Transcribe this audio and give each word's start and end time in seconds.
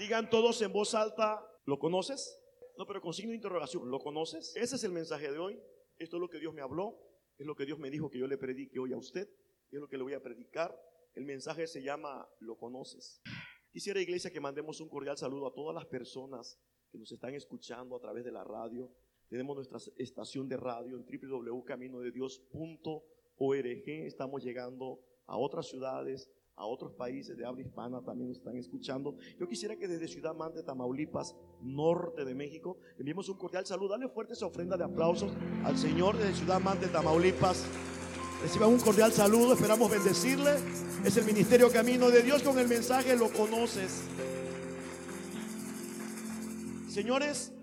Digan 0.00 0.30
todos 0.30 0.62
en 0.62 0.72
voz 0.72 0.94
alta, 0.94 1.46
¿lo 1.66 1.78
conoces? 1.78 2.42
No, 2.78 2.86
pero 2.86 3.02
con 3.02 3.12
signo 3.12 3.32
de 3.32 3.36
interrogación, 3.36 3.90
¿lo 3.90 3.98
conoces? 3.98 4.56
Ese 4.56 4.76
es 4.76 4.84
el 4.84 4.92
mensaje 4.92 5.30
de 5.30 5.38
hoy. 5.38 5.60
Esto 5.98 6.16
es 6.16 6.22
lo 6.22 6.30
que 6.30 6.38
Dios 6.38 6.54
me 6.54 6.62
habló, 6.62 6.98
es 7.36 7.46
lo 7.46 7.54
que 7.54 7.66
Dios 7.66 7.78
me 7.78 7.90
dijo 7.90 8.08
que 8.08 8.18
yo 8.18 8.26
le 8.26 8.38
predique 8.38 8.78
hoy 8.78 8.94
a 8.94 8.96
usted, 8.96 9.28
y 9.70 9.76
es 9.76 9.80
lo 9.82 9.88
que 9.88 9.98
le 9.98 10.02
voy 10.02 10.14
a 10.14 10.22
predicar. 10.22 10.74
El 11.12 11.26
mensaje 11.26 11.66
se 11.66 11.82
llama 11.82 12.26
¿Lo 12.38 12.56
conoces? 12.56 13.20
Quisiera, 13.70 14.00
iglesia, 14.00 14.30
que 14.30 14.40
mandemos 14.40 14.80
un 14.80 14.88
cordial 14.88 15.18
saludo 15.18 15.48
a 15.48 15.52
todas 15.52 15.74
las 15.74 15.84
personas 15.84 16.58
que 16.90 16.96
nos 16.96 17.12
están 17.12 17.34
escuchando 17.34 17.94
a 17.94 18.00
través 18.00 18.24
de 18.24 18.32
la 18.32 18.42
radio. 18.42 18.90
Tenemos 19.28 19.54
nuestra 19.54 19.78
estación 19.98 20.48
de 20.48 20.56
radio 20.56 20.96
en 20.96 21.04
www.caminodedios.org. 21.04 23.88
Estamos 24.06 24.42
llegando 24.42 25.04
a 25.26 25.36
otras 25.36 25.68
ciudades, 25.68 26.32
a 26.60 26.66
otros 26.66 26.92
países 26.92 27.38
de 27.38 27.46
habla 27.46 27.62
hispana 27.62 28.02
también 28.04 28.30
están 28.30 28.54
escuchando. 28.54 29.16
Yo 29.38 29.48
quisiera 29.48 29.76
que 29.76 29.88
desde 29.88 30.06
Ciudad 30.06 30.34
Mante, 30.34 30.62
Tamaulipas, 30.62 31.34
norte 31.62 32.22
de 32.22 32.34
México, 32.34 32.78
enviemos 32.98 33.30
un 33.30 33.38
cordial 33.38 33.64
saludo. 33.64 33.92
Dale 33.92 34.10
fuerte 34.10 34.34
esa 34.34 34.44
ofrenda 34.44 34.76
de 34.76 34.84
aplausos 34.84 35.32
al 35.64 35.78
Señor 35.78 36.18
desde 36.18 36.34
Ciudad 36.34 36.60
Mante, 36.60 36.88
Tamaulipas. 36.88 37.64
Reciban 38.42 38.68
un 38.68 38.78
cordial 38.78 39.10
saludo, 39.10 39.54
esperamos 39.54 39.90
bendecirle. 39.90 40.56
Es 41.02 41.16
el 41.16 41.24
Ministerio 41.24 41.72
Camino 41.72 42.10
de 42.10 42.22
Dios 42.22 42.42
con 42.42 42.58
el 42.58 42.68
mensaje, 42.68 43.16
lo 43.16 43.30
conoces. 43.32 44.06
Señores, 46.90 47.54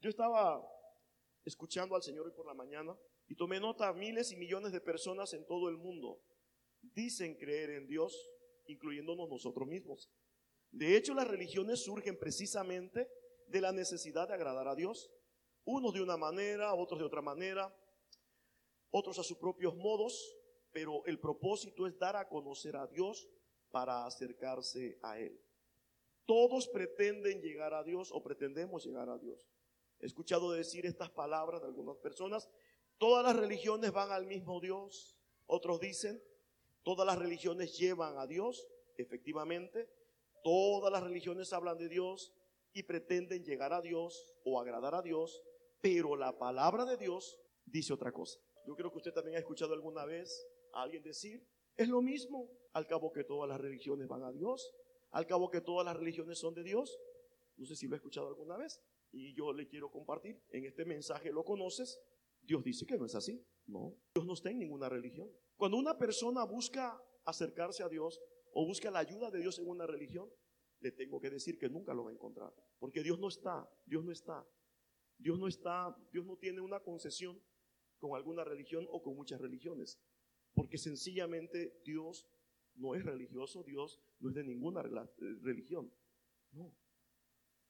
yo 0.00 0.10
estaba 0.10 0.64
escuchando 1.44 1.96
al 1.96 2.04
Señor 2.04 2.26
hoy 2.26 2.32
por 2.36 2.46
la 2.46 2.54
mañana 2.54 2.96
y 3.26 3.34
tomé 3.34 3.58
nota 3.58 3.88
a 3.88 3.92
miles 3.92 4.30
y 4.30 4.36
millones 4.36 4.70
de 4.70 4.80
personas 4.80 5.34
en 5.34 5.44
todo 5.44 5.68
el 5.68 5.76
mundo 5.76 6.20
dicen 6.96 7.36
creer 7.36 7.70
en 7.70 7.86
Dios, 7.86 8.30
incluyéndonos 8.66 9.28
nosotros 9.28 9.68
mismos. 9.68 10.10
De 10.72 10.96
hecho, 10.96 11.14
las 11.14 11.28
religiones 11.28 11.84
surgen 11.84 12.18
precisamente 12.18 13.08
de 13.46 13.60
la 13.60 13.70
necesidad 13.70 14.26
de 14.26 14.34
agradar 14.34 14.66
a 14.66 14.74
Dios. 14.74 15.12
Unos 15.64 15.92
de 15.92 16.02
una 16.02 16.16
manera, 16.16 16.74
otros 16.74 16.98
de 16.98 17.06
otra 17.06 17.22
manera, 17.22 17.72
otros 18.90 19.18
a 19.18 19.22
sus 19.22 19.36
propios 19.36 19.76
modos, 19.76 20.36
pero 20.72 21.04
el 21.06 21.20
propósito 21.20 21.86
es 21.86 21.98
dar 21.98 22.16
a 22.16 22.28
conocer 22.28 22.76
a 22.76 22.86
Dios 22.86 23.28
para 23.70 24.06
acercarse 24.06 24.98
a 25.02 25.18
Él. 25.18 25.38
Todos 26.24 26.66
pretenden 26.68 27.40
llegar 27.40 27.74
a 27.74 27.84
Dios 27.84 28.10
o 28.12 28.22
pretendemos 28.22 28.84
llegar 28.84 29.08
a 29.08 29.18
Dios. 29.18 29.46
He 30.00 30.06
escuchado 30.06 30.50
decir 30.52 30.86
estas 30.86 31.10
palabras 31.10 31.60
de 31.60 31.68
algunas 31.68 31.98
personas. 31.98 32.48
Todas 32.98 33.24
las 33.24 33.36
religiones 33.36 33.92
van 33.92 34.10
al 34.10 34.26
mismo 34.26 34.60
Dios. 34.60 35.16
Otros 35.46 35.80
dicen, 35.80 36.20
Todas 36.86 37.04
las 37.04 37.18
religiones 37.18 37.76
llevan 37.76 38.16
a 38.16 38.28
Dios, 38.28 38.64
efectivamente. 38.96 39.90
Todas 40.44 40.92
las 40.92 41.02
religiones 41.02 41.52
hablan 41.52 41.78
de 41.78 41.88
Dios 41.88 42.32
y 42.72 42.84
pretenden 42.84 43.42
llegar 43.42 43.72
a 43.72 43.80
Dios 43.82 44.36
o 44.44 44.60
agradar 44.60 44.94
a 44.94 45.02
Dios, 45.02 45.42
pero 45.80 46.14
la 46.14 46.38
palabra 46.38 46.84
de 46.84 46.96
Dios 46.96 47.40
dice 47.64 47.92
otra 47.92 48.12
cosa. 48.12 48.38
Yo 48.68 48.76
creo 48.76 48.92
que 48.92 48.98
usted 48.98 49.12
también 49.12 49.36
ha 49.36 49.40
escuchado 49.40 49.74
alguna 49.74 50.04
vez 50.04 50.46
a 50.74 50.82
alguien 50.82 51.02
decir, 51.02 51.44
es 51.76 51.88
lo 51.88 52.00
mismo, 52.02 52.48
al 52.72 52.86
cabo 52.86 53.10
que 53.10 53.24
todas 53.24 53.48
las 53.48 53.60
religiones 53.60 54.06
van 54.06 54.22
a 54.22 54.30
Dios, 54.30 54.72
al 55.10 55.26
cabo 55.26 55.50
que 55.50 55.62
todas 55.62 55.84
las 55.84 55.96
religiones 55.96 56.38
son 56.38 56.54
de 56.54 56.62
Dios. 56.62 56.96
No 57.56 57.66
sé 57.66 57.74
si 57.74 57.88
lo 57.88 57.94
ha 57.94 57.96
escuchado 57.96 58.28
alguna 58.28 58.56
vez 58.56 58.80
y 59.10 59.34
yo 59.34 59.52
le 59.52 59.66
quiero 59.66 59.90
compartir. 59.90 60.40
En 60.50 60.64
este 60.64 60.84
mensaje 60.84 61.32
lo 61.32 61.42
conoces. 61.42 61.98
Dios 62.42 62.62
dice 62.62 62.86
que 62.86 62.96
no 62.96 63.06
es 63.06 63.16
así. 63.16 63.44
No, 63.66 63.96
Dios 64.14 64.26
no 64.26 64.34
está 64.34 64.50
en 64.50 64.58
ninguna 64.58 64.88
religión. 64.88 65.30
Cuando 65.56 65.76
una 65.76 65.98
persona 65.98 66.44
busca 66.44 67.02
acercarse 67.24 67.82
a 67.82 67.88
Dios 67.88 68.20
o 68.52 68.64
busca 68.66 68.90
la 68.90 69.00
ayuda 69.00 69.30
de 69.30 69.40
Dios 69.40 69.58
en 69.58 69.68
una 69.68 69.86
religión, 69.86 70.30
le 70.80 70.92
tengo 70.92 71.20
que 71.20 71.30
decir 71.30 71.58
que 71.58 71.68
nunca 71.68 71.94
lo 71.94 72.04
va 72.04 72.10
a 72.10 72.14
encontrar. 72.14 72.52
Porque 72.78 73.02
Dios 73.02 73.18
no 73.18 73.28
está, 73.28 73.68
Dios 73.84 74.04
no 74.04 74.12
está. 74.12 74.46
Dios 75.18 75.38
no 75.38 75.48
está, 75.48 75.96
Dios 76.12 76.26
no 76.26 76.36
tiene 76.36 76.60
una 76.60 76.80
concesión 76.80 77.40
con 77.98 78.14
alguna 78.16 78.44
religión 78.44 78.86
o 78.90 79.02
con 79.02 79.16
muchas 79.16 79.40
religiones. 79.40 79.98
Porque 80.54 80.78
sencillamente 80.78 81.80
Dios 81.84 82.28
no 82.74 82.94
es 82.94 83.04
religioso, 83.04 83.62
Dios 83.62 84.00
no 84.20 84.28
es 84.28 84.34
de 84.34 84.44
ninguna 84.44 84.82
eh, 84.82 85.38
religión. 85.42 85.92
No. 86.52 86.74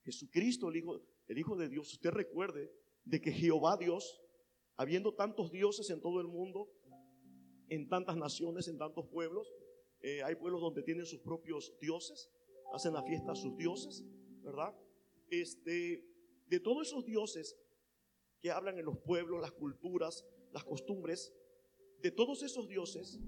Jesucristo, 0.05 0.69
el 0.69 0.77
Hijo, 0.77 1.01
el 1.27 1.39
Hijo 1.39 1.57
de 1.57 1.69
Dios, 1.69 1.93
usted 1.93 2.11
recuerde 2.11 2.73
de 3.05 3.21
que 3.21 3.33
Jehová 3.33 3.77
Dios, 3.77 4.21
habiendo 4.77 5.15
tantos 5.15 5.51
dioses 5.51 5.91
en 5.91 6.01
todo 6.01 6.21
el 6.21 6.29
mundo, 6.29 6.71
en 7.69 7.89
tantas 7.89 8.17
naciones, 8.17 8.69
en 8.69 8.79
tantos 8.79 9.07
pueblos. 9.09 9.53
Eh, 10.01 10.23
hay 10.23 10.35
pueblos 10.37 10.61
donde 10.61 10.83
tienen 10.83 11.07
sus 11.07 11.21
propios 11.21 11.75
dioses, 11.81 12.31
hacen 12.73 12.93
la 12.93 13.03
fiesta 13.03 13.33
a 13.33 13.37
sus 13.37 13.57
dioses, 13.57 14.05
¿verdad? 14.43 14.75
Este, 15.31 16.05
de 16.47 16.61
todos 16.61 16.89
esos 16.89 17.05
dioses 17.05 17.59
que 18.41 18.51
hablan 18.51 18.79
en 18.79 18.85
los 18.85 18.99
pueblos, 18.99 19.41
las 19.41 19.53
culturas, 19.53 20.25
las 20.53 20.65
costumbres, 20.65 21.35
de 22.03 22.11
todos 22.11 22.43
esos 22.43 22.69
dioses, 22.69 23.19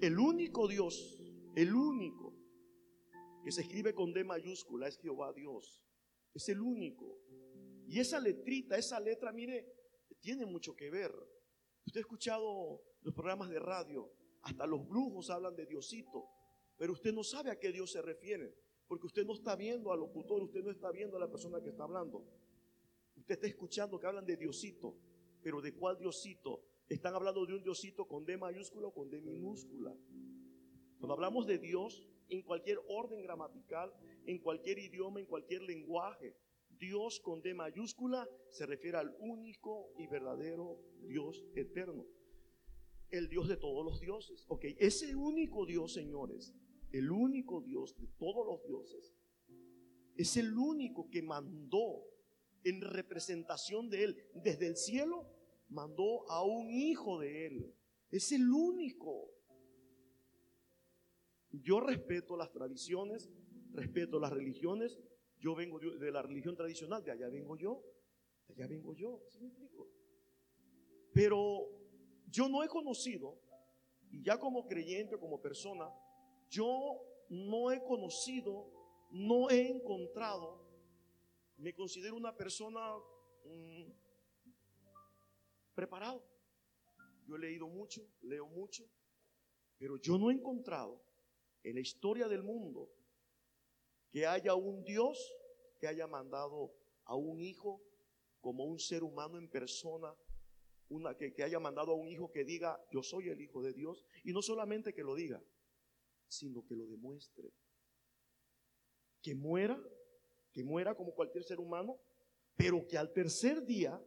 el 0.00 0.18
único 0.18 0.68
Dios, 0.68 1.20
el 1.56 1.74
único 1.74 2.34
que 3.44 3.52
se 3.52 3.62
escribe 3.62 3.94
con 3.94 4.12
D 4.12 4.24
mayúscula 4.24 4.88
es 4.88 4.98
Jehová 4.98 5.32
Dios. 5.32 5.82
Es 6.32 6.48
el 6.48 6.60
único. 6.60 7.18
Y 7.86 8.00
esa 8.00 8.18
letrita, 8.18 8.78
esa 8.78 8.98
letra, 8.98 9.32
mire, 9.32 9.66
tiene 10.20 10.46
mucho 10.46 10.74
que 10.74 10.90
ver. 10.90 11.12
Usted 11.86 11.98
ha 11.98 12.00
escuchado 12.00 12.82
los 13.02 13.14
programas 13.14 13.50
de 13.50 13.58
radio, 13.58 14.10
hasta 14.42 14.66
los 14.66 14.86
brujos 14.88 15.30
hablan 15.30 15.54
de 15.56 15.66
Diosito, 15.66 16.26
pero 16.76 16.92
usted 16.92 17.12
no 17.12 17.22
sabe 17.22 17.50
a 17.50 17.58
qué 17.58 17.72
Dios 17.72 17.92
se 17.92 18.02
refiere, 18.02 18.54
porque 18.86 19.06
usted 19.06 19.24
no 19.24 19.34
está 19.34 19.56
viendo 19.56 19.92
al 19.92 20.00
locutor, 20.00 20.42
usted 20.42 20.62
no 20.62 20.70
está 20.70 20.90
viendo 20.90 21.16
a 21.16 21.20
la 21.20 21.30
persona 21.30 21.60
que 21.60 21.70
está 21.70 21.84
hablando. 21.84 22.24
Usted 23.16 23.34
está 23.34 23.46
escuchando 23.46 23.98
que 23.98 24.06
hablan 24.06 24.26
de 24.26 24.36
Diosito, 24.36 24.96
pero 25.42 25.60
¿de 25.60 25.74
cuál 25.74 25.98
Diosito? 25.98 26.62
Están 26.88 27.14
hablando 27.14 27.46
de 27.46 27.54
un 27.54 27.62
Diosito 27.62 28.06
con 28.06 28.24
D 28.24 28.36
mayúscula 28.36 28.88
o 28.88 28.94
con 28.94 29.08
D 29.08 29.20
minúscula. 29.20 29.94
Cuando 30.98 31.14
hablamos 31.14 31.46
de 31.46 31.58
Dios, 31.58 32.06
en 32.28 32.42
cualquier 32.42 32.78
orden 32.88 33.22
gramatical, 33.22 33.92
en 34.26 34.38
cualquier 34.38 34.78
idioma, 34.78 35.20
en 35.20 35.26
cualquier 35.26 35.62
lenguaje, 35.62 36.34
Dios 36.78 37.20
con 37.20 37.40
D 37.42 37.54
mayúscula 37.54 38.28
se 38.50 38.66
refiere 38.66 38.98
al 38.98 39.14
único 39.20 39.92
y 39.98 40.06
verdadero 40.06 40.80
Dios 41.06 41.44
eterno 41.54 42.06
el 43.10 43.28
Dios 43.28 43.48
de 43.48 43.56
todos 43.56 43.84
los 43.84 44.00
dioses. 44.00 44.44
Ok, 44.48 44.64
ese 44.78 45.14
único 45.14 45.66
Dios, 45.66 45.92
señores, 45.92 46.54
el 46.92 47.10
único 47.10 47.60
Dios 47.60 47.96
de 47.98 48.08
todos 48.18 48.46
los 48.46 48.66
dioses, 48.66 49.14
es 50.16 50.36
el 50.36 50.56
único 50.56 51.08
que 51.10 51.22
mandó 51.22 52.04
en 52.64 52.80
representación 52.80 53.88
de 53.88 54.04
Él 54.04 54.16
desde 54.34 54.66
el 54.66 54.76
cielo, 54.76 55.28
mandó 55.68 56.28
a 56.30 56.44
un 56.44 56.70
hijo 56.70 57.20
de 57.20 57.46
Él. 57.46 57.74
Es 58.10 58.32
el 58.32 58.50
único. 58.50 59.30
Yo 61.50 61.80
respeto 61.80 62.36
las 62.36 62.52
tradiciones, 62.52 63.30
respeto 63.72 64.18
las 64.18 64.32
religiones. 64.32 64.98
Yo 65.38 65.54
vengo 65.54 65.78
de 65.78 66.10
la 66.10 66.22
religión 66.22 66.56
tradicional, 66.56 67.04
de 67.04 67.12
allá 67.12 67.28
vengo 67.28 67.56
yo, 67.56 67.82
de 68.48 68.54
allá 68.54 68.66
vengo 68.66 68.94
yo, 68.94 69.22
¿sí 69.28 69.40
me 69.40 69.48
explico? 69.48 69.88
Pero 71.12 71.68
yo 72.30 72.48
no 72.48 72.62
he 72.62 72.68
conocido, 72.68 73.38
y 74.10 74.22
ya 74.22 74.38
como 74.38 74.66
creyente, 74.66 75.18
como 75.18 75.40
persona, 75.40 75.88
yo 76.48 77.00
no 77.28 77.70
he 77.70 77.82
conocido, 77.84 78.70
no 79.10 79.50
he 79.50 79.68
encontrado, 79.68 80.64
me 81.56 81.74
considero 81.74 82.16
una 82.16 82.36
persona 82.36 82.96
mm, 83.44 83.84
preparado. 85.74 86.22
Yo 87.26 87.36
he 87.36 87.38
leído 87.38 87.68
mucho, 87.68 88.06
leo 88.22 88.46
mucho, 88.46 88.84
pero 89.78 89.96
yo 89.96 90.18
no 90.18 90.30
he 90.30 90.34
encontrado 90.34 91.00
en 91.62 91.74
la 91.74 91.80
historia 91.80 92.28
del 92.28 92.42
mundo 92.42 92.90
que 94.14 94.28
haya 94.28 94.54
un 94.54 94.84
Dios 94.84 95.18
que 95.80 95.88
haya 95.88 96.06
mandado 96.06 96.72
a 97.04 97.16
un 97.16 97.40
hijo 97.40 97.82
como 98.40 98.64
un 98.64 98.78
ser 98.78 99.02
humano 99.02 99.38
en 99.38 99.50
persona 99.50 100.14
una, 100.88 101.16
que, 101.16 101.42
haya 101.42 101.58
mandado 101.58 101.90
a 101.90 101.94
un 101.96 102.06
hijo 102.06 102.30
que 102.30 102.44
diga, 102.44 102.80
yo 102.92 103.02
soy 103.02 103.28
el 103.28 103.40
hijo 103.40 103.60
de 103.60 103.72
Dios, 103.72 104.06
y 104.22 104.32
no 104.32 104.40
solamente 104.40 104.94
que 104.94 105.02
lo 105.02 105.16
diga, 105.16 105.42
sino 106.28 106.64
que 106.64 106.76
lo 106.76 106.86
demuestre. 106.86 107.50
Que 109.20 109.34
muera, 109.34 109.82
que 110.52 110.62
muera 110.62 110.94
como 110.94 111.12
cualquier 111.12 111.42
ser 111.42 111.58
humano, 111.58 111.98
pero 112.54 112.86
que 112.86 112.96
al 112.96 113.12
tercer 113.12 113.64
día, 113.64 114.00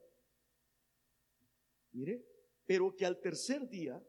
mire, 1.92 2.24
pero 2.66 2.96
que 2.96 3.06
al 3.06 3.20
tercer 3.20 3.68
día, 3.68 4.02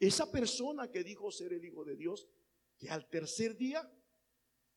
esa 0.00 0.28
persona 0.32 0.90
que 0.90 1.04
dijo 1.04 1.30
ser 1.30 1.52
el 1.52 1.64
hijo 1.64 1.84
de 1.84 1.94
Dios, 1.94 2.26
que 2.78 2.90
al 2.90 3.08
tercer 3.08 3.56
día 3.56 3.88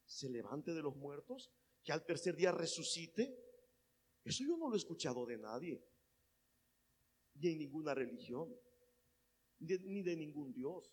se 0.07 0.29
levante 0.29 0.73
de 0.73 0.81
los 0.81 0.95
muertos, 0.95 1.51
que 1.83 1.91
al 1.91 2.05
tercer 2.05 2.35
día 2.35 2.51
resucite, 2.51 3.37
eso 4.23 4.43
yo 4.43 4.57
no 4.57 4.69
lo 4.69 4.75
he 4.75 4.77
escuchado 4.77 5.25
de 5.25 5.37
nadie 5.37 5.83
ni 7.35 7.51
en 7.51 7.59
ninguna 7.59 7.93
religión, 7.93 8.51
ni 9.59 10.01
de 10.01 10.15
ningún 10.15 10.51
Dios. 10.53 10.91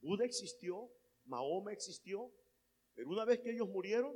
Buda 0.00 0.24
existió, 0.24 0.90
Mahoma 1.24 1.72
existió, 1.72 2.32
Pero 2.94 3.08
una 3.08 3.24
vez 3.24 3.40
que 3.40 3.52
ellos 3.52 3.68
murieron, 3.68 4.14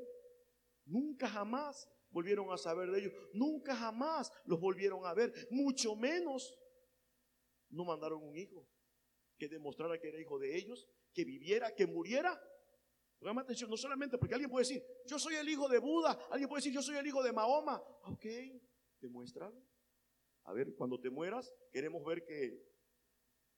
nunca 0.85 1.29
jamás 1.29 1.89
volvieron 2.11 2.53
a 2.53 2.59
saber 2.59 2.91
de 2.91 3.01
ellos, 3.01 3.13
nunca 3.33 3.75
jamás 3.75 4.31
los 4.47 4.61
volvieron 4.61 5.07
a 5.07 5.15
ver, 5.15 5.33
mucho 5.51 5.95
menos 5.95 6.59
no 7.71 7.85
mandaron 7.85 8.23
un 8.23 8.37
hijo 8.37 8.69
que 9.37 9.49
demostrara 9.49 9.99
que 9.99 10.09
era 10.09 10.21
hijo 10.21 10.39
de 10.39 10.57
ellos, 10.57 10.89
que 11.13 11.25
viviera, 11.25 11.75
que 11.75 11.87
muriera. 11.87 12.41
Atención, 13.27 13.71
no 13.71 13.77
solamente 13.77 14.19
porque 14.19 14.35
alguien 14.35 14.51
puede 14.51 14.67
decir, 14.67 14.85
yo 15.07 15.19
soy 15.19 15.37
el 15.37 15.49
hijo 15.49 15.69
de 15.69 15.79
Buda, 15.79 16.13
alguien 16.31 16.49
puede 16.49 16.59
decir, 16.59 16.73
yo 16.73 16.83
soy 16.83 16.97
el 16.97 17.07
hijo 17.07 17.23
de 17.23 17.33
Mahoma. 17.33 17.83
Ok, 18.05 18.27
demuéstralo. 19.01 19.63
A 20.45 20.53
ver, 20.53 20.75
cuando 20.75 21.01
te 21.01 21.09
mueras, 21.09 21.53
queremos 21.73 22.05
ver 22.05 22.23
que 22.25 22.63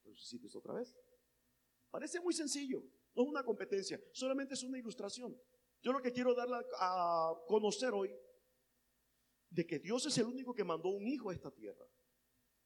resucites 0.04 0.54
otra 0.54 0.74
vez. 0.74 0.96
Parece 1.90 2.20
muy 2.20 2.32
sencillo, 2.32 2.82
no 3.14 3.24
es 3.24 3.28
una 3.28 3.42
competencia, 3.42 4.00
solamente 4.12 4.54
es 4.54 4.62
una 4.62 4.78
ilustración. 4.78 5.36
Yo 5.82 5.92
lo 5.92 6.00
que 6.00 6.12
quiero 6.12 6.34
darle 6.34 6.56
a 6.78 7.34
conocer 7.46 7.92
hoy, 7.92 8.14
de 9.50 9.66
que 9.66 9.78
Dios 9.78 10.06
es 10.06 10.16
el 10.18 10.26
único 10.26 10.54
que 10.54 10.64
mandó 10.64 10.90
un 10.90 11.06
hijo 11.06 11.30
a 11.30 11.34
esta 11.34 11.50
tierra. 11.50 11.86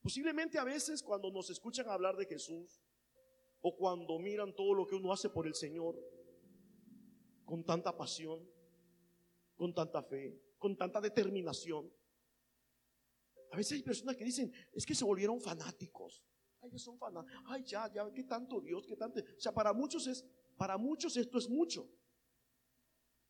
Posiblemente 0.03 0.59
a 0.59 0.65
veces 0.65 1.03
cuando 1.03 1.31
nos 1.31 1.51
escuchan 1.51 1.89
hablar 1.89 2.17
de 2.17 2.27
Jesús 2.27 2.83
o 3.61 3.77
cuando 3.77 4.19
miran 4.19 4.55
todo 4.55 4.75
lo 4.75 4.87
que 4.87 4.95
uno 4.95 5.13
hace 5.13 5.29
por 5.29 5.47
el 5.47 5.55
Señor 5.55 5.99
con 7.51 7.65
tanta 7.65 7.97
pasión, 7.97 8.49
con 9.57 9.75
tanta 9.75 10.05
fe, 10.05 10.41
con 10.57 10.77
tanta 10.77 11.01
determinación. 11.01 11.93
A 13.51 13.57
veces 13.57 13.73
hay 13.73 13.83
personas 13.83 14.15
que 14.15 14.25
dicen, 14.25 14.53
es 14.73 14.87
que 14.87 14.95
se 14.95 15.05
volvieron 15.05 15.41
fanáticos. 15.41 16.23
Ay, 16.61 16.79
son 16.79 16.97
fanáticos. 16.97 17.43
Ay, 17.47 17.65
ya, 17.65 17.93
ya, 17.93 18.09
qué 18.13 18.23
tanto 18.23 18.61
Dios, 18.61 18.87
qué 18.87 18.95
tanto. 18.95 19.19
O 19.19 19.41
sea, 19.41 19.53
para 19.53 19.73
muchos 19.73 20.07
es, 20.07 20.25
para 20.57 20.79
muchos 20.79 21.17
esto 21.17 21.39
es 21.39 21.49
mucho. 21.49 21.91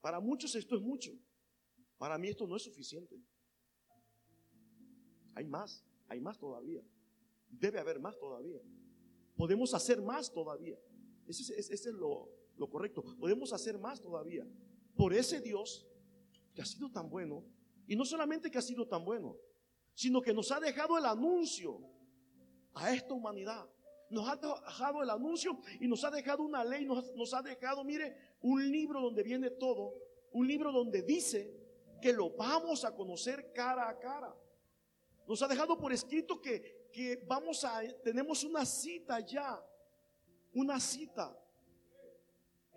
Para 0.02 0.20
muchos 0.20 0.54
esto 0.54 0.76
es 0.76 0.82
mucho. 0.82 1.12
Para 1.96 2.18
mí 2.18 2.28
esto 2.28 2.46
no 2.46 2.56
es 2.56 2.62
suficiente. 2.62 3.18
Hay 5.34 5.46
más, 5.46 5.82
hay 6.08 6.20
más 6.20 6.38
todavía. 6.38 6.82
Debe 7.48 7.78
haber 7.78 7.98
más 8.00 8.18
todavía. 8.18 8.60
Podemos 9.34 9.72
hacer 9.72 10.02
más 10.02 10.30
todavía. 10.30 10.78
Ese, 11.26 11.58
es 11.58 11.86
lo, 11.86 12.28
lo 12.56 12.68
correcto. 12.68 13.02
Podemos 13.18 13.52
hacer 13.52 13.78
más 13.78 14.00
todavía. 14.00 14.46
Por 14.96 15.14
ese 15.14 15.40
Dios 15.40 15.86
que 16.54 16.62
ha 16.62 16.66
sido 16.66 16.90
tan 16.90 17.08
bueno. 17.08 17.44
Y 17.86 17.96
no 17.96 18.04
solamente 18.04 18.50
que 18.50 18.58
ha 18.58 18.62
sido 18.62 18.86
tan 18.86 19.04
bueno, 19.04 19.36
sino 19.94 20.20
que 20.20 20.32
nos 20.32 20.50
ha 20.52 20.60
dejado 20.60 20.96
el 20.96 21.04
anuncio 21.04 21.80
a 22.74 22.92
esta 22.92 23.14
humanidad. 23.14 23.68
Nos 24.10 24.28
ha 24.28 24.36
dejado 24.36 25.02
el 25.02 25.10
anuncio 25.10 25.60
y 25.80 25.86
nos 25.86 26.02
ha 26.04 26.10
dejado 26.10 26.42
una 26.42 26.64
ley, 26.64 26.84
nos, 26.84 27.14
nos 27.14 27.32
ha 27.32 27.42
dejado, 27.42 27.84
mire, 27.84 28.16
un 28.40 28.70
libro 28.70 29.00
donde 29.00 29.22
viene 29.22 29.50
todo, 29.50 29.94
un 30.32 30.46
libro 30.46 30.72
donde 30.72 31.02
dice 31.02 31.54
que 32.00 32.12
lo 32.12 32.30
vamos 32.30 32.84
a 32.84 32.94
conocer 32.94 33.52
cara 33.52 33.88
a 33.88 33.98
cara. 33.98 34.34
Nos 35.28 35.42
ha 35.42 35.48
dejado 35.48 35.78
por 35.78 35.92
escrito 35.92 36.40
que, 36.40 36.88
que 36.92 37.24
vamos 37.28 37.64
a, 37.64 37.82
tenemos 38.02 38.42
una 38.42 38.64
cita 38.64 39.20
ya, 39.20 39.64
una 40.52 40.80
cita 40.80 41.36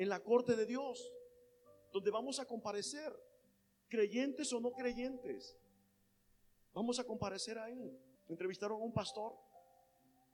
en 0.04 0.10
la 0.10 0.20
corte 0.20 0.56
de 0.56 0.66
Dios, 0.66 1.14
donde 1.94 2.12
vamos 2.12 2.40
a 2.40 2.46
comparecer, 2.46 3.12
creyentes 3.88 4.52
o 4.52 4.60
no 4.60 4.72
creyentes. 4.74 5.58
Vamos 6.74 7.00
a 7.00 7.06
comparecer 7.06 7.58
ahí. 7.58 7.98
Entrevistaron 8.28 8.82
a 8.82 8.84
un 8.84 8.94
pastor, 8.94 9.34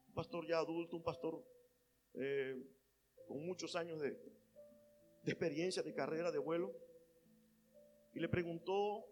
un 0.08 0.14
pastor 0.14 0.46
ya 0.48 0.58
adulto, 0.58 0.96
un 0.96 1.04
pastor 1.04 1.44
eh, 2.14 2.60
con 3.28 3.46
muchos 3.46 3.76
años 3.76 4.00
de, 4.00 4.20
experiencia, 5.24 5.82
de 5.82 5.94
carrera, 5.94 6.32
de 6.32 6.38
vuelo. 6.38 6.74
Y 8.12 8.18
le 8.18 8.28
preguntó 8.28 9.06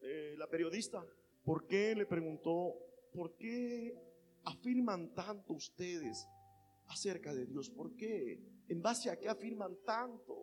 eh, 0.00 0.34
la 0.36 0.48
periodista, 0.48 1.06
¿Por 1.44 1.66
qué 1.66 1.94
le 1.94 2.04
preguntó, 2.04 2.74
por 3.12 3.36
qué 3.36 3.96
afirman 4.44 5.14
tanto 5.14 5.54
ustedes 5.54 6.28
acerca 6.88 7.32
de 7.32 7.46
Dios? 7.46 7.70
¿Por 7.70 7.96
qué? 7.96 8.57
¿En 8.68 8.82
base 8.82 9.10
a 9.10 9.18
qué 9.18 9.28
afirman 9.28 9.76
tanto? 9.84 10.34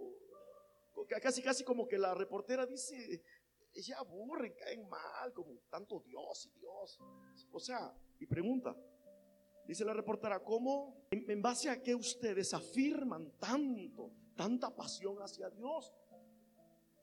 Casi, 1.22 1.42
casi 1.42 1.63
como 1.63 1.88
que 1.88 1.98
la 1.98 2.13
reportera 2.13 2.66
dice, 2.66 3.24
ella 3.74 3.98
aburre, 4.00 4.56
caen 4.56 4.88
mal, 4.88 5.33
como 5.33 5.60
tanto 5.69 6.00
Dios 6.00 6.48
y 6.48 6.60
Dios. 6.60 7.00
O 7.51 7.60
sea, 7.60 7.94
y 8.19 8.25
pregunta, 8.25 8.75
dice 9.68 9.86
la 9.86 9.94
reportera, 9.94 10.44
¿cómo, 10.44 11.06
en 11.12 11.42
base 11.42 11.69
a 11.69 11.81
qué 11.81 11.94
ustedes 11.94 12.54
afirman 12.54 13.31
tanto, 13.38 14.12
tanta 14.36 14.75
pasión 14.75 15.18
hacia 15.18 15.50
Dios? 15.50 15.94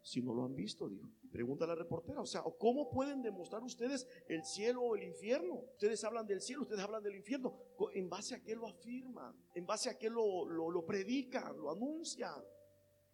Si 0.02 0.20
no 0.20 0.34
lo 0.34 0.44
han 0.44 0.54
visto, 0.54 0.88
dijo. 0.88 1.08
Pregunta 1.30 1.66
la 1.66 1.74
reportera, 1.74 2.20
o 2.20 2.26
sea, 2.26 2.42
¿cómo 2.58 2.90
pueden 2.90 3.22
demostrar 3.22 3.62
ustedes 3.62 4.06
el 4.28 4.44
cielo 4.44 4.82
o 4.82 4.96
el 4.96 5.04
infierno? 5.04 5.54
Ustedes 5.72 6.02
hablan 6.04 6.26
del 6.26 6.40
cielo, 6.40 6.62
ustedes 6.62 6.82
hablan 6.82 7.02
del 7.02 7.16
infierno. 7.16 7.56
¿En 7.94 8.10
base 8.10 8.34
a 8.34 8.42
qué 8.42 8.54
lo 8.54 8.66
afirman? 8.66 9.34
¿En 9.54 9.64
base 9.64 9.88
a 9.88 9.96
qué 9.96 10.10
lo, 10.10 10.44
lo, 10.44 10.84
predican, 10.84 11.56
lo 11.56 11.70
anuncian? 11.70 12.34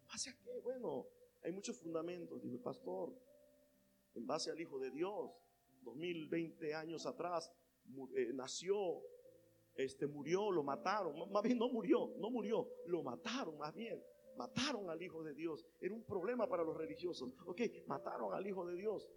¿En 0.01 0.07
base 0.07 0.31
a 0.31 0.37
qué? 0.43 0.59
Bueno, 0.61 1.07
hay 1.43 1.51
muchos 1.51 1.77
fundamentos, 1.77 2.41
dijo 2.41 2.55
el 2.55 2.61
pastor. 2.61 3.13
En 4.15 4.25
base 4.25 4.51
al 4.51 4.59
Hijo 4.59 4.79
de 4.79 4.89
Dios, 4.91 5.31
2020 5.83 6.73
años 6.73 7.05
atrás, 7.05 7.51
eh, 8.15 8.31
nació, 8.33 9.01
este, 9.75 10.07
murió, 10.07 10.51
lo 10.51 10.63
mataron. 10.63 11.31
Más 11.31 11.43
bien 11.43 11.57
no 11.57 11.69
murió, 11.69 12.13
no 12.17 12.29
murió, 12.29 12.67
lo 12.87 13.03
mataron 13.03 13.57
más 13.57 13.73
bien. 13.73 14.03
Mataron 14.39 14.89
al 14.89 15.01
Hijo 15.01 15.21
de 15.21 15.33
Dios. 15.33 15.65
Era 15.81 15.93
un 15.93 16.05
problema 16.05 16.47
para 16.47 16.63
los 16.63 16.77
religiosos. 16.77 17.29
Ok, 17.45 17.59
mataron 17.87 18.33
al 18.33 18.47
Hijo 18.47 18.65
de 18.65 18.73
Dios. 18.73 19.11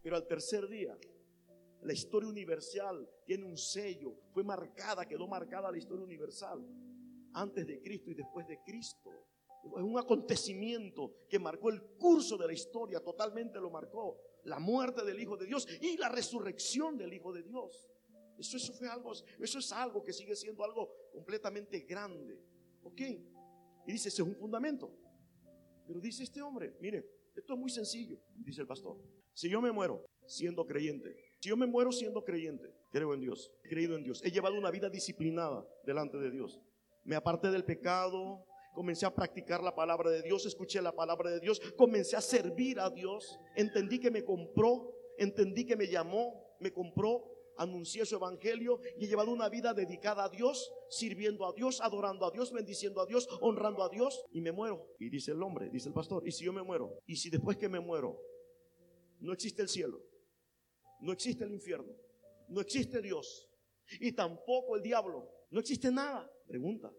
Pero 0.00 0.14
al 0.14 0.28
tercer 0.28 0.68
día, 0.68 0.96
la 1.82 1.92
historia 1.92 2.28
universal 2.28 3.10
tiene 3.26 3.44
un 3.44 3.58
sello. 3.58 4.14
Fue 4.32 4.44
marcada, 4.44 5.06
quedó 5.06 5.26
marcada 5.26 5.72
la 5.72 5.78
historia 5.78 6.04
universal. 6.04 6.64
Antes 7.32 7.66
de 7.66 7.80
Cristo 7.82 8.12
y 8.12 8.14
después 8.14 8.46
de 8.46 8.62
Cristo. 8.62 9.10
Es 9.64 9.82
un 9.82 9.98
acontecimiento 9.98 11.26
que 11.28 11.40
marcó 11.40 11.70
el 11.70 11.82
curso 11.98 12.36
de 12.36 12.46
la 12.46 12.52
historia, 12.52 13.00
totalmente 13.00 13.58
lo 13.58 13.70
marcó. 13.70 14.20
La 14.44 14.60
muerte 14.60 15.04
del 15.04 15.18
Hijo 15.18 15.36
de 15.36 15.46
Dios 15.46 15.66
y 15.80 15.96
la 15.96 16.10
resurrección 16.10 16.96
del 16.96 17.12
Hijo 17.12 17.32
de 17.32 17.42
Dios. 17.42 17.90
Eso, 18.38 18.56
eso 18.56 18.72
fue 18.72 18.88
algo, 18.88 19.10
eso 19.40 19.58
es 19.58 19.72
algo 19.72 20.04
que 20.04 20.12
sigue 20.12 20.36
siendo 20.36 20.62
algo 20.62 20.92
completamente 21.12 21.80
grande. 21.80 22.40
¿Ok? 22.84 23.00
Y 23.88 23.92
dice, 23.92 24.10
ese 24.10 24.20
es 24.20 24.28
un 24.28 24.36
fundamento. 24.36 24.94
Pero 25.86 25.98
dice 25.98 26.22
este 26.22 26.42
hombre, 26.42 26.76
mire, 26.78 27.08
esto 27.34 27.54
es 27.54 27.58
muy 27.58 27.70
sencillo, 27.70 28.18
dice 28.36 28.60
el 28.60 28.66
pastor. 28.66 28.98
Si 29.32 29.48
yo 29.48 29.62
me 29.62 29.72
muero 29.72 30.04
siendo 30.26 30.66
creyente, 30.66 31.16
si 31.40 31.48
yo 31.48 31.56
me 31.56 31.66
muero 31.66 31.90
siendo 31.90 32.22
creyente, 32.22 32.70
creo 32.90 33.14
en 33.14 33.20
Dios, 33.20 33.50
he 33.64 33.68
creído 33.70 33.96
en 33.96 34.04
Dios, 34.04 34.20
he 34.22 34.30
llevado 34.30 34.58
una 34.58 34.70
vida 34.70 34.90
disciplinada 34.90 35.66
delante 35.86 36.18
de 36.18 36.30
Dios. 36.30 36.60
Me 37.02 37.16
aparté 37.16 37.50
del 37.50 37.64
pecado, 37.64 38.44
comencé 38.74 39.06
a 39.06 39.14
practicar 39.14 39.62
la 39.62 39.74
palabra 39.74 40.10
de 40.10 40.20
Dios, 40.20 40.44
escuché 40.44 40.82
la 40.82 40.92
palabra 40.92 41.30
de 41.30 41.40
Dios, 41.40 41.58
comencé 41.78 42.14
a 42.14 42.20
servir 42.20 42.78
a 42.80 42.90
Dios, 42.90 43.40
entendí 43.56 43.98
que 43.98 44.10
me 44.10 44.22
compró, 44.22 44.92
entendí 45.16 45.64
que 45.64 45.76
me 45.76 45.88
llamó, 45.88 46.44
me 46.60 46.74
compró 46.74 47.24
anuncié 47.58 48.06
su 48.06 48.16
evangelio 48.16 48.80
y 48.98 49.04
he 49.04 49.08
llevado 49.08 49.30
una 49.30 49.48
vida 49.48 49.74
dedicada 49.74 50.24
a 50.24 50.28
Dios, 50.28 50.72
sirviendo 50.88 51.46
a 51.46 51.52
Dios, 51.52 51.80
adorando 51.80 52.24
a 52.26 52.30
Dios, 52.30 52.52
bendiciendo 52.52 53.00
a 53.00 53.06
Dios, 53.06 53.28
honrando 53.40 53.82
a 53.82 53.88
Dios 53.88 54.24
y 54.32 54.40
me 54.40 54.52
muero. 54.52 54.94
Y 54.98 55.10
dice 55.10 55.32
el 55.32 55.42
hombre, 55.42 55.68
dice 55.70 55.88
el 55.88 55.94
pastor, 55.94 56.26
¿y 56.26 56.32
si 56.32 56.44
yo 56.44 56.52
me 56.52 56.62
muero? 56.62 56.98
¿Y 57.06 57.16
si 57.16 57.28
después 57.30 57.56
que 57.56 57.68
me 57.68 57.80
muero 57.80 58.18
no 59.20 59.32
existe 59.32 59.62
el 59.62 59.68
cielo? 59.68 60.00
No 61.00 61.12
existe 61.12 61.44
el 61.44 61.52
infierno, 61.52 61.92
no 62.48 62.60
existe 62.60 63.00
Dios 63.00 63.48
y 64.00 64.12
tampoco 64.12 64.76
el 64.76 64.82
diablo, 64.82 65.30
no 65.50 65.60
existe 65.60 65.90
nada. 65.92 66.28
Pregunta, 66.46 66.90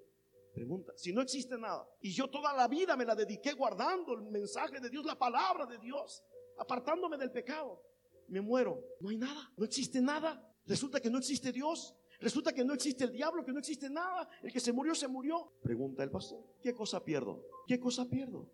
Pregunta, 0.53 0.93
si 0.97 1.13
no 1.13 1.21
existe 1.21 1.57
nada 1.57 1.87
y 2.01 2.11
yo 2.11 2.29
toda 2.29 2.53
la 2.53 2.67
vida 2.67 2.97
me 2.97 3.05
la 3.05 3.15
dediqué 3.15 3.53
guardando 3.53 4.13
el 4.13 4.23
mensaje 4.23 4.79
de 4.79 4.89
Dios, 4.89 5.05
la 5.05 5.17
palabra 5.17 5.65
de 5.65 5.77
Dios, 5.77 6.23
apartándome 6.57 7.17
del 7.17 7.31
pecado, 7.31 7.81
me 8.27 8.41
muero, 8.41 8.83
no 8.99 9.09
hay 9.09 9.17
nada, 9.17 9.51
no 9.55 9.65
existe 9.65 10.01
nada. 10.01 10.45
Resulta 10.69 10.99
que 11.01 11.09
no 11.09 11.17
existe 11.17 11.51
Dios. 11.51 11.95
Resulta 12.19 12.53
que 12.53 12.63
no 12.63 12.75
existe 12.75 13.03
el 13.03 13.11
diablo, 13.11 13.43
que 13.43 13.51
no 13.51 13.57
existe 13.57 13.89
nada. 13.89 14.29
El 14.43 14.53
que 14.53 14.59
se 14.59 14.71
murió, 14.71 14.93
se 14.93 15.07
murió. 15.07 15.51
Pregunta 15.63 16.03
el 16.03 16.11
pastor, 16.11 16.45
¿qué 16.61 16.75
cosa 16.75 17.03
pierdo? 17.03 17.43
¿Qué 17.65 17.79
cosa 17.79 18.05
pierdo? 18.07 18.47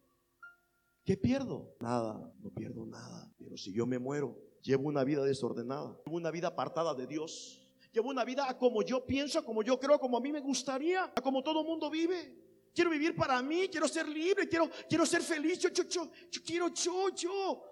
¿Qué 1.04 1.18
pierdo? 1.18 1.76
Nada, 1.82 2.34
no 2.40 2.50
pierdo 2.52 2.86
nada. 2.86 3.30
Pero 3.38 3.58
si 3.58 3.74
yo 3.74 3.86
me 3.86 4.00
muero, 4.00 4.40
llevo 4.62 4.88
una 4.88 5.04
vida 5.04 5.26
desordenada, 5.26 6.00
llevo 6.06 6.16
una 6.16 6.32
vida 6.32 6.48
apartada 6.48 6.96
de 6.96 7.06
Dios, 7.06 7.68
llevo 7.92 8.10
una 8.10 8.24
vida 8.24 8.50
a 8.50 8.58
como 8.58 8.82
yo 8.82 9.06
pienso, 9.06 9.40
a 9.40 9.44
como 9.44 9.62
yo 9.62 9.78
creo, 9.78 10.00
como 10.00 10.18
a 10.18 10.22
mí 10.22 10.32
me 10.32 10.40
gustaría, 10.40 11.04
a 11.04 11.22
como 11.22 11.44
todo 11.44 11.66
mundo 11.66 11.90
vive. 11.90 12.44
Quiero 12.74 12.90
vivir 12.92 13.14
para 13.14 13.42
mí, 13.42 13.68
quiero 13.68 13.90
ser 13.90 14.08
libre, 14.08 14.48
quiero, 14.48 14.70
quiero 14.88 15.06
ser 15.06 15.22
feliz, 15.22 15.60
yo, 15.60 15.70
yo, 15.70 15.84
yo, 15.84 16.10
yo 16.32 16.42
quiero 16.46 16.70
yo, 16.70 17.10
yo. 17.10 17.64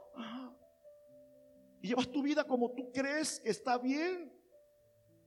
Y 1.81 1.87
llevas 1.87 2.11
tu 2.11 2.21
vida 2.21 2.43
como 2.45 2.71
tú 2.71 2.91
crees 2.91 3.39
que 3.39 3.49
está 3.49 3.77
bien. 3.77 4.32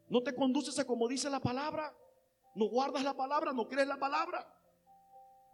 No 0.08 0.22
te 0.22 0.34
conduces 0.34 0.78
a 0.78 0.86
como 0.86 1.08
dice 1.08 1.28
la 1.30 1.40
palabra. 1.40 1.94
No 2.54 2.68
guardas 2.68 3.04
la 3.04 3.16
palabra, 3.16 3.52
no 3.52 3.68
crees 3.68 3.88
la 3.88 3.98
palabra. 3.98 4.46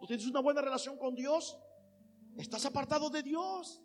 ¿No 0.01 0.07
tienes 0.07 0.27
una 0.27 0.41
buena 0.41 0.61
relación 0.61 0.97
con 0.99 1.15
Dios? 1.15 1.59
Estás 2.37 2.65
apartado 2.67 3.11
de 3.11 3.23
Dios. 3.23 3.83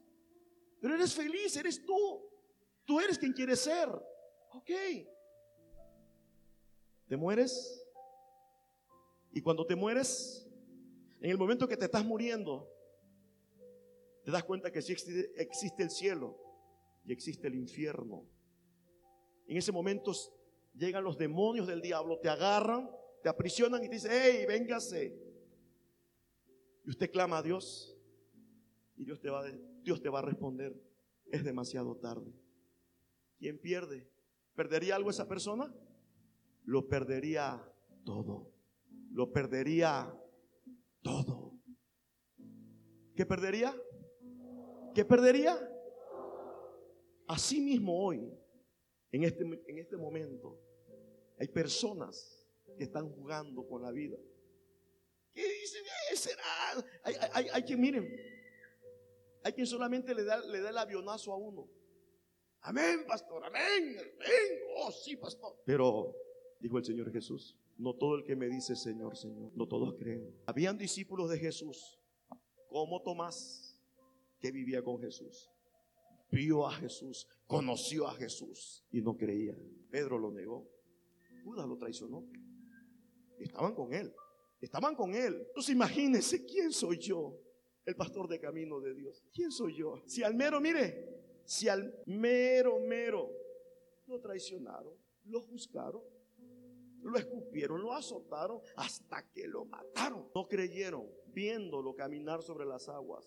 Pero 0.80 0.96
eres 0.96 1.14
feliz, 1.14 1.56
eres 1.58 1.86
tú. 1.86 2.30
Tú 2.86 3.00
eres 3.00 3.18
quien 3.18 3.34
quieres 3.34 3.62
ser. 3.62 3.90
Ok. 4.52 4.72
Te 7.08 7.18
mueres. 7.18 7.84
Y 9.32 9.42
cuando 9.42 9.66
te 9.66 9.76
mueres, 9.76 10.48
en 11.22 11.32
el 11.32 11.38
momento 11.38 11.68
que 11.68 11.78
te 11.78 11.86
estás 11.86 12.06
muriendo, 12.06 12.72
te 14.24 14.32
das 14.32 14.44
cuenta 14.44 14.72
que 14.72 14.82
sí 14.82 14.94
existe, 14.94 15.84
el 15.84 15.90
cielo 15.90 16.38
y 17.06 17.14
existe 17.14 17.48
el 17.48 17.56
infierno. 17.56 18.26
En 19.48 19.58
ese 19.58 19.72
momento 19.72 20.12
llegan 20.78 21.04
los 21.04 21.18
demonios 21.18 21.68
del 21.68 21.82
diablo, 21.82 22.20
te 22.20 22.30
agarran, 22.30 22.90
te 23.24 23.30
aprisionan 23.30 23.84
y 23.84 23.90
te 23.90 23.96
dicen, 23.96 24.12
hey, 24.14 24.46
véngase. 24.48 25.20
Y 26.86 26.90
usted 26.90 27.12
clama 27.12 27.40
a 27.40 27.44
Dios 27.44 27.98
y 28.96 29.06
Dios 29.06 29.20
te 29.20 29.30
va, 29.30 29.44
Dios 29.84 30.02
te 30.02 30.10
va 30.10 30.20
a 30.20 30.24
responder, 30.24 30.76
es 31.26 31.44
demasiado 31.44 31.96
tarde. 31.98 32.34
¿Quién 33.38 33.60
pierde? 33.60 34.10
¿Perdería 34.56 34.96
algo 34.96 35.10
esa 35.10 35.28
persona? 35.28 35.74
Lo 36.64 36.88
perdería 36.88 37.62
todo. 38.04 38.52
Lo 39.12 39.32
perdería 39.32 40.14
todo. 41.02 41.60
¿Qué 43.16 43.26
perdería? 43.26 43.76
¿Qué 44.94 45.06
perdería? 45.06 45.58
Así 47.28 47.60
mismo 47.60 48.04
hoy, 48.04 48.32
en 49.12 49.24
este, 49.24 49.44
en 49.44 49.78
este 49.78 49.98
momento, 49.98 50.60
hay 51.38 51.48
personas 51.48 52.46
que 52.78 52.84
están 52.84 53.10
jugando 53.10 53.68
con 53.68 53.82
la 53.82 53.92
vida. 53.92 54.18
¿Qué 55.34 55.44
dicen? 55.44 55.84
Será? 56.16 56.88
Hay, 57.04 57.16
hay, 57.34 57.48
hay, 57.54 57.66
que, 57.66 57.78
miren, 57.78 58.08
hay 59.44 59.54
quien 59.54 59.68
solamente 59.68 60.16
le 60.16 60.24
da, 60.24 60.40
le 60.40 60.62
da 60.62 60.70
el 60.72 60.78
avionazo 60.78 61.32
a 61.32 61.38
uno. 61.38 61.70
Amén, 62.62 63.06
pastor, 63.08 63.44
amén, 63.46 63.98
amén. 63.98 64.62
Oh, 64.78 64.92
sí, 64.92 65.16
pastor. 65.16 65.62
Pero, 65.66 66.16
dijo 66.60 66.78
el 66.78 66.86
Señor 66.86 67.12
Jesús, 67.12 67.58
no 67.78 67.94
todo 67.94 68.16
el 68.16 68.24
que 68.24 68.36
me 68.36 68.48
dice 68.48 68.76
Señor, 68.76 69.16
Señor, 69.16 69.52
no 69.56 69.68
todos 69.68 69.96
creen. 69.96 70.36
Habían 70.48 70.78
discípulos 70.78 71.30
de 71.30 71.38
Jesús, 71.38 72.00
como 72.68 73.02
Tomás, 73.04 73.80
que 74.40 74.52
vivía 74.52 74.84
con 74.84 75.00
Jesús. 75.00 75.50
Vio 76.32 76.68
a 76.68 76.74
Jesús, 76.74 77.28
conoció 77.46 78.08
a 78.08 78.16
Jesús 78.16 78.86
y 78.92 79.02
no 79.02 79.16
creía. 79.16 79.56
Pedro 79.90 80.18
lo 80.18 80.32
negó. 80.32 80.68
Judas 81.48 81.66
lo 81.66 81.78
traicionó. 81.78 82.28
Estaban 83.40 83.74
con 83.74 83.94
él. 83.94 84.14
Estaban 84.60 84.96
con 84.96 85.16
él. 85.16 85.46
Entonces 85.48 85.74
imagínense 85.74 86.46
quién 86.46 86.74
soy 86.74 86.98
yo, 86.98 87.40
el 87.86 87.96
pastor 87.96 88.28
de 88.28 88.38
camino 88.38 88.82
de 88.82 88.94
Dios. 88.94 89.24
¿Quién 89.34 89.50
soy 89.52 89.78
yo? 89.78 90.02
Si 90.06 90.24
al 90.24 90.36
mero, 90.36 90.60
mire, 90.60 91.42
si 91.46 91.70
al 91.70 92.02
mero, 92.06 92.80
mero 92.80 93.30
lo 94.08 94.20
traicionaron, 94.20 94.94
lo 95.24 95.40
juzgaron, 95.40 96.02
lo 97.02 97.18
escupieron, 97.18 97.82
lo 97.82 97.94
azotaron 97.94 98.60
hasta 98.76 99.32
que 99.32 99.48
lo 99.48 99.64
mataron. 99.64 100.30
No 100.36 100.50
creyeron, 100.50 101.08
viéndolo 101.28 101.96
caminar 101.96 102.44
sobre 102.44 102.66
las 102.66 102.90
aguas, 102.90 103.26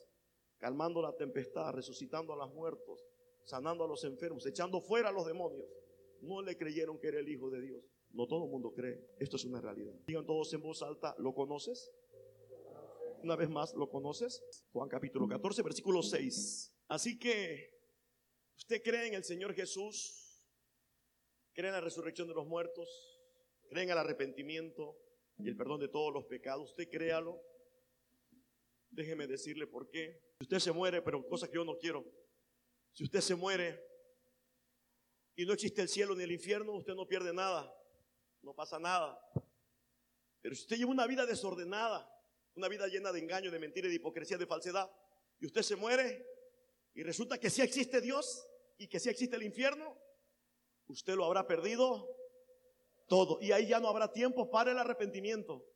calmando 0.58 1.00
la 1.00 1.16
tempestad, 1.16 1.72
resucitando 1.72 2.34
a 2.34 2.36
los 2.36 2.52
muertos, 2.52 3.02
sanando 3.44 3.84
a 3.84 3.88
los 3.88 4.04
enfermos, 4.04 4.44
echando 4.44 4.82
fuera 4.82 5.08
a 5.08 5.12
los 5.12 5.24
demonios. 5.24 5.70
No 6.20 6.42
le 6.42 6.58
creyeron 6.58 6.98
que 6.98 7.08
era 7.08 7.20
el 7.20 7.28
Hijo 7.30 7.48
de 7.48 7.62
Dios. 7.62 7.82
No 8.12 8.26
todo 8.26 8.44
el 8.44 8.50
mundo 8.50 8.72
cree. 8.72 9.00
Esto 9.18 9.36
es 9.36 9.44
una 9.44 9.60
realidad. 9.60 9.94
Digan 10.06 10.26
todos 10.26 10.52
en 10.52 10.62
voz 10.62 10.82
alta, 10.82 11.14
¿lo 11.18 11.32
conoces? 11.32 11.92
Una 13.22 13.36
vez 13.36 13.48
más, 13.48 13.74
¿lo 13.74 13.88
conoces? 13.88 14.42
Juan 14.72 14.88
capítulo 14.88 15.28
14, 15.28 15.62
versículo 15.62 16.02
6. 16.02 16.76
Así 16.88 17.18
que, 17.18 17.70
¿usted 18.56 18.82
cree 18.82 19.08
en 19.08 19.14
el 19.14 19.24
Señor 19.24 19.54
Jesús? 19.54 20.42
¿Cree 21.52 21.68
en 21.68 21.74
la 21.74 21.80
resurrección 21.80 22.26
de 22.26 22.34
los 22.34 22.46
muertos? 22.46 23.20
¿Cree 23.68 23.84
en 23.84 23.90
el 23.90 23.98
arrepentimiento 23.98 24.96
y 25.38 25.48
el 25.48 25.56
perdón 25.56 25.80
de 25.80 25.88
todos 25.88 26.12
los 26.12 26.24
pecados? 26.24 26.70
¿Usted 26.70 26.88
créalo? 26.88 27.40
Déjeme 28.90 29.28
decirle 29.28 29.68
por 29.68 29.88
qué. 29.88 30.20
Si 30.40 30.44
usted 30.44 30.58
se 30.58 30.72
muere, 30.72 31.00
pero 31.02 31.24
cosas 31.28 31.48
que 31.48 31.56
yo 31.56 31.64
no 31.64 31.78
quiero. 31.78 32.04
Si 32.92 33.04
usted 33.04 33.20
se 33.20 33.36
muere 33.36 33.80
y 35.36 35.44
no 35.44 35.52
existe 35.52 35.82
el 35.82 35.88
cielo 35.88 36.16
ni 36.16 36.24
el 36.24 36.32
infierno, 36.32 36.72
usted 36.72 36.94
no 36.94 37.06
pierde 37.06 37.32
nada 37.32 37.72
no 38.42 38.54
pasa 38.54 38.78
nada. 38.78 39.20
Pero 40.40 40.54
si 40.54 40.62
usted 40.62 40.76
lleva 40.76 40.90
una 40.90 41.06
vida 41.06 41.26
desordenada, 41.26 42.10
una 42.54 42.68
vida 42.68 42.86
llena 42.86 43.12
de 43.12 43.20
engaño, 43.20 43.50
de 43.50 43.58
mentira, 43.58 43.88
de 43.88 43.94
hipocresía, 43.94 44.38
de 44.38 44.46
falsedad, 44.46 44.90
y 45.38 45.46
usted 45.46 45.62
se 45.62 45.76
muere 45.76 46.26
y 46.94 47.02
resulta 47.02 47.38
que 47.38 47.50
sí 47.50 47.62
existe 47.62 48.00
Dios 48.00 48.46
y 48.78 48.88
que 48.88 48.98
sí 48.98 49.08
existe 49.08 49.36
el 49.36 49.42
infierno, 49.42 49.96
usted 50.86 51.14
lo 51.14 51.24
habrá 51.24 51.46
perdido 51.46 52.08
todo. 53.06 53.38
Y 53.40 53.52
ahí 53.52 53.68
ya 53.68 53.80
no 53.80 53.88
habrá 53.88 54.12
tiempo 54.12 54.50
para 54.50 54.72
el 54.72 54.78
arrepentimiento. 54.78 55.66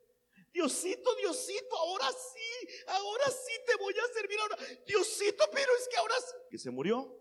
Diosito, 0.53 1.15
Diosito, 1.17 1.77
ahora 1.77 2.07
sí, 2.13 2.69
ahora 2.87 3.25
sí 3.29 3.53
te 3.67 3.77
voy 3.77 3.95
a 3.95 4.13
servir 4.13 4.39
ahora. 4.41 4.57
Diosito, 4.87 5.45
pero 5.53 5.73
es 5.79 5.89
que 5.89 5.97
ahora 5.97 6.15
sí. 6.21 6.37
Que 6.51 6.59
se 6.59 6.71
murió, 6.71 7.21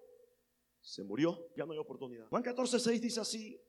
se 0.81 1.03
murió, 1.03 1.51
ya 1.55 1.65
no 1.65 1.73
hay 1.73 1.79
oportunidad. 1.79 2.27
Juan 2.27 2.43
14, 2.43 2.79
6 2.79 3.01
dice 3.01 3.19
así, 3.19 3.59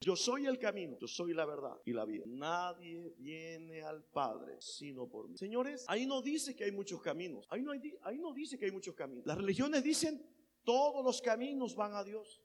yo 0.00 0.16
soy 0.16 0.46
el 0.46 0.58
camino, 0.58 0.96
yo 0.98 1.06
soy 1.06 1.34
la 1.34 1.44
verdad 1.44 1.76
y 1.84 1.92
la 1.92 2.04
vida. 2.04 2.24
Nadie 2.26 3.14
viene 3.18 3.82
al 3.82 4.02
Padre 4.04 4.56
sino 4.60 5.08
por 5.08 5.28
mí. 5.28 5.36
Señores, 5.36 5.84
ahí 5.88 6.06
no 6.06 6.22
dice 6.22 6.56
que 6.56 6.64
hay 6.64 6.72
muchos 6.72 7.02
caminos. 7.02 7.46
Ahí 7.50 7.62
no, 7.62 8.32
dice 8.32 8.58
que 8.58 8.64
hay 8.64 8.72
muchos 8.72 8.94
caminos. 8.94 9.26
Las 9.26 9.36
religiones 9.36 9.82
dicen 9.82 10.24
todos 10.64 11.04
los 11.04 11.20
caminos 11.20 11.74
van 11.76 11.94
a 11.94 12.04
Dios. 12.04 12.42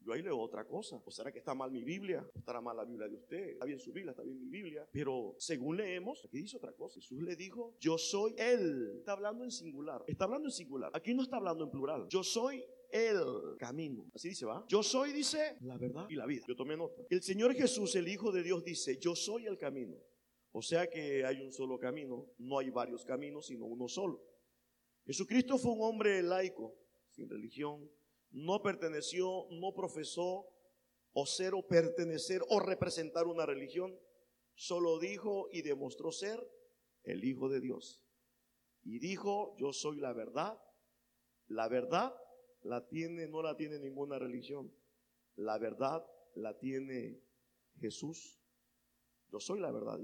Yo 0.00 0.12
ahí 0.12 0.22
leo 0.22 0.38
otra 0.38 0.64
cosa. 0.66 1.02
¿O 1.04 1.10
será 1.10 1.32
que 1.32 1.38
está 1.38 1.54
mal 1.54 1.72
mi 1.72 1.82
Biblia? 1.82 2.24
¿O 2.34 2.38
estará 2.38 2.60
mal 2.60 2.76
la 2.76 2.84
Biblia 2.84 3.08
de 3.08 3.16
usted? 3.16 3.48
Está 3.50 3.64
bien 3.64 3.80
su 3.80 3.92
Biblia, 3.92 4.12
está 4.12 4.22
bien 4.22 4.38
mi 4.38 4.48
Biblia. 4.48 4.88
Pero 4.92 5.34
según 5.38 5.76
leemos, 5.76 6.24
aquí 6.24 6.38
dice 6.38 6.58
otra 6.58 6.72
cosa. 6.74 7.00
Jesús 7.00 7.20
le 7.22 7.34
dijo, 7.34 7.74
yo 7.80 7.98
soy 7.98 8.34
Él. 8.38 8.98
Está 8.98 9.12
hablando 9.12 9.42
en 9.42 9.50
singular. 9.50 10.04
Está 10.06 10.26
hablando 10.26 10.48
en 10.48 10.52
singular. 10.52 10.92
Aquí 10.94 11.12
no 11.12 11.22
está 11.22 11.38
hablando 11.38 11.64
en 11.64 11.70
plural. 11.70 12.06
Yo 12.08 12.22
soy 12.22 12.64
el 12.90 13.56
camino. 13.58 14.10
Así 14.14 14.30
dice, 14.30 14.46
va. 14.46 14.64
Yo 14.68 14.82
soy, 14.82 15.12
dice, 15.12 15.56
la 15.60 15.76
verdad 15.76 16.06
y 16.08 16.14
la 16.14 16.26
vida. 16.26 16.44
Yo 16.48 16.56
tomé 16.56 16.76
nota. 16.76 17.02
El 17.10 17.22
Señor 17.22 17.54
Jesús, 17.54 17.94
el 17.96 18.08
Hijo 18.08 18.32
de 18.32 18.42
Dios, 18.42 18.64
dice, 18.64 18.98
yo 18.98 19.14
soy 19.14 19.46
el 19.46 19.58
camino. 19.58 19.96
O 20.52 20.62
sea 20.62 20.88
que 20.88 21.24
hay 21.24 21.40
un 21.42 21.52
solo 21.52 21.78
camino, 21.78 22.30
no 22.38 22.58
hay 22.58 22.70
varios 22.70 23.04
caminos, 23.04 23.46
sino 23.46 23.66
uno 23.66 23.88
solo. 23.88 24.22
Jesucristo 25.04 25.58
fue 25.58 25.72
un 25.72 25.82
hombre 25.82 26.22
laico, 26.22 26.74
sin 27.10 27.28
religión, 27.28 27.90
no 28.30 28.62
perteneció, 28.62 29.46
no 29.50 29.74
profesó 29.74 30.48
o 31.12 31.26
ser 31.26 31.54
o 31.54 31.66
pertenecer 31.66 32.42
o 32.48 32.60
representar 32.60 33.26
una 33.26 33.46
religión, 33.46 33.98
solo 34.54 34.98
dijo 34.98 35.48
y 35.52 35.62
demostró 35.62 36.10
ser 36.10 36.38
el 37.04 37.24
Hijo 37.24 37.48
de 37.48 37.60
Dios. 37.60 38.02
Y 38.82 38.98
dijo, 38.98 39.54
yo 39.58 39.72
soy 39.72 39.98
la 39.98 40.12
verdad, 40.12 40.58
la 41.48 41.68
verdad 41.68 42.14
la 42.66 42.86
tiene, 42.86 43.28
no 43.28 43.42
la 43.42 43.56
tiene 43.56 43.78
ninguna 43.78 44.18
religión. 44.18 44.72
La 45.36 45.58
verdad 45.58 46.04
la 46.34 46.58
tiene 46.58 47.20
Jesús. 47.78 48.40
Yo 49.30 49.40
soy 49.40 49.60
la 49.60 49.70
verdad. 49.70 49.98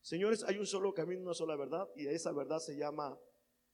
Señores, 0.00 0.44
hay 0.44 0.58
un 0.58 0.66
solo 0.66 0.94
camino, 0.94 1.22
una 1.22 1.34
sola 1.34 1.56
verdad, 1.56 1.88
y 1.96 2.06
esa 2.06 2.32
verdad 2.32 2.58
se 2.60 2.76
llama 2.76 3.18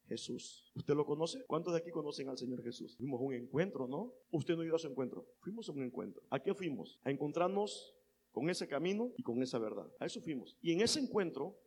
Jesús. 0.06 0.72
¿Usted 0.74 0.94
lo 0.94 1.04
conoce? 1.04 1.44
¿Cuántos 1.46 1.72
de 1.74 1.80
aquí 1.80 1.90
conocen 1.90 2.28
al 2.28 2.38
Señor 2.38 2.62
Jesús? 2.62 2.96
Fuimos 2.96 3.20
a 3.20 3.24
un 3.24 3.34
encuentro, 3.34 3.86
¿no? 3.86 4.14
Usted 4.30 4.56
no 4.56 4.64
iba 4.64 4.76
a 4.76 4.78
su 4.78 4.88
encuentro. 4.88 5.26
Fuimos 5.40 5.68
a 5.68 5.72
un 5.72 5.82
encuentro. 5.82 6.22
¿A 6.30 6.42
qué 6.42 6.54
fuimos? 6.54 6.98
A 7.04 7.10
encontrarnos 7.10 7.94
con 8.32 8.50
ese 8.50 8.66
camino 8.66 9.12
y 9.16 9.22
con 9.22 9.42
esa 9.42 9.58
verdad. 9.58 9.86
A 9.98 10.06
eso 10.06 10.20
fuimos. 10.20 10.56
Y 10.60 10.72
en 10.72 10.80
ese 10.80 11.00
encuentro 11.00 11.58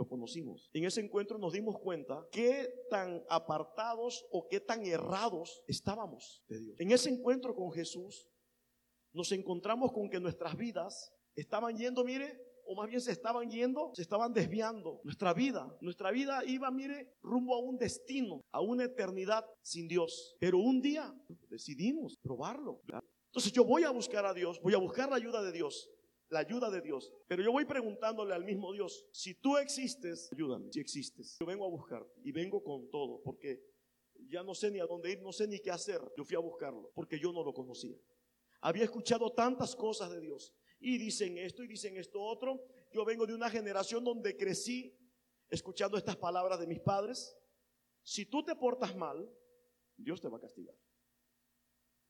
lo 0.00 0.08
conocimos. 0.08 0.70
En 0.72 0.86
ese 0.86 1.02
encuentro 1.02 1.36
nos 1.36 1.52
dimos 1.52 1.78
cuenta 1.78 2.26
qué 2.32 2.72
tan 2.88 3.22
apartados 3.28 4.24
o 4.30 4.48
qué 4.48 4.58
tan 4.58 4.86
errados 4.86 5.62
estábamos 5.66 6.42
de 6.48 6.58
Dios. 6.58 6.80
En 6.80 6.90
ese 6.90 7.10
encuentro 7.10 7.54
con 7.54 7.70
Jesús 7.70 8.26
nos 9.12 9.30
encontramos 9.32 9.92
con 9.92 10.08
que 10.08 10.18
nuestras 10.18 10.56
vidas 10.56 11.12
estaban 11.34 11.76
yendo, 11.76 12.02
mire, 12.02 12.40
o 12.64 12.74
más 12.74 12.88
bien 12.88 13.02
se 13.02 13.12
estaban 13.12 13.50
yendo, 13.50 13.90
se 13.94 14.00
estaban 14.00 14.32
desviando. 14.32 15.02
Nuestra 15.04 15.34
vida, 15.34 15.76
nuestra 15.82 16.10
vida 16.10 16.42
iba, 16.46 16.70
mire, 16.70 17.12
rumbo 17.20 17.54
a 17.54 17.58
un 17.58 17.76
destino, 17.76 18.42
a 18.52 18.62
una 18.62 18.84
eternidad 18.84 19.44
sin 19.60 19.86
Dios. 19.86 20.34
Pero 20.40 20.60
un 20.60 20.80
día 20.80 21.14
decidimos 21.50 22.16
probarlo. 22.22 22.80
Entonces 23.26 23.52
yo 23.52 23.66
voy 23.66 23.84
a 23.84 23.90
buscar 23.90 24.24
a 24.24 24.32
Dios, 24.32 24.58
voy 24.62 24.72
a 24.72 24.78
buscar 24.78 25.10
la 25.10 25.16
ayuda 25.16 25.42
de 25.42 25.52
Dios 25.52 25.90
la 26.30 26.40
ayuda 26.40 26.70
de 26.70 26.80
Dios. 26.80 27.12
Pero 27.26 27.42
yo 27.42 27.52
voy 27.52 27.64
preguntándole 27.64 28.34
al 28.34 28.44
mismo 28.44 28.72
Dios, 28.72 29.08
si 29.12 29.34
tú 29.34 29.58
existes, 29.58 30.30
ayúdame, 30.32 30.72
si 30.72 30.80
existes. 30.80 31.36
Yo 31.38 31.46
vengo 31.46 31.66
a 31.66 31.68
buscar 31.68 32.06
y 32.24 32.32
vengo 32.32 32.62
con 32.62 32.90
todo, 32.90 33.20
porque 33.22 33.62
ya 34.28 34.42
no 34.42 34.54
sé 34.54 34.70
ni 34.70 34.80
a 34.80 34.86
dónde 34.86 35.12
ir, 35.12 35.20
no 35.20 35.32
sé 35.32 35.46
ni 35.46 35.60
qué 35.60 35.70
hacer. 35.70 36.00
Yo 36.16 36.24
fui 36.24 36.36
a 36.36 36.40
buscarlo, 36.40 36.90
porque 36.94 37.18
yo 37.18 37.32
no 37.32 37.42
lo 37.42 37.52
conocía. 37.52 37.96
Había 38.62 38.84
escuchado 38.84 39.32
tantas 39.32 39.74
cosas 39.74 40.10
de 40.10 40.20
Dios 40.20 40.54
y 40.78 40.98
dicen 40.98 41.38
esto 41.38 41.62
y 41.62 41.68
dicen 41.68 41.96
esto 41.96 42.20
otro. 42.20 42.64
Yo 42.92 43.04
vengo 43.04 43.26
de 43.26 43.34
una 43.34 43.50
generación 43.50 44.04
donde 44.04 44.36
crecí 44.36 44.96
escuchando 45.48 45.96
estas 45.96 46.16
palabras 46.16 46.60
de 46.60 46.66
mis 46.66 46.80
padres, 46.80 47.36
si 48.02 48.24
tú 48.26 48.44
te 48.44 48.54
portas 48.54 48.96
mal, 48.96 49.28
Dios 49.96 50.20
te 50.20 50.28
va 50.28 50.38
a 50.38 50.40
castigar. 50.40 50.74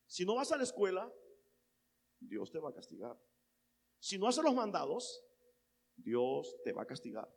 Si 0.06 0.24
no 0.24 0.34
vas 0.34 0.52
a 0.52 0.56
la 0.56 0.62
escuela, 0.62 1.12
Dios 2.20 2.50
te 2.50 2.58
va 2.58 2.70
a 2.70 2.74
castigar. 2.74 3.18
Si 4.00 4.19
no 4.19 4.26
haces 4.26 4.42
los 4.42 4.54
mandados, 4.54 5.23
Dios 5.97 6.57
te 6.64 6.73
va 6.73 6.83
a 6.83 6.87
castigar. 6.87 7.33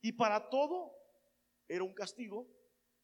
Y 0.00 0.12
para 0.12 0.48
todo 0.50 0.94
era 1.66 1.82
un 1.82 1.94
castigo. 1.94 2.46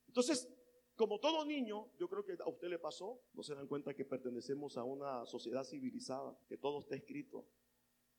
Entonces, 0.06 0.48
como 0.94 1.18
todo 1.20 1.44
niño, 1.44 1.90
yo 1.96 2.08
creo 2.08 2.24
que 2.24 2.36
a 2.38 2.48
usted 2.48 2.68
le 2.68 2.78
pasó, 2.78 3.22
no 3.32 3.42
se 3.42 3.54
dan 3.54 3.66
cuenta 3.66 3.94
que 3.94 4.04
pertenecemos 4.04 4.76
a 4.76 4.84
una 4.84 5.24
sociedad 5.26 5.64
civilizada, 5.64 6.38
que 6.48 6.58
todo 6.58 6.80
está 6.80 6.96
escrito. 6.96 7.46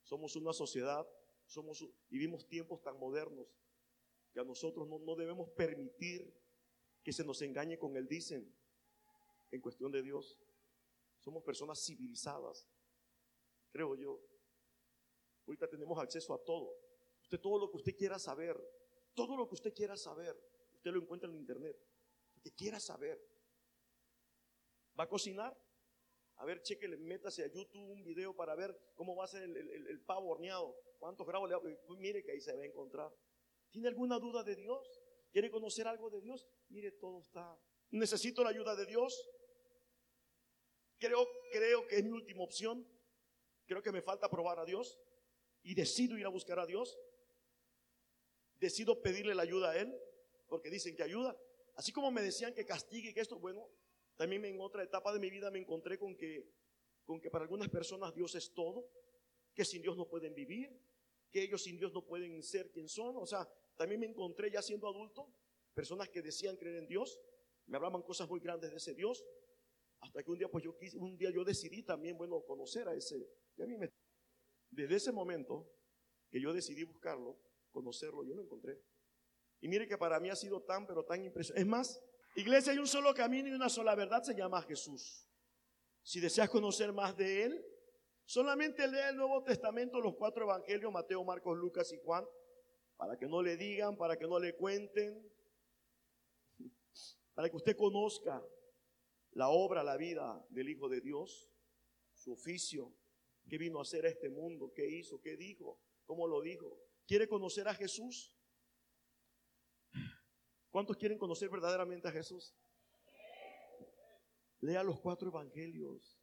Somos 0.01 0.35
una 0.35 0.53
sociedad, 0.53 1.07
somos, 1.45 1.85
vivimos 2.09 2.47
tiempos 2.47 2.81
tan 2.81 2.97
modernos 2.97 3.47
que 4.31 4.39
a 4.39 4.43
nosotros 4.43 4.87
no, 4.87 4.99
no 4.99 5.15
debemos 5.15 5.49
permitir 5.49 6.33
que 7.03 7.11
se 7.11 7.23
nos 7.23 7.41
engañe 7.41 7.77
con 7.77 7.95
el 7.97 8.07
dicen 8.07 8.49
en 9.51 9.61
cuestión 9.61 9.91
de 9.91 10.01
Dios. 10.01 10.39
Somos 11.19 11.43
personas 11.43 11.83
civilizadas, 11.83 12.67
creo 13.71 13.95
yo. 13.95 14.28
Ahorita 15.49 15.67
tenemos 15.67 15.97
acceso 15.97 16.31
a 16.35 16.43
todo. 16.43 16.77
Usted 17.23 17.39
todo 17.39 17.57
lo 17.57 17.71
que 17.71 17.77
usted 17.77 17.95
quiera 17.95 18.19
saber, 18.19 18.55
todo 19.15 19.35
lo 19.35 19.47
que 19.47 19.55
usted 19.55 19.73
quiera 19.73 19.97
saber, 19.97 20.39
usted 20.75 20.91
lo 20.91 21.01
encuentra 21.01 21.27
en 21.27 21.37
internet. 21.37 21.75
Lo 22.35 22.41
que 22.43 22.51
quiera 22.51 22.79
saber. 22.79 23.19
¿Va 24.97 25.05
a 25.05 25.09
cocinar? 25.09 25.59
A 26.35 26.45
ver, 26.45 26.61
chequele, 26.61 26.97
métase 26.97 27.43
a 27.43 27.47
YouTube 27.47 27.89
un 27.89 28.03
video 28.03 28.35
para 28.35 28.53
ver 28.53 28.79
cómo 28.93 29.15
va 29.15 29.25
a 29.25 29.27
ser 29.27 29.41
el, 29.41 30.01
pavo 30.01 30.29
horneado. 30.29 30.79
¿Cuántos 30.99 31.25
grados 31.25 31.49
le? 31.49 31.57
Pues 31.57 31.97
mire 31.97 32.23
que 32.23 32.33
ahí 32.33 32.41
se 32.41 32.55
va 32.55 32.61
a 32.61 32.67
encontrar. 32.67 33.11
¿Tiene 33.71 33.87
alguna 33.87 34.19
duda 34.19 34.43
de 34.43 34.55
Dios? 34.55 35.01
¿Quiere 35.31 35.49
conocer 35.49 35.87
algo 35.87 36.11
de 36.11 36.21
Dios? 36.21 36.47
Mire, 36.69 36.91
todo 36.91 37.21
está. 37.21 37.59
¿Necesito 37.89 38.43
la 38.43 38.51
ayuda 38.51 38.75
de 38.75 38.85
Dios? 38.85 39.31
Creo, 40.99 41.27
creo 41.51 41.87
que 41.87 41.95
es 41.95 42.03
mi 42.03 42.11
última 42.11 42.43
opción. 42.43 42.87
Creo 43.65 43.81
que 43.81 43.91
me 43.91 44.03
falta 44.03 44.29
probar 44.29 44.59
a 44.59 44.65
Dios. 44.65 44.99
Y 45.63 45.75
decido 45.75 46.17
ir 46.17 46.25
a 46.25 46.29
buscar 46.29 46.59
a 46.59 46.65
Dios. 46.65 46.99
Decido 48.59 49.01
pedirle 49.01 49.35
la 49.35 49.43
ayuda 49.43 49.71
a 49.71 49.77
Él. 49.77 49.95
Porque 50.47 50.69
dicen 50.69 50.95
que 50.95 51.03
ayuda. 51.03 51.37
Así 51.75 51.91
como 51.91 52.11
me 52.11 52.21
decían 52.21 52.53
que 52.53 52.65
castigue 52.65 53.11
y 53.11 53.13
que 53.13 53.21
esto, 53.21 53.39
bueno, 53.39 53.69
también 54.17 54.43
en 54.43 54.59
otra 54.59 54.83
etapa 54.83 55.13
de 55.13 55.19
mi 55.19 55.29
vida 55.29 55.49
me 55.49 55.59
encontré 55.59 55.97
con 55.97 56.13
que, 56.17 56.45
con 57.05 57.21
que 57.21 57.29
para 57.31 57.43
algunas 57.43 57.69
personas 57.69 58.13
Dios 58.13 58.35
es 58.35 58.53
todo, 58.53 58.85
que 59.53 59.63
sin 59.63 59.81
Dios 59.81 59.95
no 59.95 60.09
pueden 60.09 60.35
vivir, 60.35 60.77
que 61.31 61.41
ellos 61.41 61.63
sin 61.63 61.77
Dios 61.77 61.93
no 61.93 62.05
pueden 62.05 62.43
ser 62.43 62.69
quien 62.69 62.89
son. 62.89 63.15
O 63.15 63.25
sea, 63.25 63.47
también 63.77 64.01
me 64.01 64.07
encontré 64.07 64.51
ya 64.51 64.61
siendo 64.61 64.89
adulto, 64.89 65.33
personas 65.73 66.09
que 66.09 66.21
decían 66.21 66.57
creer 66.57 66.75
en 66.77 66.87
Dios, 66.87 67.17
me 67.67 67.77
hablaban 67.77 68.01
cosas 68.01 68.27
muy 68.27 68.41
grandes 68.41 68.71
de 68.71 68.77
ese 68.77 68.93
Dios, 68.93 69.23
hasta 70.01 70.21
que 70.21 70.31
un 70.31 70.37
día 70.37 70.49
pues 70.49 70.65
yo 70.65 70.77
un 70.95 71.17
día 71.17 71.29
yo 71.29 71.45
decidí 71.45 71.83
también, 71.83 72.17
bueno, 72.17 72.41
conocer 72.41 72.89
a 72.89 72.93
ese, 72.93 73.15
a 73.57 73.65
mí 73.65 73.77
me, 73.77 73.89
desde 74.71 74.95
ese 74.95 75.11
momento 75.11 75.71
que 76.29 76.41
yo 76.41 76.53
decidí 76.53 76.83
buscarlo, 76.83 77.39
conocerlo, 77.71 78.23
yo 78.23 78.35
lo 78.35 78.43
encontré. 78.43 78.81
Y 79.61 79.67
mire 79.67 79.87
que 79.87 79.97
para 79.97 80.19
mí 80.19 80.29
ha 80.29 80.35
sido 80.35 80.61
tan, 80.61 80.85
pero 80.85 81.03
tan 81.03 81.23
impresionante. 81.23 81.61
Es 81.61 81.67
más, 81.67 82.01
Iglesia, 82.35 82.71
hay 82.71 82.79
un 82.79 82.87
solo 82.87 83.13
camino 83.13 83.49
y 83.49 83.51
una 83.51 83.69
sola 83.69 83.95
verdad, 83.95 84.23
se 84.23 84.35
llama 84.35 84.61
Jesús. 84.61 85.27
Si 86.03 86.19
deseas 86.19 86.49
conocer 86.49 86.93
más 86.93 87.17
de 87.17 87.43
Él, 87.43 87.65
solamente 88.25 88.87
lea 88.87 89.09
el 89.09 89.17
Nuevo 89.17 89.43
Testamento, 89.43 89.99
los 89.99 90.15
cuatro 90.15 90.45
evangelios, 90.45 90.91
Mateo, 90.91 91.23
Marcos, 91.23 91.57
Lucas 91.57 91.91
y 91.91 91.97
Juan, 91.97 92.25
para 92.95 93.17
que 93.17 93.27
no 93.27 93.41
le 93.41 93.57
digan, 93.57 93.97
para 93.97 94.17
que 94.17 94.27
no 94.27 94.39
le 94.39 94.55
cuenten, 94.55 95.21
para 97.33 97.49
que 97.49 97.57
usted 97.57 97.75
conozca 97.75 98.41
la 99.31 99.49
obra, 99.49 99.83
la 99.83 99.97
vida 99.97 100.45
del 100.49 100.69
Hijo 100.69 100.87
de 100.87 101.01
Dios, 101.01 101.49
su 102.13 102.33
oficio, 102.33 102.93
qué 103.49 103.57
vino 103.57 103.79
a 103.79 103.81
hacer 103.81 104.05
a 104.05 104.09
este 104.09 104.29
mundo, 104.29 104.71
qué 104.73 104.87
hizo, 104.87 105.19
qué 105.19 105.35
dijo, 105.35 105.81
cómo 106.05 106.27
lo 106.27 106.41
dijo. 106.41 106.79
¿Quiere 107.05 107.27
conocer 107.27 107.67
a 107.67 107.73
Jesús? 107.73 108.35
¿Cuántos 110.69 110.97
quieren 110.97 111.17
conocer 111.17 111.49
verdaderamente 111.49 112.07
a 112.07 112.11
Jesús? 112.11 112.55
Lea 114.61 114.83
los 114.83 114.99
cuatro 114.99 115.29
evangelios. 115.29 116.19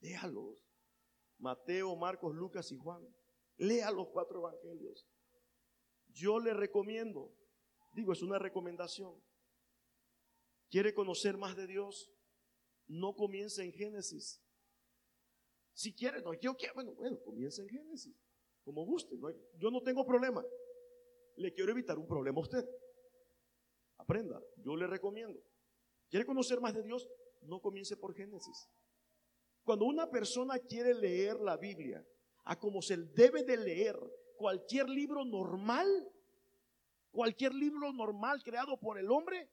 Léalos. 0.00 0.66
Mateo, 1.38 1.94
Marcos, 1.96 2.34
Lucas 2.34 2.72
y 2.72 2.76
Juan. 2.76 3.06
Lea 3.56 3.90
los 3.90 4.08
cuatro 4.08 4.38
evangelios. 4.38 5.06
Yo 6.08 6.38
le 6.40 6.54
recomiendo, 6.54 7.34
digo, 7.92 8.12
es 8.12 8.22
una 8.22 8.38
recomendación. 8.38 9.22
¿Quiere 10.70 10.94
conocer 10.94 11.36
más 11.36 11.56
de 11.56 11.66
Dios? 11.66 12.10
No 12.86 13.14
comience 13.14 13.62
en 13.62 13.72
Génesis. 13.72 14.42
Si 15.80 15.94
quiere, 15.94 16.20
no, 16.20 16.34
yo 16.34 16.54
quiero, 16.56 16.74
bueno, 16.74 16.92
bueno, 16.92 17.18
comience 17.24 17.62
en 17.62 17.68
Génesis, 17.70 18.14
como 18.62 18.84
guste. 18.84 19.16
yo 19.56 19.70
no 19.70 19.80
tengo 19.80 20.04
problema. 20.04 20.44
Le 21.36 21.54
quiero 21.54 21.72
evitar 21.72 21.98
un 21.98 22.06
problema 22.06 22.38
a 22.38 22.42
usted. 22.42 22.68
Aprenda, 23.96 24.38
yo 24.58 24.76
le 24.76 24.86
recomiendo. 24.86 25.40
¿Quiere 26.10 26.26
conocer 26.26 26.60
más 26.60 26.74
de 26.74 26.82
Dios? 26.82 27.08
No 27.40 27.62
comience 27.62 27.96
por 27.96 28.14
Génesis. 28.14 28.68
Cuando 29.64 29.86
una 29.86 30.10
persona 30.10 30.58
quiere 30.58 30.92
leer 30.92 31.40
la 31.40 31.56
Biblia 31.56 32.06
a 32.44 32.58
como 32.58 32.82
se 32.82 32.98
debe 32.98 33.42
de 33.42 33.56
leer 33.56 33.98
cualquier 34.36 34.86
libro 34.86 35.24
normal, 35.24 35.86
cualquier 37.10 37.54
libro 37.54 37.90
normal 37.94 38.42
creado 38.42 38.78
por 38.78 38.98
el 38.98 39.10
hombre, 39.10 39.50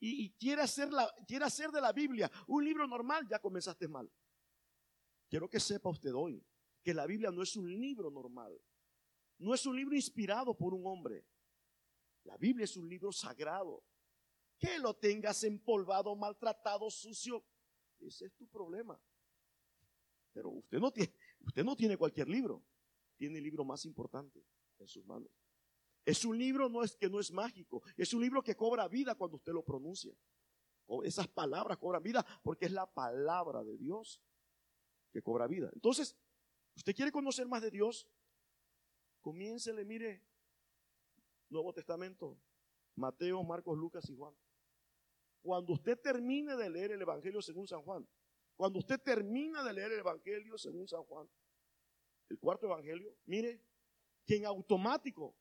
y, 0.00 0.30
quiere, 0.38 0.62
hacer 0.62 0.90
la, 0.90 1.12
quiere 1.26 1.44
hacer 1.44 1.70
de 1.72 1.82
la 1.82 1.92
Biblia 1.92 2.30
un 2.46 2.64
libro 2.64 2.86
normal, 2.86 3.26
ya 3.28 3.38
comenzaste 3.38 3.86
mal. 3.86 4.10
Quiero 5.28 5.48
que 5.48 5.60
sepa 5.60 5.88
usted 5.88 6.14
hoy 6.14 6.44
que 6.82 6.94
la 6.94 7.06
Biblia 7.06 7.30
no 7.30 7.42
es 7.42 7.56
un 7.56 7.68
libro 7.68 8.10
normal, 8.10 8.56
no 9.38 9.54
es 9.54 9.66
un 9.66 9.76
libro 9.76 9.96
inspirado 9.96 10.56
por 10.56 10.72
un 10.72 10.86
hombre, 10.86 11.24
la 12.26 12.36
Biblia 12.36 12.64
es 12.64 12.76
un 12.76 12.88
libro 12.88 13.12
sagrado. 13.12 13.82
Que 14.58 14.78
lo 14.78 14.94
tengas 14.94 15.44
empolvado, 15.44 16.14
maltratado, 16.16 16.90
sucio, 16.90 17.44
ese 18.00 18.26
es 18.26 18.34
tu 18.34 18.46
problema. 18.48 18.98
Pero 20.32 20.50
usted 20.50 20.78
no 20.78 20.90
tiene, 20.90 21.12
usted 21.40 21.64
no 21.64 21.76
tiene 21.76 21.96
cualquier 21.96 22.28
libro. 22.28 22.62
Tiene 23.16 23.38
el 23.38 23.44
libro 23.44 23.64
más 23.64 23.84
importante 23.84 24.44
en 24.78 24.88
sus 24.88 25.04
manos. 25.06 25.30
Es 26.04 26.24
un 26.24 26.38
libro 26.38 26.68
no 26.68 26.82
es 26.82 26.94
que 26.96 27.08
no 27.08 27.18
es 27.18 27.32
mágico, 27.32 27.82
es 27.96 28.12
un 28.14 28.20
libro 28.20 28.42
que 28.42 28.54
cobra 28.54 28.86
vida 28.86 29.14
cuando 29.14 29.36
usted 29.36 29.52
lo 29.52 29.64
pronuncia. 29.64 30.14
Esas 31.02 31.26
palabras 31.26 31.78
cobran 31.78 32.02
vida 32.02 32.24
porque 32.42 32.66
es 32.66 32.72
la 32.72 32.86
palabra 32.86 33.64
de 33.64 33.76
Dios 33.76 34.20
que 35.16 35.22
cobra 35.22 35.46
vida. 35.46 35.70
Entonces, 35.72 36.14
usted 36.74 36.94
quiere 36.94 37.10
conocer 37.10 37.48
más 37.48 37.62
de 37.62 37.70
Dios, 37.70 38.06
comiéncele, 39.22 39.82
mire, 39.86 40.22
Nuevo 41.48 41.72
Testamento, 41.72 42.38
Mateo, 42.96 43.42
Marcos, 43.42 43.78
Lucas 43.78 44.06
y 44.10 44.14
Juan. 44.14 44.34
Cuando 45.40 45.72
usted 45.72 45.98
termine 45.98 46.54
de 46.54 46.68
leer 46.68 46.92
el 46.92 47.00
Evangelio 47.00 47.40
según 47.40 47.66
San 47.66 47.80
Juan, 47.80 48.06
cuando 48.56 48.78
usted 48.78 49.00
termina 49.00 49.64
de 49.64 49.72
leer 49.72 49.92
el 49.92 50.00
Evangelio 50.00 50.58
según 50.58 50.86
San 50.86 51.02
Juan, 51.04 51.26
el 52.28 52.38
cuarto 52.38 52.66
Evangelio, 52.66 53.16
mire, 53.24 53.62
que 54.26 54.36
en 54.36 54.44
automático, 54.44 55.34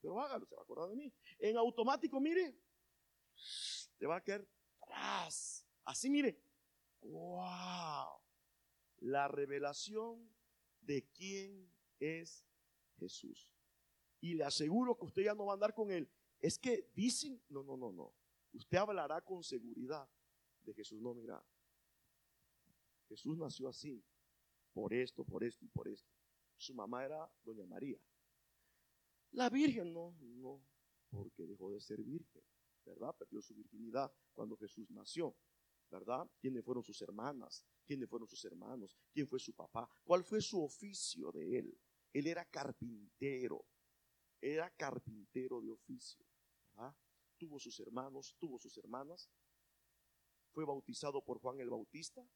pero 0.00 0.18
hágalo, 0.22 0.46
se 0.46 0.54
va 0.54 0.62
a 0.62 0.64
acordar 0.64 0.88
de 0.88 0.96
mí, 0.96 1.12
en 1.38 1.58
automático, 1.58 2.18
mire, 2.18 2.56
te 3.98 4.06
va 4.06 4.16
a 4.16 4.22
quedar 4.22 4.48
atrás. 4.80 5.66
Así, 5.84 6.08
mire, 6.08 6.40
wow, 7.02 8.22
la 8.98 9.28
revelación 9.28 10.28
de 10.80 11.06
quién 11.12 11.70
es 11.98 12.46
Jesús 12.98 13.52
y 14.20 14.34
le 14.34 14.44
aseguro 14.44 14.96
que 14.96 15.06
usted 15.06 15.22
ya 15.22 15.34
no 15.34 15.46
va 15.46 15.52
a 15.52 15.54
andar 15.54 15.74
con 15.74 15.90
él. 15.90 16.08
Es 16.40 16.58
que 16.58 16.90
dicen, 16.94 17.42
no, 17.48 17.62
no, 17.62 17.76
no, 17.76 17.92
no. 17.92 18.14
Usted 18.52 18.78
hablará 18.78 19.20
con 19.20 19.42
seguridad 19.42 20.08
de 20.60 20.74
Jesús. 20.74 21.00
No, 21.00 21.14
mira, 21.14 21.44
Jesús 23.08 23.36
nació 23.36 23.68
así, 23.68 24.02
por 24.72 24.92
esto, 24.92 25.24
por 25.24 25.44
esto 25.44 25.64
y 25.64 25.68
por 25.68 25.88
esto. 25.88 26.10
Su 26.56 26.74
mamá 26.74 27.04
era 27.04 27.30
Doña 27.44 27.66
María. 27.66 27.98
La 29.32 29.48
Virgen 29.50 29.92
no, 29.92 30.16
no, 30.20 30.64
porque 31.10 31.46
dejó 31.46 31.70
de 31.72 31.80
ser 31.80 32.02
virgen, 32.02 32.42
¿verdad? 32.84 33.14
Perdió 33.16 33.40
su 33.42 33.54
virginidad 33.54 34.12
cuando 34.32 34.56
Jesús 34.56 34.90
nació, 34.90 35.36
¿verdad? 35.90 36.28
¿Quiénes 36.40 36.64
fueron 36.64 36.82
sus 36.82 37.00
hermanas? 37.02 37.64
¿Quiénes 37.86 38.08
fueron 38.08 38.28
sus 38.28 38.44
hermanos? 38.44 38.96
¿Quién 39.12 39.26
fue 39.26 39.38
su 39.38 39.54
papá? 39.54 39.88
¿Cuál 40.04 40.24
fue 40.24 40.40
su 40.40 40.62
oficio 40.62 41.30
de 41.32 41.58
él? 41.58 41.80
Él 42.12 42.26
era 42.26 42.44
carpintero 42.44 43.64
era 44.40 44.70
carpintero 44.70 45.60
de 45.60 45.70
oficio. 45.70 46.24
Tuvo 47.36 47.58
sus 47.58 47.78
hermanos, 47.80 48.36
tuvo 48.38 48.58
sus 48.58 48.76
hermanas. 48.78 49.30
Fue 50.50 50.64
bautizado 50.64 51.22
por 51.22 51.38
Juan 51.38 51.60
el 51.60 51.70
Bautista. 51.70 52.26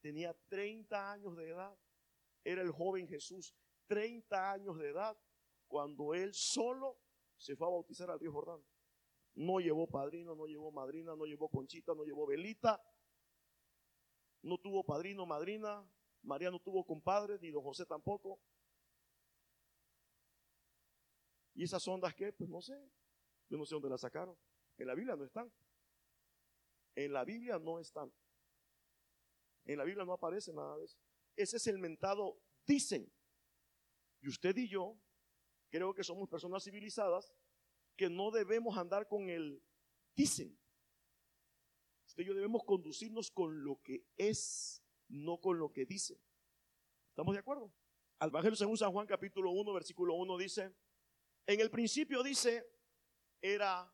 Tenía 0.00 0.34
30 0.48 1.12
años 1.12 1.36
de 1.36 1.48
edad. 1.48 1.76
Era 2.44 2.62
el 2.62 2.70
joven 2.72 3.06
Jesús, 3.06 3.54
30 3.86 4.52
años 4.52 4.76
de 4.78 4.88
edad, 4.88 5.16
cuando 5.68 6.12
él 6.12 6.34
solo 6.34 6.98
se 7.36 7.54
fue 7.54 7.68
a 7.68 7.70
bautizar 7.70 8.10
al 8.10 8.18
río 8.18 8.32
Jordán. 8.32 8.60
No 9.34 9.60
llevó 9.60 9.86
padrino, 9.88 10.34
no 10.34 10.46
llevó 10.46 10.72
madrina, 10.72 11.14
no 11.16 11.24
llevó 11.24 11.48
conchita, 11.48 11.94
no 11.94 12.04
llevó 12.04 12.26
velita. 12.26 12.80
No 14.42 14.58
tuvo 14.58 14.84
padrino, 14.84 15.24
madrina. 15.24 15.84
María 16.22 16.50
no 16.50 16.60
tuvo 16.60 16.84
compadre, 16.84 17.38
ni 17.40 17.50
don 17.50 17.62
José 17.62 17.86
tampoco. 17.86 18.38
¿Y 21.54 21.64
esas 21.64 21.86
ondas 21.88 22.14
qué? 22.14 22.32
Pues 22.32 22.48
no 22.48 22.60
sé. 22.60 22.78
Yo 23.48 23.58
no 23.58 23.64
sé 23.64 23.74
dónde 23.74 23.90
las 23.90 24.00
sacaron. 24.00 24.36
En 24.78 24.86
la 24.86 24.94
Biblia 24.94 25.16
no 25.16 25.24
están. 25.24 25.52
En 26.94 27.12
la 27.12 27.24
Biblia 27.24 27.58
no 27.58 27.78
están. 27.78 28.12
En 29.64 29.78
la 29.78 29.84
Biblia 29.84 30.04
no 30.04 30.12
aparece 30.12 30.52
nada 30.52 30.76
de 30.78 30.84
eso. 30.84 30.98
Ese 31.36 31.56
es 31.56 31.66
el 31.66 31.78
mentado 31.78 32.38
dicen. 32.66 33.10
Y 34.20 34.28
usted 34.28 34.56
y 34.56 34.68
yo 34.68 34.96
creo 35.70 35.94
que 35.94 36.04
somos 36.04 36.28
personas 36.28 36.64
civilizadas 36.64 37.32
que 37.96 38.08
no 38.08 38.30
debemos 38.30 38.76
andar 38.76 39.06
con 39.08 39.28
el 39.28 39.62
dicen. 40.14 40.56
Usted 42.12 42.24
y 42.24 42.26
yo 42.26 42.34
debemos 42.34 42.62
conducirnos 42.64 43.30
con 43.30 43.64
lo 43.64 43.80
que 43.80 44.04
es, 44.18 44.84
no 45.08 45.40
con 45.40 45.58
lo 45.58 45.72
que 45.72 45.86
dice. 45.86 46.20
¿Estamos 47.08 47.32
de 47.32 47.40
acuerdo? 47.40 47.72
Al 48.18 48.28
Evangelio 48.28 48.54
según 48.54 48.76
San 48.76 48.92
Juan 48.92 49.06
capítulo 49.06 49.50
1, 49.52 49.72
versículo 49.72 50.16
1 50.16 50.36
dice, 50.36 50.74
en 51.46 51.60
el 51.60 51.70
principio 51.70 52.22
dice, 52.22 52.70
era 53.40 53.90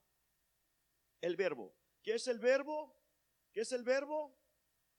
el 1.21 1.37
verbo. 1.37 1.77
¿Qué 2.03 2.15
es 2.15 2.27
el 2.27 2.41
verbo? 2.41 3.01
¿Qué 3.53 3.61
es 3.61 3.71
el 3.71 3.85
verbo? 3.85 4.37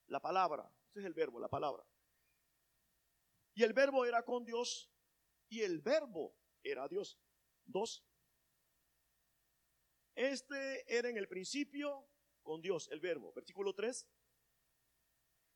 La 0.06 0.22
palabra. 0.22 0.74
Ese 0.88 1.00
es 1.00 1.04
el 1.04 1.12
verbo, 1.12 1.38
la 1.38 1.50
palabra. 1.50 1.86
Y 3.52 3.64
el 3.64 3.74
verbo 3.74 4.06
era 4.06 4.24
con 4.24 4.46
Dios 4.46 4.90
y 5.50 5.60
el 5.60 5.80
verbo 5.80 6.34
era 6.62 6.88
Dios. 6.88 7.20
Dos. 7.66 8.02
Este 10.14 10.96
era 10.96 11.10
en 11.10 11.18
el 11.18 11.28
principio 11.28 12.08
con 12.42 12.60
Dios, 12.60 12.88
el 12.90 13.00
verbo. 13.00 13.32
Versículo 13.32 13.74
3. 13.74 14.06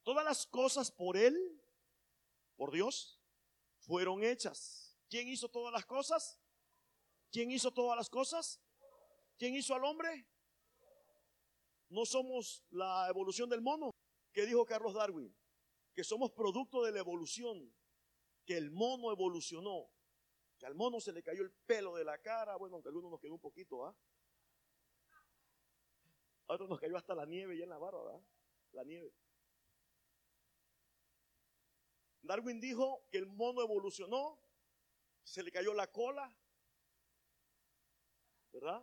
Todas 0.02 0.24
las 0.24 0.46
cosas 0.46 0.90
por 0.90 1.16
Él, 1.16 1.62
por 2.56 2.72
Dios, 2.72 3.20
fueron 3.78 4.22
hechas. 4.22 4.98
¿Quién 5.08 5.28
hizo 5.28 5.48
todas 5.48 5.72
las 5.72 5.86
cosas? 5.86 6.40
¿Quién 7.30 7.50
hizo 7.50 7.72
todas 7.72 7.96
las 7.96 8.08
cosas? 8.08 8.60
¿Quién 9.38 9.54
hizo 9.54 9.74
al 9.74 9.84
hombre? 9.84 10.28
No 11.88 12.04
somos 12.04 12.64
la 12.70 13.08
evolución 13.08 13.48
del 13.48 13.60
mono. 13.60 13.90
¿Qué 14.32 14.46
dijo 14.46 14.64
Carlos 14.66 14.94
Darwin? 14.94 15.34
Que 15.94 16.04
somos 16.04 16.32
producto 16.32 16.82
de 16.82 16.92
la 16.92 16.98
evolución. 16.98 17.74
Que 18.44 18.56
el 18.56 18.70
mono 18.70 19.10
evolucionó. 19.10 19.90
Que 20.58 20.66
al 20.66 20.74
mono 20.74 21.00
se 21.00 21.12
le 21.12 21.22
cayó 21.22 21.42
el 21.42 21.52
pelo 21.52 21.94
de 21.94 22.04
la 22.04 22.18
cara. 22.18 22.56
Bueno, 22.56 22.76
aunque 22.76 22.88
a 22.88 22.90
algunos 22.90 23.10
nos 23.10 23.20
quedó 23.20 23.34
un 23.34 23.40
poquito, 23.40 23.84
¿ah? 23.84 23.96
A 26.46 26.54
otros 26.54 26.68
nos 26.68 26.78
cayó 26.78 26.96
hasta 26.96 27.14
la 27.14 27.24
nieve 27.24 27.56
ya 27.56 27.64
en 27.64 27.70
la 27.70 27.78
barba, 27.78 28.04
¿verdad? 28.04 28.22
La 28.72 28.84
nieve. 28.84 29.12
Darwin 32.22 32.60
dijo 32.60 33.06
que 33.10 33.18
el 33.18 33.26
mono 33.26 33.62
evolucionó, 33.62 34.38
se 35.22 35.42
le 35.42 35.50
cayó 35.50 35.74
la 35.74 35.90
cola, 35.90 36.34
¿verdad? 38.52 38.82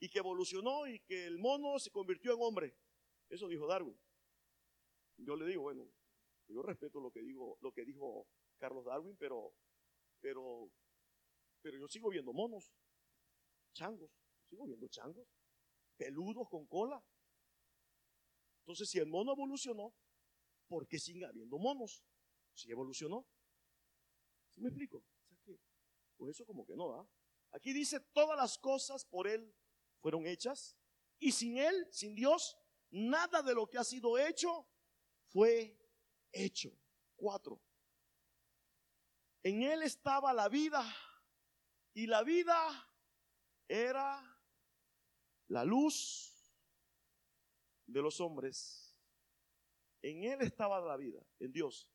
Y 0.00 0.08
que 0.08 0.18
evolucionó 0.18 0.86
y 0.86 1.00
que 1.00 1.26
el 1.26 1.38
mono 1.38 1.78
se 1.78 1.90
convirtió 1.90 2.34
en 2.34 2.42
hombre. 2.42 2.76
Eso 3.28 3.48
dijo 3.48 3.66
Darwin. 3.66 3.98
Yo 5.16 5.36
le 5.36 5.46
digo, 5.46 5.62
bueno, 5.62 5.90
yo 6.48 6.62
respeto 6.62 7.00
lo 7.00 7.10
que 7.10 7.22
digo, 7.22 7.58
lo 7.60 7.72
que 7.72 7.84
dijo 7.84 8.26
Carlos 8.58 8.84
Darwin, 8.84 9.16
pero, 9.16 9.54
pero, 10.20 10.70
pero 11.62 11.78
yo 11.78 11.88
sigo 11.88 12.10
viendo 12.10 12.32
monos, 12.32 12.74
changos, 13.72 14.10
sigo 14.48 14.66
viendo 14.66 14.88
changos 14.88 15.26
peludos 15.96 16.48
con 16.48 16.66
cola. 16.66 17.02
Entonces, 18.60 18.88
si 18.88 18.98
el 18.98 19.06
mono 19.06 19.32
evolucionó, 19.32 19.94
¿por 20.66 20.86
qué 20.86 20.98
sigue 20.98 21.24
habiendo 21.26 21.58
monos? 21.58 22.04
Si 22.54 22.70
evolucionó. 22.70 23.26
¿Sí 24.50 24.60
me 24.60 24.68
explico? 24.68 25.04
Por 26.16 26.30
eso 26.30 26.46
como 26.46 26.64
que 26.64 26.76
no, 26.76 27.08
Aquí 27.52 27.72
dice, 27.72 28.00
todas 28.12 28.36
las 28.36 28.58
cosas 28.58 29.04
por 29.04 29.28
Él 29.28 29.54
fueron 30.00 30.26
hechas 30.26 30.76
y 31.18 31.30
sin 31.30 31.56
Él, 31.56 31.86
sin 31.92 32.14
Dios, 32.14 32.56
nada 32.90 33.42
de 33.42 33.54
lo 33.54 33.68
que 33.68 33.78
ha 33.78 33.84
sido 33.84 34.18
hecho 34.18 34.66
fue 35.28 35.78
hecho. 36.32 36.76
Cuatro. 37.16 37.60
En 39.42 39.62
Él 39.62 39.82
estaba 39.82 40.32
la 40.32 40.48
vida 40.48 40.84
y 41.92 42.06
la 42.06 42.22
vida 42.24 42.90
era 43.68 44.33
la 45.48 45.64
luz 45.64 46.34
de 47.86 48.02
los 48.02 48.20
hombres. 48.20 48.96
En 50.02 50.24
Él 50.24 50.42
estaba 50.42 50.80
la 50.80 50.96
vida, 50.96 51.24
en 51.38 51.52
Dios. 51.52 51.88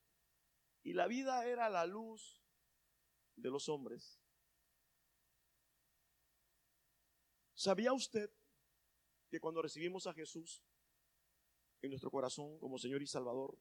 Y 0.83 0.93
la 0.93 1.07
vida 1.07 1.45
era 1.45 1.69
la 1.69 1.85
luz 1.85 2.41
de 3.35 3.49
los 3.49 3.69
hombres. 3.69 4.19
¿Sabía 7.53 7.93
usted 7.93 8.31
que 9.29 9.39
cuando 9.39 9.61
recibimos 9.61 10.07
a 10.07 10.13
Jesús 10.13 10.63
en 11.81 11.89
nuestro 11.89 12.09
corazón 12.09 12.57
como 12.59 12.77
Señor 12.77 13.01
y 13.01 13.07
Salvador, 13.07 13.59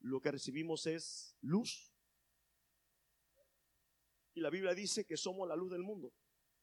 lo 0.00 0.20
que 0.20 0.32
recibimos 0.32 0.86
es 0.86 1.36
luz? 1.40 1.92
Y 4.34 4.40
la 4.40 4.50
Biblia 4.50 4.74
dice 4.74 5.06
que 5.06 5.16
somos 5.16 5.48
la 5.48 5.56
luz 5.56 5.70
del 5.70 5.82
mundo, 5.82 6.12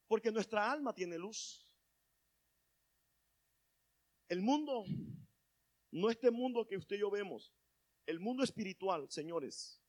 porque 0.08 0.32
nuestra 0.32 0.72
alma 0.72 0.94
tiene 0.94 1.18
luz. 1.18 1.67
El 4.28 4.42
mundo, 4.42 4.84
no 5.92 6.10
este 6.10 6.32
mundo 6.32 6.68
que 6.68 6.78
usted 6.78 6.98
y 6.98 7.00
yo 7.00 7.10
vemos, 7.10 7.54
el 8.06 8.20
mundo 8.20 8.44
espiritual, 8.44 9.10
señores, 9.10 9.82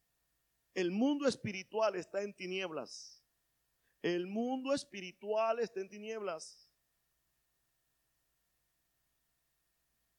el 0.74 0.90
mundo 0.90 1.26
espiritual 1.26 1.96
está 1.96 2.22
en 2.22 2.34
tinieblas. 2.34 3.24
El 4.00 4.26
mundo 4.26 4.72
espiritual 4.74 5.58
está 5.58 5.80
en 5.80 5.88
tinieblas. 5.88 6.70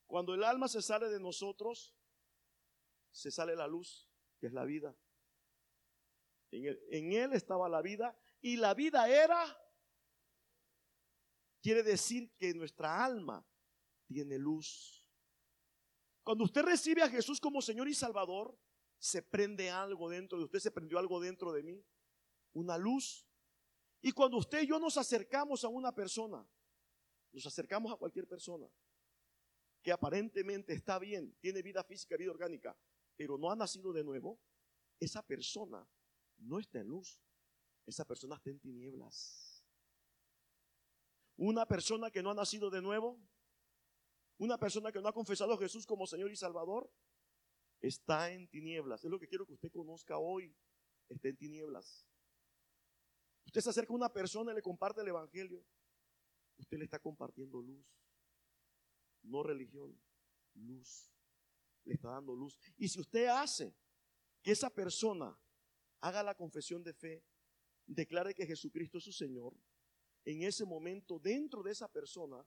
Cuando 0.06 0.34
el 0.34 0.44
alma 0.44 0.68
se 0.68 0.82
sale 0.82 1.08
de 1.08 1.20
nosotros, 1.20 1.96
se 3.12 3.32
sale 3.32 3.56
la 3.56 3.68
luz, 3.68 4.10
que 4.40 4.48
es 4.48 4.54
la 4.54 4.66
vida. 4.66 4.96
En 6.52 6.66
él, 6.66 6.82
en 6.90 7.14
él, 7.14 7.34
estaba 7.34 7.70
la 7.70 7.82
vida 7.82 8.18
y 8.42 8.58
la 8.58 8.74
vida 8.74 9.08
era, 9.08 9.46
quiere 11.62 11.84
decir 11.84 12.34
que 12.38 12.54
nuestra 12.54 13.06
alma 13.06 13.46
tiene 14.10 14.40
luz. 14.40 15.08
Cuando 16.24 16.44
usted 16.44 16.64
recibe 16.64 17.04
a 17.04 17.10
Jesús 17.10 17.40
como 17.40 17.62
Señor 17.62 17.88
y 17.88 17.94
Salvador, 17.94 18.58
se 18.98 19.22
prende 19.22 19.70
algo 19.70 20.10
dentro 20.10 20.38
de 20.38 20.46
usted, 20.46 20.60
se 20.60 20.72
prendió 20.72 20.98
algo 20.98 21.20
dentro 21.20 21.54
de 21.54 21.64
mí, 21.64 21.86
una 22.54 22.78
luz. 22.78 23.28
Y 24.02 24.12
cuando 24.12 24.38
usted 24.38 24.64
y 24.64 24.68
yo 24.68 24.80
nos 24.80 24.98
acercamos 24.98 25.64
a 25.64 25.68
una 25.68 25.94
persona, 25.94 26.46
nos 27.32 27.46
acercamos 27.46 27.94
a 27.94 27.98
cualquier 27.98 28.28
persona 28.28 28.68
que 29.82 29.92
aparentemente 29.92 30.74
está 30.74 31.00
bien, 31.00 31.36
tiene 31.40 31.62
vida 31.62 31.84
física, 31.84 32.18
vida 32.18 32.32
orgánica, 32.32 32.76
pero 33.16 33.38
no 33.38 33.52
ha 33.52 33.56
nacido 33.56 33.94
de 33.94 34.04
nuevo, 34.04 34.40
esa 35.00 35.22
persona 35.26 35.88
no 36.38 36.60
está 36.60 36.80
en 36.80 36.88
luz, 36.88 37.22
esa 37.86 38.06
persona 38.06 38.36
está 38.36 38.50
en 38.50 38.60
tinieblas. 38.60 39.64
Una 41.38 41.66
persona 41.66 42.12
que 42.12 42.22
no 42.22 42.32
ha 42.32 42.34
nacido 42.34 42.70
de 42.70 42.82
nuevo 42.82 43.22
una 44.40 44.58
persona 44.58 44.92
que 44.92 45.02
no 45.02 45.10
ha 45.10 45.14
confesado 45.14 45.54
a 45.54 45.58
Jesús 45.58 45.86
como 45.86 46.08
Señor 46.08 46.32
y 46.32 46.36
Salvador 46.36 46.90
está 47.82 48.32
en 48.32 48.48
tinieblas. 48.48 49.04
Es 49.04 49.12
lo 49.12 49.20
que 49.20 49.28
quiero 49.28 49.46
que 49.46 49.54
usted 49.54 49.70
conozca 49.70 50.18
hoy. 50.18 50.56
Está 51.10 51.28
en 51.28 51.38
tinieblas. 51.38 52.08
Usted 53.46 53.62
se 53.62 53.70
acerca 53.70 53.92
a 53.92 53.96
una 53.96 54.14
persona 54.14 54.52
y 54.52 54.56
le 54.56 54.62
comparte 54.62 55.02
el 55.02 55.10
Evangelio. 55.10 55.66
Usted 56.58 56.78
le 56.78 56.86
está 56.86 57.00
compartiendo 57.00 57.62
luz. 57.62 57.86
No 59.24 59.44
religión, 59.44 60.00
luz. 60.54 61.12
Le 61.84 61.96
está 61.96 62.10
dando 62.10 62.34
luz. 62.34 62.58
Y 62.78 62.88
si 62.88 63.00
usted 63.02 63.28
hace 63.28 63.76
que 64.42 64.52
esa 64.52 64.70
persona 64.70 65.38
haga 66.00 66.24
la 66.24 66.36
confesión 66.36 66.82
de 66.82 66.94
fe, 66.94 67.26
declare 67.86 68.34
que 68.34 68.46
Jesucristo 68.46 69.00
es 69.00 69.04
su 69.04 69.12
Señor, 69.12 69.54
en 70.24 70.44
ese 70.44 70.64
momento 70.64 71.20
dentro 71.20 71.62
de 71.62 71.72
esa 71.72 71.92
persona 71.92 72.46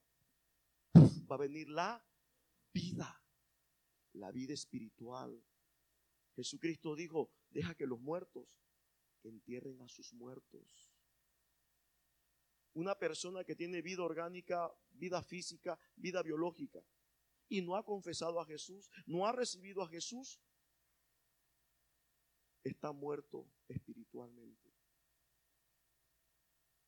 va 0.94 1.34
a 1.34 1.38
venir 1.38 1.68
la 1.68 2.04
vida, 2.72 3.22
la 4.14 4.30
vida 4.30 4.54
espiritual. 4.54 5.42
Jesucristo 6.34 6.94
dijo, 6.94 7.30
deja 7.50 7.74
que 7.74 7.86
los 7.86 8.00
muertos 8.00 8.62
entierren 9.22 9.80
a 9.82 9.88
sus 9.88 10.12
muertos. 10.12 10.90
Una 12.74 12.98
persona 12.98 13.44
que 13.44 13.54
tiene 13.54 13.82
vida 13.82 14.02
orgánica, 14.02 14.72
vida 14.92 15.22
física, 15.22 15.78
vida 15.96 16.22
biológica, 16.22 16.82
y 17.48 17.60
no 17.60 17.76
ha 17.76 17.84
confesado 17.84 18.40
a 18.40 18.46
Jesús, 18.46 18.90
no 19.04 19.26
ha 19.26 19.32
recibido 19.32 19.82
a 19.82 19.88
Jesús, 19.88 20.40
está 22.64 22.92
muerto 22.92 23.46
espiritualmente. 23.68 24.72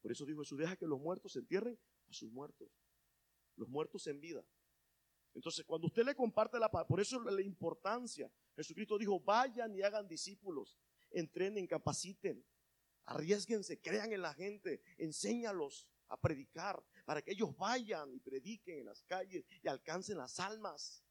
Por 0.00 0.12
eso 0.12 0.24
dijo 0.24 0.40
Jesús, 0.40 0.58
deja 0.58 0.76
que 0.76 0.86
los 0.86 1.00
muertos 1.00 1.36
entierren 1.36 1.78
a 2.08 2.12
sus 2.12 2.30
muertos. 2.30 2.83
Los 3.56 3.68
muertos 3.68 4.06
en 4.06 4.20
vida. 4.20 4.44
Entonces, 5.34 5.64
cuando 5.64 5.88
usted 5.88 6.04
le 6.04 6.14
comparte 6.14 6.58
la 6.58 6.70
palabra, 6.70 6.88
por 6.88 7.00
eso 7.00 7.20
la 7.20 7.42
importancia. 7.42 8.30
Jesucristo 8.56 8.96
dijo, 8.96 9.18
vayan 9.20 9.74
y 9.74 9.82
hagan 9.82 10.06
discípulos, 10.06 10.78
entrenen, 11.10 11.66
capaciten, 11.66 12.44
arriesguense, 13.06 13.80
crean 13.80 14.12
en 14.12 14.22
la 14.22 14.32
gente, 14.32 14.80
enséñalos 14.96 15.88
a 16.08 16.20
predicar, 16.20 16.82
para 17.04 17.20
que 17.20 17.32
ellos 17.32 17.56
vayan 17.56 18.14
y 18.14 18.20
prediquen 18.20 18.78
en 18.78 18.86
las 18.86 19.02
calles 19.02 19.44
y 19.62 19.68
alcancen 19.68 20.18
las 20.18 20.38
almas. 20.38 21.04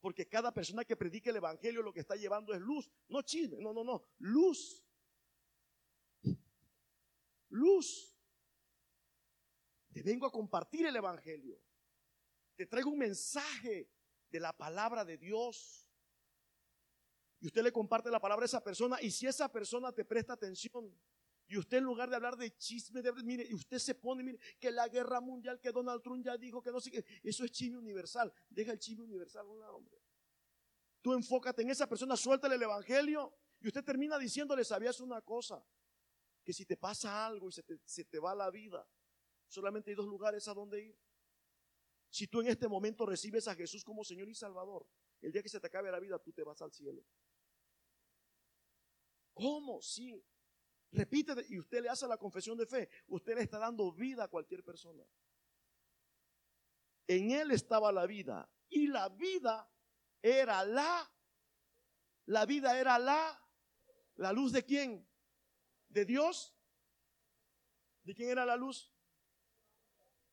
Porque 0.00 0.28
cada 0.28 0.52
persona 0.52 0.84
que 0.84 0.96
predique 0.96 1.30
el 1.30 1.36
Evangelio 1.36 1.82
lo 1.82 1.92
que 1.92 2.00
está 2.00 2.16
llevando 2.16 2.54
es 2.54 2.60
luz, 2.60 2.90
no 3.08 3.22
chisme, 3.22 3.58
no, 3.60 3.72
no, 3.72 3.84
no, 3.84 4.04
luz. 4.18 4.84
Luz. 7.48 8.11
Te 9.92 10.02
vengo 10.02 10.26
a 10.26 10.32
compartir 10.32 10.86
el 10.86 10.96
Evangelio. 10.96 11.60
Te 12.56 12.66
traigo 12.66 12.90
un 12.90 12.98
mensaje 12.98 13.90
de 14.30 14.40
la 14.40 14.52
palabra 14.52 15.04
de 15.04 15.18
Dios. 15.18 15.88
Y 17.40 17.46
usted 17.46 17.62
le 17.62 17.72
comparte 17.72 18.10
la 18.10 18.20
palabra 18.20 18.44
a 18.44 18.46
esa 18.46 18.62
persona 18.62 19.00
y 19.02 19.10
si 19.10 19.26
esa 19.26 19.50
persona 19.50 19.92
te 19.92 20.04
presta 20.04 20.32
atención, 20.32 20.96
y 21.48 21.58
usted 21.58 21.78
en 21.78 21.84
lugar 21.84 22.08
de 22.08 22.16
hablar 22.16 22.36
de 22.36 22.56
chisme, 22.56 23.02
de, 23.02 23.12
mire, 23.24 23.44
y 23.46 23.52
usted 23.52 23.78
se 23.78 23.94
pone, 23.94 24.22
mire, 24.22 24.38
que 24.58 24.70
la 24.70 24.88
guerra 24.88 25.20
mundial, 25.20 25.60
que 25.60 25.70
Donald 25.70 26.00
Trump 26.00 26.24
ya 26.24 26.36
dijo, 26.38 26.62
que 26.62 26.70
no 26.70 26.80
sé 26.80 26.90
qué, 26.90 27.04
eso 27.22 27.44
es 27.44 27.50
chisme 27.50 27.76
universal. 27.76 28.32
Deja 28.48 28.72
el 28.72 28.78
chisme 28.78 29.04
universal 29.04 29.44
a 29.44 29.50
un 29.50 29.62
hombre. 29.62 30.00
Tú 31.02 31.12
enfócate 31.12 31.62
en 31.62 31.70
esa 31.70 31.86
persona, 31.86 32.16
suéltale 32.16 32.54
el 32.54 32.62
evangelio 32.62 33.34
y 33.60 33.66
usted 33.66 33.84
termina 33.84 34.18
diciéndole, 34.18 34.64
sabías 34.64 35.00
una 35.00 35.20
cosa, 35.20 35.62
que 36.44 36.52
si 36.52 36.64
te 36.64 36.76
pasa 36.76 37.26
algo 37.26 37.48
y 37.48 37.52
se 37.52 37.64
te, 37.64 37.80
se 37.84 38.04
te 38.04 38.18
va 38.18 38.34
la 38.34 38.50
vida, 38.50 38.88
solamente 39.52 39.90
hay 39.90 39.96
dos 39.96 40.06
lugares 40.06 40.48
a 40.48 40.54
donde 40.54 40.82
ir. 40.82 40.98
Si 42.08 42.26
tú 42.26 42.40
en 42.40 42.48
este 42.48 42.68
momento 42.68 43.06
recibes 43.06 43.46
a 43.48 43.54
Jesús 43.54 43.84
como 43.84 44.04
Señor 44.04 44.28
y 44.28 44.34
Salvador, 44.34 44.86
el 45.20 45.32
día 45.32 45.42
que 45.42 45.48
se 45.48 45.60
te 45.60 45.66
acabe 45.66 45.90
la 45.90 46.00
vida, 46.00 46.18
tú 46.18 46.32
te 46.32 46.42
vas 46.42 46.60
al 46.62 46.72
cielo. 46.72 47.04
¿Cómo? 49.34 49.80
Sí. 49.80 50.24
Repite 50.90 51.34
y 51.48 51.58
usted 51.58 51.82
le 51.82 51.88
hace 51.88 52.06
la 52.06 52.18
confesión 52.18 52.58
de 52.58 52.66
fe. 52.66 52.90
Usted 53.08 53.34
le 53.34 53.42
está 53.42 53.58
dando 53.58 53.92
vida 53.92 54.24
a 54.24 54.28
cualquier 54.28 54.62
persona. 54.62 55.04
En 57.06 57.30
él 57.30 57.50
estaba 57.50 57.92
la 57.92 58.06
vida. 58.06 58.50
Y 58.68 58.88
la 58.88 59.08
vida 59.08 59.70
era 60.20 60.64
la. 60.64 61.10
La 62.26 62.46
vida 62.46 62.78
era 62.78 62.98
la. 62.98 63.38
¿La 64.16 64.32
luz 64.32 64.52
de 64.52 64.64
quién? 64.64 65.08
¿De 65.88 66.04
Dios? 66.04 66.54
¿De 68.02 68.14
quién 68.14 68.30
era 68.30 68.44
la 68.44 68.56
luz? 68.56 68.91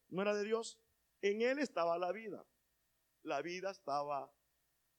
¿No 0.09 0.21
era 0.21 0.35
de 0.35 0.43
Dios? 0.43 0.79
En 1.21 1.41
él 1.41 1.59
estaba 1.59 1.97
la 1.97 2.11
vida. 2.11 2.45
La 3.23 3.41
vida 3.41 3.71
estaba 3.71 4.33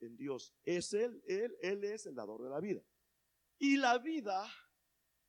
en 0.00 0.16
Dios. 0.16 0.54
Es 0.64 0.92
él, 0.92 1.22
él, 1.26 1.56
él 1.62 1.84
es 1.84 2.06
el 2.06 2.14
dador 2.14 2.42
de 2.42 2.50
la 2.50 2.60
vida. 2.60 2.82
Y 3.58 3.76
la 3.76 3.98
vida 3.98 4.46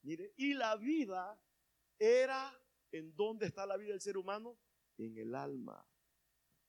Mire, 0.04 0.34
y 0.36 0.54
la 0.54 0.76
vida 0.78 1.40
era, 2.00 2.60
¿en 2.92 3.16
dónde 3.16 3.46
está 3.46 3.66
la 3.66 3.78
vida 3.78 3.92
del 3.92 4.02
ser 4.02 4.18
humano? 4.18 4.58
En 4.98 5.18
el 5.18 5.36
alma. 5.36 5.88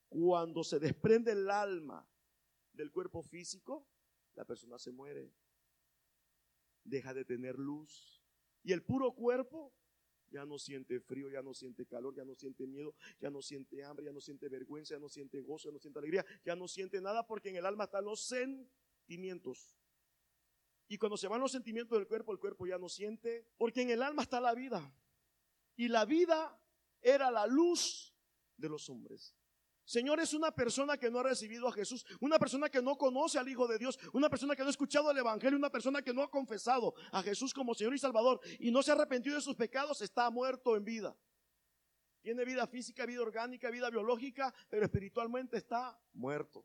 Cuando 0.09 0.63
se 0.63 0.79
desprende 0.79 1.33
el 1.33 1.51
alma 1.51 2.07
del 2.73 2.91
cuerpo 2.91 3.23
físico, 3.23 3.89
la 4.35 4.45
persona 4.45 4.79
se 4.79 4.93
muere. 4.93 5.33
Deja 6.85 7.15
de 7.15 7.25
tener 7.25 7.59
luz. 7.59 8.23
Y 8.63 8.73
el 8.73 8.85
puro 8.85 9.15
cuerpo 9.15 9.75
ya 10.33 10.45
no 10.47 10.59
siente 10.59 10.99
frío, 11.01 11.31
ya 11.31 11.43
no 11.43 11.55
siente 11.55 11.87
calor, 11.87 12.15
ya 12.15 12.25
no 12.25 12.35
siente 12.35 12.67
miedo, 12.67 12.95
ya 13.21 13.31
no 13.31 13.43
siente 13.43 13.85
hambre, 13.85 14.07
ya 14.07 14.13
no 14.13 14.21
siente 14.21 14.49
vergüenza, 14.49 14.95
ya 14.95 15.01
no 15.01 15.09
siente 15.09 15.41
gozo, 15.41 15.69
ya 15.69 15.73
no 15.75 15.79
siente 15.79 15.99
alegría, 15.99 16.25
ya 16.45 16.57
no 16.57 16.67
siente 16.67 17.01
nada 17.01 17.27
porque 17.27 17.51
en 17.51 17.57
el 17.57 17.67
alma 17.67 17.85
están 17.85 18.05
los 18.05 18.21
sentimientos. 18.21 19.77
Y 20.89 20.99
cuando 20.99 21.17
se 21.17 21.29
van 21.29 21.41
los 21.41 21.53
sentimientos 21.53 21.99
del 21.99 22.09
cuerpo, 22.09 22.33
el 22.33 22.39
cuerpo 22.39 22.67
ya 22.67 22.79
no 22.79 22.89
siente, 22.89 23.47
porque 23.57 23.83
en 23.83 23.91
el 23.91 24.03
alma 24.03 24.23
está 24.23 24.41
la 24.41 24.55
vida. 24.55 24.95
Y 25.77 25.89
la 25.89 26.05
vida 26.05 26.59
era 27.01 27.31
la 27.31 27.47
luz 27.47 28.15
de 28.57 28.69
los 28.69 28.89
hombres. 28.89 29.35
Señor, 29.85 30.21
es 30.21 30.33
una 30.33 30.53
persona 30.53 30.97
que 30.97 31.11
no 31.11 31.19
ha 31.19 31.25
recibido 31.25 31.67
a 31.69 31.73
Jesús, 31.73 32.07
una 32.21 32.39
persona 32.39 32.69
que 32.69 32.81
no 32.81 32.97
conoce 32.97 33.39
al 33.39 33.49
Hijo 33.49 33.67
de 33.67 33.79
Dios, 33.79 33.99
una 34.13 34.31
persona 34.31 34.55
que 34.55 34.63
no 34.63 34.69
ha 34.69 34.71
escuchado 34.71 35.11
el 35.11 35.19
Evangelio, 35.19 35.59
una 35.59 35.71
persona 35.71 36.03
que 36.03 36.15
no 36.15 36.23
ha 36.23 36.31
confesado 36.31 36.95
a 37.11 37.23
Jesús 37.23 37.53
como 37.53 37.75
Señor 37.75 37.95
y 37.95 37.99
Salvador 37.99 38.41
y 38.59 38.71
no 38.71 38.83
se 38.83 38.91
ha 38.91 38.95
arrepentido 38.95 39.35
de 39.35 39.43
sus 39.43 39.57
pecados, 39.57 40.01
está 40.01 40.31
muerto 40.31 40.77
en 40.77 40.85
vida. 40.85 41.17
Tiene 42.23 42.45
vida 42.45 42.67
física, 42.69 43.05
vida 43.05 43.21
orgánica, 43.21 43.71
vida 43.71 43.91
biológica, 43.91 44.55
pero 44.69 44.85
espiritualmente 44.85 45.57
está 45.57 46.01
muerto. 46.13 46.65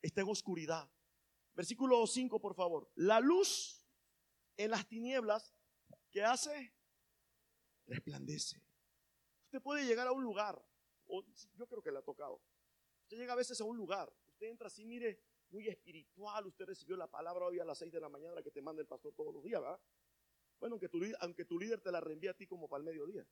Está 0.00 0.22
en 0.22 0.28
oscuridad. 0.28 0.90
Versículo 1.54 2.06
5, 2.06 2.40
por 2.40 2.54
favor. 2.54 2.90
La 2.94 3.20
luz 3.20 3.84
en 4.56 4.70
las 4.70 4.86
tinieblas, 4.86 5.54
¿qué 6.10 6.24
hace? 6.24 6.72
Resplandece. 7.86 8.62
Usted 9.44 9.60
puede 9.60 9.84
llegar 9.84 10.06
a 10.06 10.12
un 10.12 10.22
lugar, 10.22 10.62
yo 11.54 11.66
creo 11.66 11.82
que 11.82 11.90
le 11.90 11.98
ha 11.98 12.02
tocado. 12.02 12.40
Usted 13.02 13.16
llega 13.16 13.32
a 13.32 13.36
veces 13.36 13.60
a 13.60 13.64
un 13.64 13.76
lugar, 13.76 14.12
usted 14.26 14.48
entra 14.48 14.66
así, 14.66 14.84
mire, 14.84 15.20
muy 15.50 15.66
espiritual, 15.68 16.46
usted 16.46 16.66
recibió 16.66 16.96
la 16.96 17.10
palabra 17.10 17.46
hoy 17.46 17.58
a 17.58 17.64
las 17.64 17.78
6 17.78 17.92
de 17.92 18.00
la 18.00 18.08
mañana, 18.08 18.34
la 18.34 18.42
que 18.42 18.50
te 18.50 18.60
manda 18.60 18.82
el 18.82 18.86
pastor 18.86 19.14
todos 19.14 19.32
los 19.32 19.42
días, 19.42 19.60
¿verdad? 19.60 19.80
Bueno, 20.60 20.74
aunque 20.74 20.88
tu, 20.88 21.00
aunque 21.20 21.44
tu 21.44 21.58
líder 21.58 21.80
te 21.80 21.90
la 21.90 22.00
reenvía 22.00 22.32
a 22.32 22.34
ti 22.34 22.46
como 22.46 22.68
para 22.68 22.80
el 22.80 22.84
mediodía. 22.84 23.26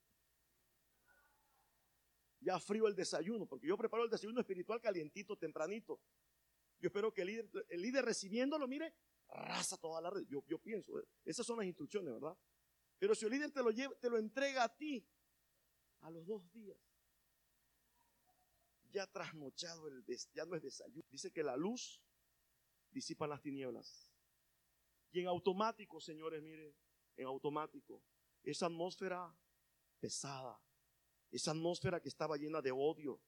Ya 2.40 2.58
frío 2.60 2.86
el 2.86 2.94
desayuno, 2.94 3.46
porque 3.46 3.66
yo 3.66 3.76
preparo 3.76 4.04
el 4.04 4.10
desayuno 4.10 4.40
espiritual 4.40 4.80
calientito, 4.80 5.36
tempranito. 5.36 6.00
Yo 6.78 6.88
espero 6.88 7.12
que 7.12 7.22
el 7.22 7.26
líder, 7.26 7.50
el 7.68 7.82
líder 7.82 8.04
recibiéndolo, 8.04 8.68
mire, 8.68 8.94
raza 9.28 9.76
toda 9.76 10.00
la 10.00 10.10
red. 10.10 10.24
Yo, 10.28 10.44
yo 10.46 10.58
pienso, 10.58 10.98
eh, 11.00 11.08
esas 11.24 11.44
son 11.44 11.58
las 11.58 11.66
instrucciones, 11.66 12.12
¿verdad? 12.12 12.36
Pero 12.98 13.14
si 13.14 13.24
el 13.24 13.32
líder 13.32 13.50
te 13.50 13.62
lo, 13.62 13.70
lleva, 13.70 13.94
te 13.96 14.08
lo 14.08 14.18
entrega 14.18 14.64
a 14.64 14.74
ti 14.74 15.06
a 16.00 16.10
los 16.10 16.24
dos 16.26 16.50
días, 16.52 16.78
ya 18.90 19.06
trasnochado, 19.06 19.88
el 19.88 20.04
ya 20.34 20.44
no 20.44 20.56
es 20.56 20.62
desayuno. 20.62 21.04
Dice 21.10 21.30
que 21.30 21.42
la 21.42 21.56
luz 21.56 22.02
disipa 22.90 23.26
las 23.26 23.42
tinieblas. 23.42 24.10
Y 25.12 25.20
en 25.20 25.28
automático, 25.28 26.00
señores, 26.00 26.42
mire, 26.42 26.74
en 27.16 27.26
automático, 27.26 28.02
esa 28.42 28.66
atmósfera 28.66 29.34
pesada, 30.00 30.60
esa 31.30 31.52
atmósfera 31.52 32.00
que 32.00 32.08
estaba 32.08 32.36
llena 32.36 32.60
de 32.60 32.72
odio, 32.72 33.20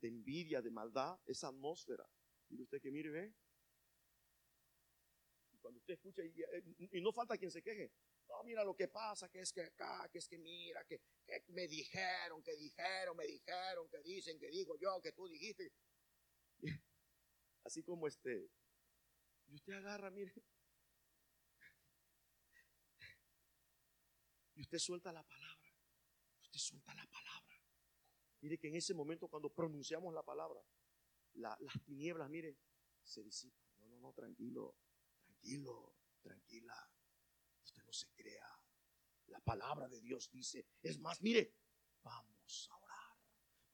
de 0.00 0.08
envidia, 0.08 0.62
de 0.62 0.70
maldad, 0.70 1.18
esa 1.26 1.48
atmósfera 1.48 2.08
Mire 2.48 2.62
usted 2.62 2.80
que 2.80 2.90
mire, 2.90 3.10
ve. 3.10 3.34
Y 5.52 5.58
cuando 5.58 5.78
usted 5.78 5.94
escucha, 5.94 6.22
y, 6.22 7.00
no 7.00 7.12
falta 7.12 7.36
quien 7.36 7.50
se 7.50 7.62
queje. 7.62 7.92
No, 8.28 8.42
mira 8.44 8.64
lo 8.64 8.74
que 8.74 8.88
pasa, 8.88 9.28
que 9.28 9.40
es 9.40 9.52
que 9.52 9.62
acá, 9.62 10.08
que 10.10 10.18
es 10.18 10.28
que 10.28 10.38
mira, 10.38 10.84
que, 10.84 11.00
me 11.48 11.66
dijeron, 11.68 12.42
que 12.42 12.56
dijeron, 12.56 13.16
me 13.16 13.26
dijeron, 13.26 13.88
que 13.88 14.02
dicen, 14.02 14.38
que 14.38 14.48
digo 14.48 14.76
yo, 14.78 15.00
que 15.00 15.12
tú 15.12 15.28
dijiste. 15.28 15.72
Así 17.64 17.82
como 17.82 18.06
este. 18.06 18.50
Y 19.46 19.54
usted 19.54 19.74
agarra, 19.74 20.10
mire. 20.10 20.34
Y 24.54 24.62
usted 24.62 24.78
suelta 24.78 25.12
la 25.12 25.22
palabra. 25.22 25.72
Usted 26.40 26.58
suelta 26.58 26.94
la 26.94 27.06
palabra. 27.06 27.56
Mire 28.40 28.58
que 28.58 28.68
en 28.68 28.76
ese 28.76 28.94
momento 28.94 29.28
cuando 29.28 29.50
pronunciamos 29.50 30.14
la 30.14 30.22
palabra, 30.22 30.60
las 31.34 31.84
tinieblas, 31.84 32.30
mire, 32.30 32.56
se 33.02 33.22
disipan. 33.22 33.66
No, 33.78 33.88
no, 33.88 33.98
no, 33.98 34.12
tranquilo, 34.12 34.76
tranquilo, 35.18 35.96
tranquila. 36.22 36.90
Usted 37.62 37.82
no 37.82 37.92
se 37.92 38.08
crea. 38.14 38.48
La 39.26 39.35
palabra 39.46 39.88
de 39.88 40.00
Dios 40.00 40.28
dice, 40.30 40.66
es 40.82 40.98
más, 40.98 41.22
mire, 41.22 41.54
vamos 42.02 42.68
a 42.70 42.76
orar, 42.76 43.16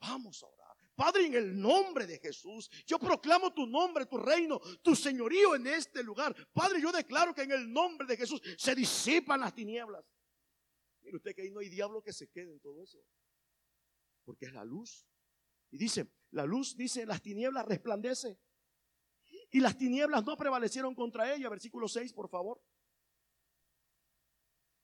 vamos 0.00 0.42
a 0.42 0.46
orar. 0.46 0.76
Padre, 0.94 1.26
en 1.26 1.34
el 1.34 1.58
nombre 1.58 2.06
de 2.06 2.18
Jesús, 2.18 2.70
yo 2.86 2.98
proclamo 2.98 3.52
tu 3.54 3.66
nombre, 3.66 4.04
tu 4.04 4.18
reino, 4.18 4.60
tu 4.82 4.94
señorío 4.94 5.54
en 5.56 5.66
este 5.66 6.02
lugar. 6.02 6.36
Padre, 6.52 6.80
yo 6.80 6.92
declaro 6.92 7.34
que 7.34 7.42
en 7.42 7.52
el 7.52 7.72
nombre 7.72 8.06
de 8.06 8.18
Jesús 8.18 8.40
se 8.58 8.74
disipan 8.74 9.40
las 9.40 9.54
tinieblas. 9.54 10.04
Mire 11.00 11.16
usted 11.16 11.34
que 11.34 11.42
ahí 11.42 11.50
no 11.50 11.60
hay 11.60 11.70
diablo 11.70 12.02
que 12.02 12.12
se 12.12 12.28
quede 12.28 12.52
en 12.52 12.60
todo 12.60 12.82
eso. 12.82 12.98
Porque 14.24 14.46
es 14.46 14.52
la 14.52 14.64
luz. 14.64 15.06
Y 15.70 15.78
dice, 15.78 16.12
la 16.30 16.44
luz, 16.44 16.76
dice, 16.76 17.06
las 17.06 17.22
tinieblas 17.22 17.64
resplandece. 17.64 18.38
Y 19.50 19.60
las 19.60 19.76
tinieblas 19.76 20.24
no 20.24 20.36
prevalecieron 20.36 20.94
contra 20.94 21.34
ella. 21.34 21.48
Versículo 21.48 21.88
6, 21.88 22.12
por 22.12 22.28
favor. 22.28 22.62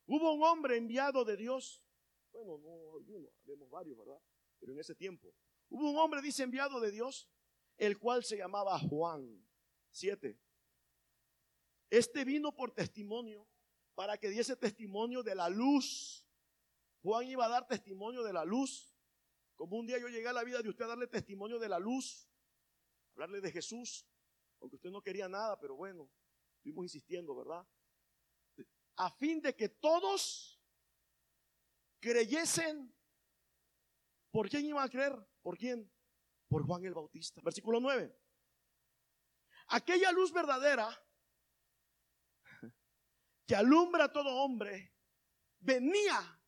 Hubo 0.09 0.33
un 0.33 0.43
hombre 0.43 0.77
enviado 0.77 1.25
de 1.25 1.37
Dios. 1.37 1.81
Bueno, 2.33 2.59
no 2.59 2.69
uno, 2.69 3.31
vemos 3.45 3.71
varios, 3.71 3.97
¿verdad? 3.97 4.21
Pero 4.59 4.73
en 4.73 4.81
ese 4.81 4.97
tiempo. 4.97 5.33
Hubo 5.69 5.91
un 5.91 5.99
hombre, 5.99 6.21
dice, 6.21 6.43
enviado 6.43 6.81
de 6.81 6.91
Dios, 6.91 7.31
el 7.77 7.97
cual 7.99 8.25
se 8.25 8.37
llamaba 8.37 8.77
Juan. 8.81 9.47
Siete. 9.93 10.41
Este 11.91 12.25
vino 12.25 12.53
por 12.53 12.73
testimonio 12.73 13.47
para 13.95 14.19
que 14.19 14.29
diese 14.29 14.57
testimonio 14.57 15.23
de 15.23 15.37
la 15.37 15.49
luz 15.49 16.29
Juan 17.03 17.29
iba 17.29 17.47
a 17.47 17.49
dar 17.49 17.67
testimonio 17.67 18.23
de 18.23 18.33
la 18.33 18.45
luz. 18.45 18.95
Como 19.55 19.77
un 19.77 19.87
día 19.87 19.99
yo 19.99 20.09
llegué 20.09 20.29
a 20.29 20.33
la 20.33 20.45
vida 20.45 20.63
de 20.63 20.69
usted 20.69 20.85
a 20.85 20.89
darle 20.89 21.07
testimonio 21.07 21.59
de 21.59 21.69
la 21.69 21.79
luz, 21.79 22.29
hablarle 23.13 23.41
de 23.41 23.51
Jesús, 23.51 24.07
aunque 24.61 24.77
usted 24.77 24.91
no 24.91 25.03
quería 25.03 25.29
nada, 25.29 25.59
pero 25.59 25.75
bueno, 25.75 26.11
estuvimos 26.57 26.85
insistiendo, 26.85 27.35
¿verdad? 27.35 27.67
A 28.99 29.11
fin 29.11 29.41
de 29.41 29.55
que 29.55 29.69
todos 29.69 30.61
creyesen. 32.01 32.95
¿Por 34.31 34.49
quién 34.49 34.67
iba 34.67 34.83
a 34.83 34.89
creer? 34.89 35.15
¿Por 35.43 35.57
quién? 35.57 35.91
Por 36.49 36.67
Juan 36.67 36.85
el 36.85 36.95
Bautista. 36.95 37.41
Versículo 37.43 37.81
9. 37.81 38.15
Aquella 39.69 40.13
luz 40.13 40.33
verdadera 40.33 40.89
que 43.47 43.55
alumbra 43.55 44.05
a 44.05 44.13
todo 44.13 44.35
hombre 44.43 44.95
venía 45.61 46.41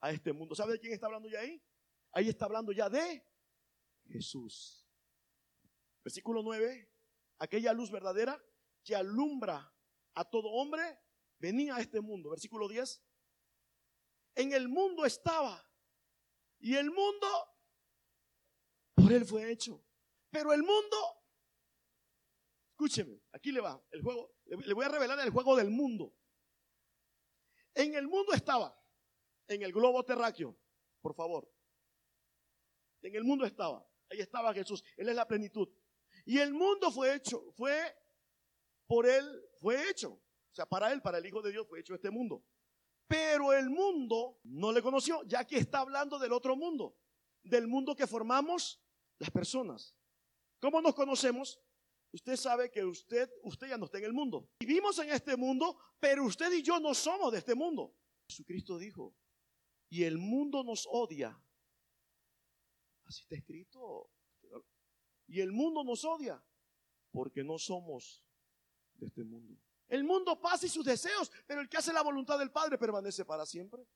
a 0.00 0.10
este 0.10 0.32
mundo. 0.32 0.54
¿Sabe 0.54 0.72
de 0.72 0.80
quién 0.80 0.92
está 0.92 1.06
hablando 1.06 1.28
ya 1.28 1.40
ahí? 1.40 1.62
Ahí 2.12 2.28
está 2.28 2.46
hablando 2.46 2.72
ya 2.72 2.88
de 2.88 3.24
Jesús. 4.08 4.88
Versículo 6.02 6.42
9. 6.42 6.90
Aquella 7.38 7.72
luz 7.72 7.90
verdadera 7.90 8.42
que 8.82 8.94
alumbra 8.94 9.72
a 10.14 10.24
todo 10.24 10.48
hombre 10.48 11.05
venía 11.38 11.76
a 11.76 11.80
este 11.80 12.00
mundo. 12.00 12.30
Versículo 12.30 12.68
10. 12.68 13.02
En 14.36 14.52
el 14.52 14.68
mundo 14.68 15.04
estaba. 15.04 15.62
Y 16.58 16.74
el 16.74 16.90
mundo 16.90 17.26
por 18.94 19.12
él 19.12 19.24
fue 19.24 19.50
hecho. 19.50 19.84
Pero 20.30 20.52
el 20.52 20.62
mundo, 20.62 20.96
escúcheme, 22.70 23.22
aquí 23.32 23.52
le 23.52 23.60
va, 23.60 23.80
el 23.90 24.02
juego, 24.02 24.36
le 24.44 24.74
voy 24.74 24.84
a 24.84 24.88
revelar 24.88 25.18
el 25.20 25.30
juego 25.30 25.56
del 25.56 25.70
mundo. 25.70 26.14
En 27.74 27.94
el 27.94 28.08
mundo 28.08 28.32
estaba, 28.32 28.78
en 29.48 29.62
el 29.62 29.72
globo 29.72 30.04
terráqueo, 30.04 30.58
por 31.00 31.14
favor. 31.14 31.50
En 33.02 33.14
el 33.14 33.24
mundo 33.24 33.44
estaba, 33.44 33.86
ahí 34.10 34.20
estaba 34.20 34.52
Jesús, 34.52 34.82
Él 34.96 35.08
es 35.08 35.14
la 35.14 35.28
plenitud. 35.28 35.68
Y 36.24 36.38
el 36.38 36.52
mundo 36.52 36.90
fue 36.90 37.14
hecho, 37.14 37.52
fue 37.52 37.96
por 38.86 39.06
Él, 39.06 39.24
fue 39.60 39.88
hecho. 39.88 40.20
Sea, 40.56 40.64
para 40.64 40.90
Él, 40.90 41.02
para 41.02 41.18
el 41.18 41.26
Hijo 41.26 41.42
de 41.42 41.52
Dios 41.52 41.68
fue 41.68 41.80
hecho 41.80 41.94
este 41.94 42.10
mundo. 42.10 42.42
Pero 43.06 43.52
el 43.52 43.68
mundo 43.68 44.40
no 44.44 44.72
le 44.72 44.80
conoció, 44.80 45.22
ya 45.24 45.46
que 45.46 45.58
está 45.58 45.80
hablando 45.80 46.18
del 46.18 46.32
otro 46.32 46.56
mundo, 46.56 46.96
del 47.42 47.68
mundo 47.68 47.94
que 47.94 48.06
formamos 48.06 48.82
las 49.18 49.30
personas. 49.30 49.94
¿Cómo 50.58 50.80
nos 50.80 50.94
conocemos? 50.94 51.60
Usted 52.10 52.36
sabe 52.36 52.70
que 52.70 52.82
usted, 52.82 53.30
usted 53.42 53.68
ya 53.68 53.76
no 53.76 53.84
está 53.84 53.98
en 53.98 54.04
el 54.04 54.14
mundo. 54.14 54.48
Vivimos 54.58 54.98
en 54.98 55.10
este 55.10 55.36
mundo, 55.36 55.78
pero 56.00 56.24
usted 56.24 56.50
y 56.50 56.62
yo 56.62 56.80
no 56.80 56.94
somos 56.94 57.32
de 57.32 57.38
este 57.38 57.54
mundo. 57.54 57.94
Jesucristo 58.26 58.78
dijo, 58.78 59.14
y 59.90 60.04
el 60.04 60.16
mundo 60.16 60.64
nos 60.64 60.88
odia. 60.90 61.38
Así 63.04 63.20
está 63.20 63.36
escrito. 63.36 64.10
Y 65.26 65.42
el 65.42 65.52
mundo 65.52 65.84
nos 65.84 66.02
odia 66.06 66.42
porque 67.10 67.44
no 67.44 67.58
somos 67.58 68.24
de 68.94 69.08
este 69.08 69.22
mundo. 69.22 69.60
El 69.88 70.04
mundo 70.04 70.40
pasa 70.40 70.66
y 70.66 70.68
sus 70.68 70.84
deseos, 70.84 71.30
pero 71.46 71.60
el 71.60 71.68
que 71.68 71.76
hace 71.76 71.92
la 71.92 72.02
voluntad 72.02 72.38
del 72.38 72.50
Padre 72.50 72.76
permanece 72.76 73.24
para 73.24 73.46
siempre. 73.46 73.86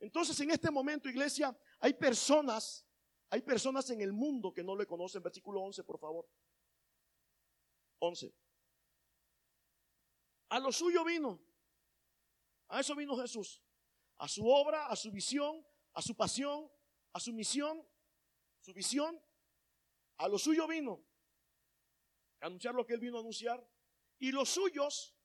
Entonces, 0.00 0.38
en 0.40 0.50
este 0.50 0.70
momento, 0.70 1.08
iglesia, 1.08 1.56
hay 1.78 1.94
personas, 1.94 2.84
hay 3.30 3.40
personas 3.40 3.88
en 3.90 4.00
el 4.00 4.12
mundo 4.12 4.52
que 4.52 4.64
no 4.64 4.74
le 4.74 4.84
conocen. 4.84 5.22
Versículo 5.22 5.60
11, 5.60 5.84
por 5.84 5.98
favor. 6.00 6.28
11. 8.00 8.34
A 10.48 10.58
lo 10.58 10.72
suyo 10.72 11.04
vino. 11.04 11.40
A 12.68 12.80
eso 12.80 12.96
vino 12.96 13.16
Jesús. 13.16 13.62
A 14.18 14.26
su 14.26 14.48
obra, 14.48 14.86
a 14.86 14.96
su 14.96 15.12
visión, 15.12 15.64
a 15.92 16.02
su 16.02 16.16
pasión, 16.16 16.68
a 17.12 17.20
su 17.20 17.32
misión, 17.32 17.86
su 18.58 18.74
visión. 18.74 19.22
A 20.16 20.26
lo 20.26 20.36
suyo 20.36 20.66
vino. 20.66 21.00
A 22.40 22.46
anunciar 22.46 22.74
lo 22.74 22.84
que 22.84 22.94
él 22.94 23.00
vino 23.00 23.18
a 23.18 23.20
anunciar. 23.20 23.64
Y 24.22 24.30
los 24.30 24.50
suyos, 24.50 25.16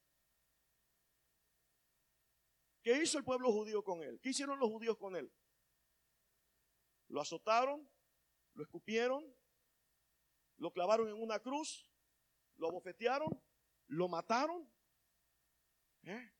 ¿qué 2.81 2.99
hizo 3.03 3.19
el 3.19 3.23
pueblo 3.23 3.51
judío 3.51 3.83
con 3.83 4.01
él? 4.01 4.19
¿Qué 4.19 4.29
hicieron 4.29 4.57
los 4.57 4.71
judíos 4.71 4.97
con 4.97 5.15
él? 5.15 5.31
Lo 7.09 7.21
azotaron, 7.21 7.87
lo 8.55 8.63
escupieron, 8.63 9.23
lo 10.55 10.73
clavaron 10.73 11.09
en 11.09 11.21
una 11.21 11.39
cruz, 11.39 11.87
lo 12.55 12.69
abofetearon, 12.69 13.29
lo 13.85 14.07
mataron. 14.07 14.67
¿Eh? 16.01 16.33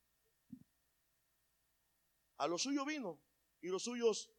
A 2.37 2.47
lo 2.47 2.57
suyo 2.57 2.85
vino 2.85 3.21
y 3.61 3.67
los 3.67 3.83
suyos 3.83 4.33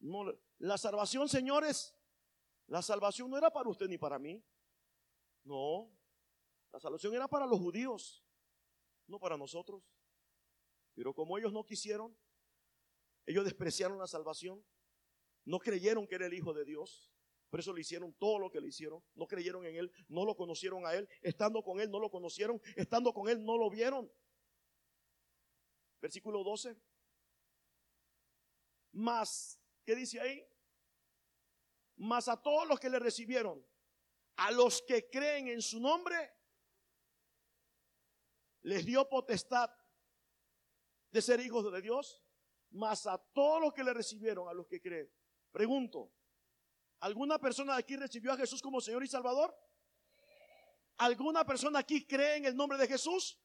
no. 0.00 0.24
La 0.58 0.76
salvación, 0.76 1.28
señores, 1.28 1.96
la 2.66 2.82
salvación 2.82 3.30
no 3.30 3.38
era 3.38 3.52
para 3.52 3.68
usted 3.68 3.86
ni 3.86 3.96
para 3.96 4.18
mí. 4.18 4.44
No, 5.44 5.96
la 6.74 6.80
salvación 6.80 7.14
era 7.14 7.28
para 7.28 7.46
los 7.46 7.60
judíos, 7.60 8.24
no 9.06 9.20
para 9.20 9.36
nosotros. 9.36 9.80
Pero 10.92 11.14
como 11.14 11.38
ellos 11.38 11.52
no 11.52 11.64
quisieron, 11.64 12.18
ellos 13.26 13.44
despreciaron 13.44 13.96
la 13.96 14.08
salvación, 14.08 14.66
no 15.44 15.60
creyeron 15.60 16.04
que 16.08 16.16
era 16.16 16.26
el 16.26 16.34
Hijo 16.34 16.52
de 16.52 16.64
Dios. 16.64 17.12
Por 17.48 17.60
eso 17.60 17.72
le 17.72 17.82
hicieron 17.82 18.12
todo 18.14 18.40
lo 18.40 18.50
que 18.50 18.60
le 18.60 18.66
hicieron. 18.66 19.04
No 19.14 19.28
creyeron 19.28 19.64
en 19.64 19.76
Él, 19.76 19.92
no 20.08 20.24
lo 20.24 20.34
conocieron 20.34 20.84
a 20.84 20.94
Él. 20.94 21.08
Estando 21.22 21.62
con 21.62 21.78
Él 21.78 21.92
no 21.92 22.00
lo 22.00 22.10
conocieron. 22.10 22.60
Estando 22.74 23.14
con 23.14 23.28
Él 23.28 23.44
no 23.44 23.56
lo 23.56 23.70
vieron. 23.70 24.12
Versículo 26.00 26.42
12. 26.42 26.76
Más, 28.94 29.60
¿qué 29.84 29.94
dice 29.94 30.20
ahí? 30.20 30.44
Más 31.98 32.26
a 32.26 32.42
todos 32.42 32.66
los 32.66 32.80
que 32.80 32.90
le 32.90 32.98
recibieron, 32.98 33.64
a 34.34 34.50
los 34.50 34.82
que 34.82 35.08
creen 35.08 35.46
en 35.46 35.62
su 35.62 35.78
nombre, 35.78 36.34
les 38.64 38.84
dio 38.84 39.08
potestad 39.08 39.70
de 41.10 41.22
ser 41.22 41.38
hijos 41.40 41.70
de 41.70 41.80
Dios, 41.80 42.22
más 42.70 43.06
a 43.06 43.18
todos 43.18 43.60
los 43.60 43.72
que 43.72 43.84
le 43.84 43.94
recibieron, 43.94 44.48
a 44.48 44.52
los 44.52 44.66
que 44.66 44.80
creen. 44.80 45.10
Pregunto, 45.52 46.12
¿alguna 47.00 47.38
persona 47.38 47.74
de 47.74 47.80
aquí 47.80 47.96
recibió 47.96 48.32
a 48.32 48.36
Jesús 48.36 48.60
como 48.60 48.80
Señor 48.80 49.04
y 49.04 49.06
Salvador? 49.06 49.54
¿Alguna 50.96 51.44
persona 51.44 51.80
aquí 51.80 52.06
cree 52.06 52.36
en 52.36 52.46
el 52.46 52.56
nombre 52.56 52.78
de 52.78 52.88
Jesús? 52.88 53.38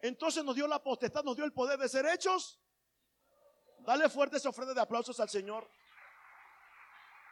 Entonces 0.00 0.44
nos 0.44 0.54
dio 0.54 0.66
la 0.66 0.82
potestad, 0.82 1.24
nos 1.24 1.36
dio 1.36 1.44
el 1.44 1.52
poder 1.52 1.78
de 1.78 1.88
ser 1.88 2.06
hechos. 2.06 2.60
Dale 3.80 4.08
fuerte 4.08 4.36
esa 4.36 4.50
ofrenda 4.50 4.72
de 4.72 4.80
aplausos 4.80 5.18
al 5.18 5.28
Señor. 5.28 5.68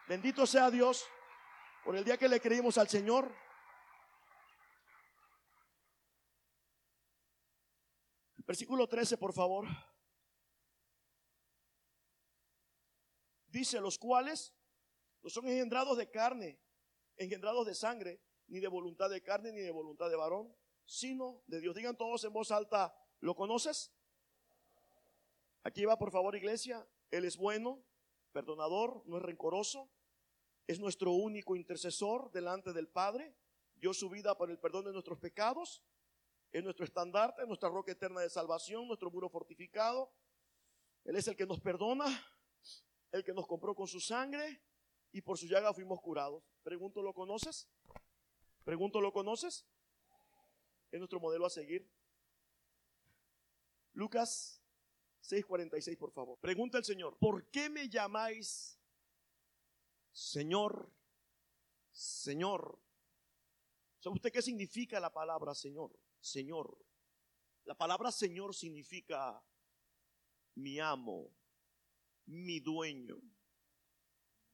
Bendito 0.08 0.44
sea 0.44 0.70
Dios 0.70 1.04
por 1.84 1.96
el 1.96 2.04
día 2.04 2.16
que 2.16 2.28
le 2.28 2.40
creímos 2.40 2.78
al 2.78 2.88
Señor. 2.88 3.32
Versículo 8.50 8.88
13, 8.88 9.16
por 9.16 9.32
favor. 9.32 9.64
Dice, 13.46 13.80
los 13.80 13.96
cuales 13.96 14.52
no 15.22 15.30
son 15.30 15.46
engendrados 15.46 15.96
de 15.96 16.10
carne, 16.10 16.58
engendrados 17.16 17.64
de 17.64 17.76
sangre, 17.76 18.20
ni 18.48 18.58
de 18.58 18.66
voluntad 18.66 19.08
de 19.08 19.22
carne, 19.22 19.52
ni 19.52 19.60
de 19.60 19.70
voluntad 19.70 20.10
de 20.10 20.16
varón, 20.16 20.52
sino 20.84 21.44
de 21.46 21.60
Dios. 21.60 21.76
Digan 21.76 21.96
todos 21.96 22.24
en 22.24 22.32
voz 22.32 22.50
alta, 22.50 22.92
¿lo 23.20 23.36
conoces? 23.36 23.92
Aquí 25.62 25.84
va, 25.84 25.96
por 25.96 26.10
favor, 26.10 26.34
iglesia. 26.34 26.84
Él 27.12 27.26
es 27.26 27.36
bueno, 27.36 27.84
perdonador, 28.32 29.04
no 29.06 29.18
es 29.18 29.22
rencoroso, 29.22 29.88
es 30.66 30.80
nuestro 30.80 31.12
único 31.12 31.54
intercesor 31.54 32.32
delante 32.32 32.72
del 32.72 32.88
Padre, 32.88 33.32
dio 33.76 33.94
su 33.94 34.10
vida 34.10 34.36
por 34.36 34.50
el 34.50 34.58
perdón 34.58 34.86
de 34.86 34.92
nuestros 34.92 35.20
pecados 35.20 35.84
es 36.52 36.64
nuestro 36.64 36.84
estandarte, 36.84 37.46
nuestra 37.46 37.68
roca 37.68 37.92
eterna 37.92 38.20
de 38.20 38.30
salvación, 38.30 38.86
nuestro 38.86 39.10
muro 39.10 39.28
fortificado. 39.28 40.12
Él 41.04 41.16
es 41.16 41.28
el 41.28 41.36
que 41.36 41.46
nos 41.46 41.60
perdona, 41.60 42.06
el 43.12 43.24
que 43.24 43.32
nos 43.32 43.46
compró 43.46 43.74
con 43.74 43.86
su 43.86 44.00
sangre 44.00 44.62
y 45.12 45.22
por 45.22 45.38
su 45.38 45.46
llaga 45.46 45.72
fuimos 45.72 46.00
curados. 46.00 46.42
Pregunto, 46.62 47.02
¿lo 47.02 47.14
conoces? 47.14 47.68
Pregunto, 48.64 49.00
¿lo 49.00 49.12
conoces? 49.12 49.66
Es 50.90 50.98
nuestro 50.98 51.20
modelo 51.20 51.46
a 51.46 51.50
seguir. 51.50 51.88
Lucas 53.92 54.60
6:46, 55.22 55.96
por 55.96 56.12
favor. 56.12 56.38
Pregunta 56.38 56.78
el 56.78 56.84
Señor, 56.84 57.16
¿por 57.18 57.48
qué 57.50 57.68
me 57.70 57.88
llamáis 57.88 58.78
Señor, 60.12 60.90
Señor? 61.90 62.78
¿Sabe 64.00 64.14
usted 64.14 64.32
qué 64.32 64.42
significa 64.42 64.98
la 64.98 65.12
palabra 65.12 65.54
Señor? 65.54 65.92
Señor. 66.20 66.78
La 67.64 67.76
palabra 67.76 68.10
Señor 68.12 68.54
significa 68.54 69.42
mi 70.54 70.78
amo, 70.78 71.30
mi 72.26 72.60
dueño. 72.60 73.20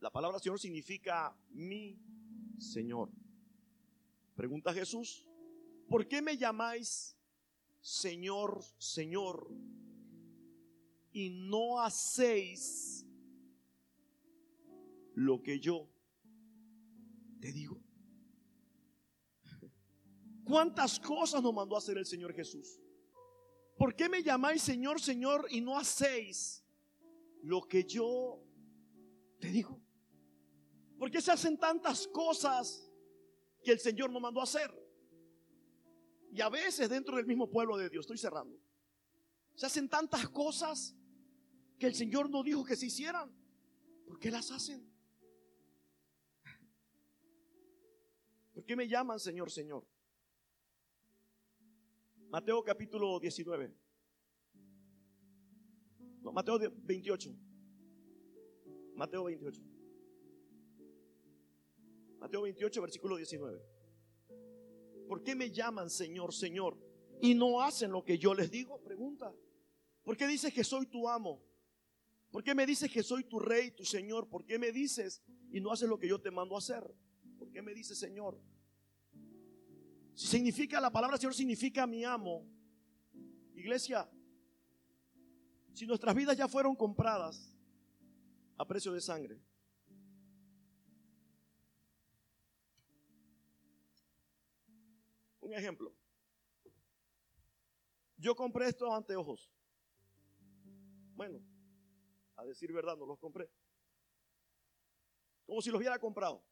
La 0.01 0.11
palabra 0.11 0.39
Señor 0.39 0.61
significa 0.61 1.37
mi 1.51 1.99
Señor. 2.59 3.11
Pregunta 4.35 4.73
Jesús, 4.73 5.27
¿por 5.89 6.07
qué 6.07 6.21
me 6.21 6.37
llamáis 6.37 7.17
Señor, 7.81 8.62
Señor? 8.79 9.49
y 11.17 11.31
no 11.31 11.81
hacéis 11.81 13.07
lo 15.14 15.43
que 15.43 15.59
yo 15.59 15.89
te 17.41 17.55
digo. 17.55 17.83
¿Cuántas 20.47 21.01
cosas 21.01 21.42
nos 21.42 21.53
mandó 21.53 21.74
a 21.74 21.78
hacer 21.78 21.99
el 21.99 22.07
Señor 22.07 22.32
Jesús? 22.32 22.80
¿Por 23.76 23.97
qué 23.97 24.09
me 24.09 24.22
llamáis 24.22 24.62
Señor, 24.62 25.01
Señor 25.01 25.49
y 25.51 25.61
no 25.61 25.76
hacéis 25.76 26.64
lo 27.42 27.62
que 27.62 27.82
yo 27.82 28.40
te 29.40 29.49
digo? 29.49 29.82
¿Por 31.01 31.11
qué 31.11 31.20
se 31.20 31.32
hacen 31.32 31.59
tantas 31.59 32.07
cosas 32.07 32.88
que 33.64 33.72
el 33.72 33.80
Señor 33.80 34.12
nos 34.12 34.22
mandó 34.22 34.38
a 34.38 34.44
hacer? 34.44 34.70
Y 36.30 36.40
a 36.40 36.49
veces 36.49 36.88
dentro 36.88 37.16
del 37.16 37.26
mismo 37.26 37.51
pueblo 37.51 37.76
de 37.76 37.90
Dios, 37.90 38.05
estoy 38.05 38.18
cerrando, 38.18 38.57
se 39.57 39.66
hacen 39.66 39.88
tantas 39.88 40.28
cosas 40.28 40.94
que 41.76 41.88
el 41.88 41.94
Señor 41.97 42.30
no 42.30 42.44
dijo 42.44 42.64
que 42.64 42.76
se 42.76 42.86
hicieran. 42.86 43.34
¿Por 44.07 44.20
qué 44.20 44.30
las 44.30 44.53
hacen? 44.53 44.88
¿Por 48.55 48.64
qué 48.64 48.76
me 48.76 48.86
llaman 48.86 49.18
Señor, 49.18 49.51
Señor? 49.51 49.84
Mateo 52.37 52.62
capítulo 52.62 53.18
19. 53.18 53.74
No, 56.20 56.32
Mateo 56.32 56.59
28. 56.59 57.34
Mateo 58.95 59.24
28. 59.24 59.62
Mateo 62.18 62.43
28, 62.43 62.82
versículo 62.82 63.16
19. 63.16 63.59
¿Por 65.09 65.22
qué 65.22 65.34
me 65.34 65.51
llaman 65.51 65.89
Señor, 65.89 66.34
Señor? 66.34 66.76
Y 67.22 67.34
no 67.34 67.62
hacen 67.62 67.91
lo 67.91 68.05
que 68.05 68.18
yo 68.18 68.34
les 68.34 68.51
digo. 68.51 68.82
Pregunta. 68.82 69.34
¿Por 70.05 70.18
qué 70.18 70.26
dices 70.26 70.53
que 70.53 70.62
soy 70.62 70.84
tu 70.89 71.09
amo? 71.09 71.43
¿Por 72.30 72.45
qué 72.45 72.55
me 72.55 72.66
dices 72.66 72.91
que 72.91 73.03
soy 73.03 73.24
tu 73.24 73.39
rey, 73.39 73.70
tu 73.70 73.87
Señor? 73.87 74.28
¿Por 74.28 74.45
qué 74.45 74.59
me 74.59 74.72
dices 74.72 75.22
y 75.51 75.62
no 75.62 75.72
haces 75.72 75.89
lo 75.89 75.99
que 75.99 76.07
yo 76.07 76.20
te 76.20 76.30
mando 76.30 76.55
a 76.55 76.59
hacer? 76.59 76.84
¿Por 77.39 77.51
qué 77.51 77.62
me 77.62 77.72
dices 77.72 77.99
Señor? 77.99 78.39
Si 80.17 80.27
significa 80.27 80.81
la 80.81 80.91
palabra 80.91 81.19
Señor 81.19 81.35
significa 81.35 81.87
mi 81.87 82.03
amo. 82.05 82.45
Iglesia, 83.55 84.11
si 85.73 85.87
nuestras 85.87 86.14
vidas 86.14 86.37
ya 86.37 86.49
fueron 86.49 86.75
compradas 86.75 87.55
a 88.57 88.67
precio 88.67 88.93
de 88.93 89.01
sangre, 89.01 89.41
Un 95.47 95.55
ejemplo. 95.55 95.95
Yo 98.17 98.35
compré 98.35 98.67
estos 98.67 98.93
anteojos. 98.93 99.49
Bueno, 101.14 101.41
a 102.35 102.45
decir 102.45 102.73
verdad, 102.73 102.97
no 102.97 103.07
los 103.07 103.17
compré. 103.21 103.49
Como 105.45 105.62
si 105.62 105.71
los 105.71 105.79
hubiera 105.79 106.01
comprado. 106.01 106.45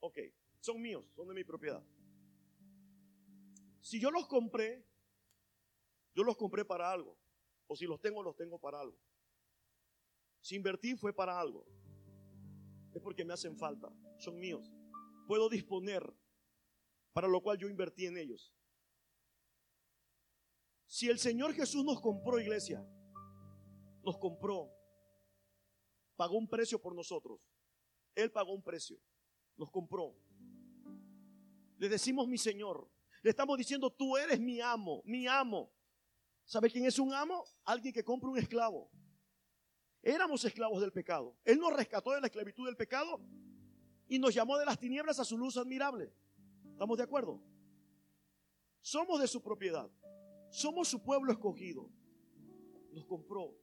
Ok, 0.00 0.18
son 0.58 0.80
míos, 0.80 1.04
son 1.14 1.28
de 1.28 1.34
mi 1.34 1.44
propiedad. 1.44 1.84
Si 3.86 4.00
yo 4.00 4.10
los 4.10 4.26
compré, 4.26 4.84
yo 6.12 6.24
los 6.24 6.36
compré 6.36 6.64
para 6.64 6.90
algo. 6.90 7.16
O 7.68 7.76
si 7.76 7.86
los 7.86 8.00
tengo, 8.00 8.20
los 8.20 8.34
tengo 8.34 8.58
para 8.58 8.80
algo. 8.80 8.98
Si 10.40 10.56
invertí 10.56 10.96
fue 10.96 11.12
para 11.12 11.38
algo. 11.38 11.64
Es 12.92 13.00
porque 13.00 13.24
me 13.24 13.32
hacen 13.32 13.56
falta. 13.56 13.88
Son 14.18 14.40
míos. 14.40 14.72
Puedo 15.28 15.48
disponer 15.48 16.02
para 17.12 17.28
lo 17.28 17.40
cual 17.40 17.58
yo 17.58 17.68
invertí 17.68 18.06
en 18.06 18.16
ellos. 18.16 18.52
Si 20.86 21.08
el 21.08 21.20
Señor 21.20 21.54
Jesús 21.54 21.84
nos 21.84 22.00
compró, 22.00 22.40
iglesia, 22.40 22.84
nos 24.02 24.18
compró, 24.18 24.68
pagó 26.16 26.36
un 26.36 26.48
precio 26.48 26.82
por 26.82 26.92
nosotros. 26.92 27.40
Él 28.16 28.32
pagó 28.32 28.52
un 28.52 28.64
precio, 28.64 28.98
nos 29.56 29.70
compró. 29.70 30.16
Le 31.78 31.88
decimos 31.88 32.26
mi 32.26 32.36
Señor, 32.36 32.90
le 33.26 33.30
estamos 33.30 33.58
diciendo, 33.58 33.90
tú 33.90 34.16
eres 34.16 34.38
mi 34.38 34.60
amo, 34.60 35.02
mi 35.04 35.26
amo. 35.26 35.68
¿Sabe 36.44 36.70
quién 36.70 36.84
es 36.84 36.96
un 37.00 37.12
amo? 37.12 37.44
Alguien 37.64 37.92
que 37.92 38.04
compra 38.04 38.30
un 38.30 38.38
esclavo. 38.38 38.88
Éramos 40.00 40.44
esclavos 40.44 40.80
del 40.80 40.92
pecado. 40.92 41.36
Él 41.44 41.58
nos 41.58 41.72
rescató 41.72 42.12
de 42.12 42.20
la 42.20 42.28
esclavitud 42.28 42.66
del 42.66 42.76
pecado 42.76 43.20
y 44.06 44.20
nos 44.20 44.32
llamó 44.32 44.56
de 44.58 44.64
las 44.64 44.78
tinieblas 44.78 45.18
a 45.18 45.24
su 45.24 45.36
luz 45.36 45.56
admirable. 45.56 46.14
¿Estamos 46.70 46.98
de 46.98 47.02
acuerdo? 47.02 47.42
Somos 48.80 49.20
de 49.20 49.26
su 49.26 49.42
propiedad. 49.42 49.90
Somos 50.48 50.86
su 50.86 51.02
pueblo 51.02 51.32
escogido. 51.32 51.90
Nos 52.92 53.06
compró. 53.06 53.58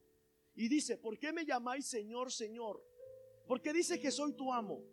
Y 0.55 0.68
dice, 0.68 0.97
¿por 0.97 1.18
qué 1.18 1.32
me 1.32 1.45
llamáis 1.45 1.86
Señor, 1.86 2.34
Señor? 2.34 2.86
Porque 3.47 3.72
dice 3.72 3.97
que 3.97 4.11
soy 4.11 4.34
tu 4.34 4.51
amo 4.51 4.84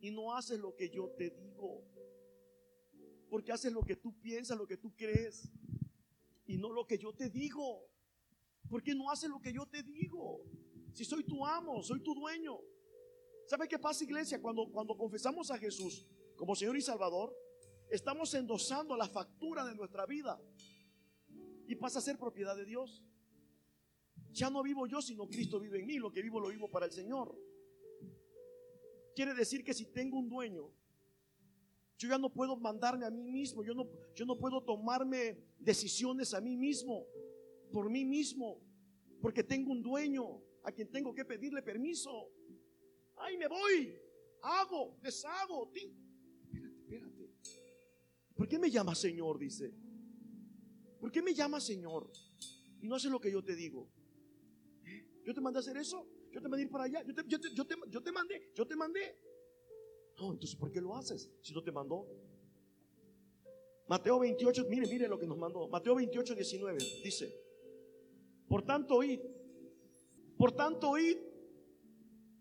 y 0.00 0.10
no 0.10 0.36
haces 0.36 0.60
lo 0.60 0.76
que 0.76 0.90
yo 0.90 1.08
te 1.16 1.30
digo. 1.30 1.82
Porque 3.30 3.52
haces 3.52 3.72
lo 3.72 3.82
que 3.82 3.96
tú 3.96 4.12
piensas, 4.20 4.58
lo 4.58 4.66
que 4.66 4.76
tú 4.76 4.94
crees 4.96 5.48
y 6.46 6.58
no 6.58 6.70
lo 6.72 6.84
que 6.86 6.98
yo 6.98 7.12
te 7.14 7.30
digo. 7.30 7.86
Porque 8.68 8.94
no 8.94 9.10
haces 9.10 9.30
lo 9.30 9.40
que 9.40 9.52
yo 9.52 9.66
te 9.66 9.82
digo. 9.84 10.44
Si 10.92 11.04
soy 11.04 11.24
tu 11.24 11.46
amo, 11.46 11.82
soy 11.82 12.00
tu 12.02 12.12
dueño. 12.12 12.58
¿Sabe 13.46 13.68
qué 13.68 13.78
pasa, 13.78 14.04
iglesia? 14.04 14.42
Cuando, 14.42 14.70
cuando 14.70 14.96
confesamos 14.96 15.50
a 15.50 15.58
Jesús, 15.58 16.06
como 16.36 16.56
Señor 16.56 16.76
y 16.76 16.82
Salvador, 16.82 17.34
estamos 17.88 18.34
endosando 18.34 18.96
la 18.96 19.08
factura 19.08 19.64
de 19.64 19.74
nuestra 19.74 20.06
vida 20.06 20.40
y 21.68 21.76
pasa 21.76 22.00
a 22.00 22.02
ser 22.02 22.18
propiedad 22.18 22.56
de 22.56 22.64
Dios. 22.64 23.04
Ya 24.32 24.50
no 24.50 24.62
vivo 24.62 24.86
yo, 24.86 25.00
sino 25.00 25.28
Cristo 25.28 25.60
vive 25.60 25.80
en 25.80 25.86
mí. 25.86 25.98
Lo 25.98 26.12
que 26.12 26.22
vivo 26.22 26.40
lo 26.40 26.48
vivo 26.48 26.68
para 26.68 26.86
el 26.86 26.92
Señor. 26.92 27.36
Quiere 29.14 29.34
decir 29.34 29.64
que 29.64 29.74
si 29.74 29.86
tengo 29.86 30.18
un 30.18 30.28
dueño, 30.28 30.72
yo 32.00 32.08
ya 32.08 32.16
no 32.16 32.32
puedo 32.32 32.56
mandarme 32.56 33.04
a 33.04 33.10
mí 33.10 33.30
mismo, 33.30 33.62
yo 33.62 33.74
no, 33.74 33.86
yo 34.14 34.24
no 34.24 34.38
puedo 34.38 34.64
tomarme 34.64 35.36
decisiones 35.58 36.32
a 36.32 36.40
mí 36.40 36.56
mismo, 36.56 37.04
por 37.70 37.90
mí 37.90 38.06
mismo, 38.06 38.58
porque 39.20 39.44
tengo 39.44 39.70
un 39.70 39.82
dueño 39.82 40.42
a 40.64 40.72
quien 40.72 40.90
tengo 40.90 41.14
que 41.14 41.26
pedirle 41.26 41.60
permiso. 41.60 42.10
Ay, 43.18 43.36
me 43.36 43.46
voy, 43.48 43.94
hago, 44.40 44.96
deshago, 45.02 45.70
espérate. 45.74 47.30
¿Por 48.34 48.48
qué 48.48 48.58
me 48.58 48.70
llama 48.70 48.94
Señor? 48.94 49.38
Dice. 49.38 49.70
¿Por 50.98 51.12
qué 51.12 51.20
me 51.20 51.34
llama 51.34 51.60
Señor? 51.60 52.10
Y 52.80 52.88
no 52.88 52.94
haces 52.94 53.10
lo 53.10 53.20
que 53.20 53.30
yo 53.30 53.44
te 53.44 53.54
digo. 53.54 53.92
¿Eh? 54.86 55.06
¿Yo 55.26 55.34
te 55.34 55.42
mandé 55.42 55.58
a 55.58 55.60
hacer 55.60 55.76
eso? 55.76 56.08
¿Yo 56.32 56.40
te 56.40 56.48
mandé 56.48 56.62
a 56.62 56.64
ir 56.64 56.70
para 56.70 56.84
allá? 56.84 57.02
¿Yo 57.02 57.14
te, 57.14 57.22
yo 57.26 57.38
te, 57.38 57.48
yo 57.54 58.02
te, 58.02 58.10
mandé? 58.10 58.52
¿Yo 58.54 58.66
te 58.66 58.74
mandé? 58.74 59.18
No, 60.20 60.32
entonces 60.32 60.54
¿por 60.54 60.70
qué 60.70 60.80
lo 60.80 60.94
haces 60.94 61.30
si 61.40 61.54
no 61.54 61.62
te 61.62 61.72
mandó? 61.72 62.06
Mateo 63.88 64.20
28, 64.20 64.66
mire, 64.68 64.86
mire 64.86 65.08
lo 65.08 65.18
que 65.18 65.26
nos 65.26 65.38
mandó. 65.38 65.66
Mateo 65.66 65.94
28, 65.94 66.34
19 66.34 66.78
dice, 67.02 67.34
por 68.46 68.62
tanto 68.62 68.96
oíd, 68.96 69.18
por 70.36 70.52
tanto 70.52 70.90
oíd 70.90 71.16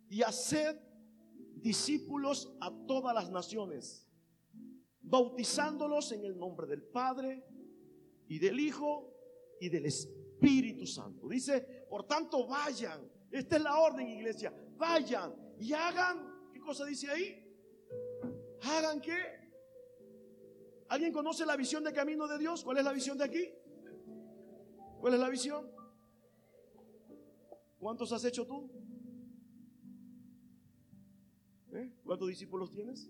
y 0.09 0.21
haced 0.21 0.75
discípulos 1.55 2.55
a 2.59 2.69
todas 2.85 3.15
las 3.15 3.31
naciones 3.31 4.05
bautizándolos 5.01 6.11
en 6.11 6.25
el 6.25 6.37
nombre 6.37 6.67
del 6.67 6.83
Padre 6.83 7.43
y 8.27 8.37
del 8.39 8.59
Hijo 8.59 9.15
y 9.59 9.69
del 9.69 9.85
Espíritu 9.85 10.85
Santo. 10.85 11.27
Dice, 11.27 11.85
por 11.89 12.05
tanto, 12.05 12.45
vayan. 12.45 13.09
Esta 13.31 13.55
es 13.55 13.63
la 13.63 13.79
orden, 13.79 14.07
iglesia. 14.07 14.53
Vayan 14.77 15.33
y 15.59 15.73
hagan, 15.73 16.51
¿qué 16.53 16.59
cosa 16.59 16.85
dice 16.85 17.09
ahí? 17.09 17.48
¿Hagan 18.63 19.01
qué? 19.01 19.17
¿Alguien 20.89 21.13
conoce 21.13 21.45
la 21.45 21.55
visión 21.55 21.83
de 21.83 21.93
camino 21.93 22.27
de 22.27 22.37
Dios? 22.37 22.63
¿Cuál 22.63 22.77
es 22.77 22.83
la 22.83 22.93
visión 22.93 23.17
de 23.17 23.23
aquí? 23.23 23.49
¿Cuál 24.99 25.13
es 25.13 25.19
la 25.19 25.29
visión? 25.29 25.69
¿Cuántos 27.77 28.11
has 28.11 28.25
hecho 28.25 28.45
tú? 28.45 28.69
¿Eh? 31.71 31.93
¿Cuántos 32.03 32.27
discípulos 32.27 32.71
tienes? 32.71 33.09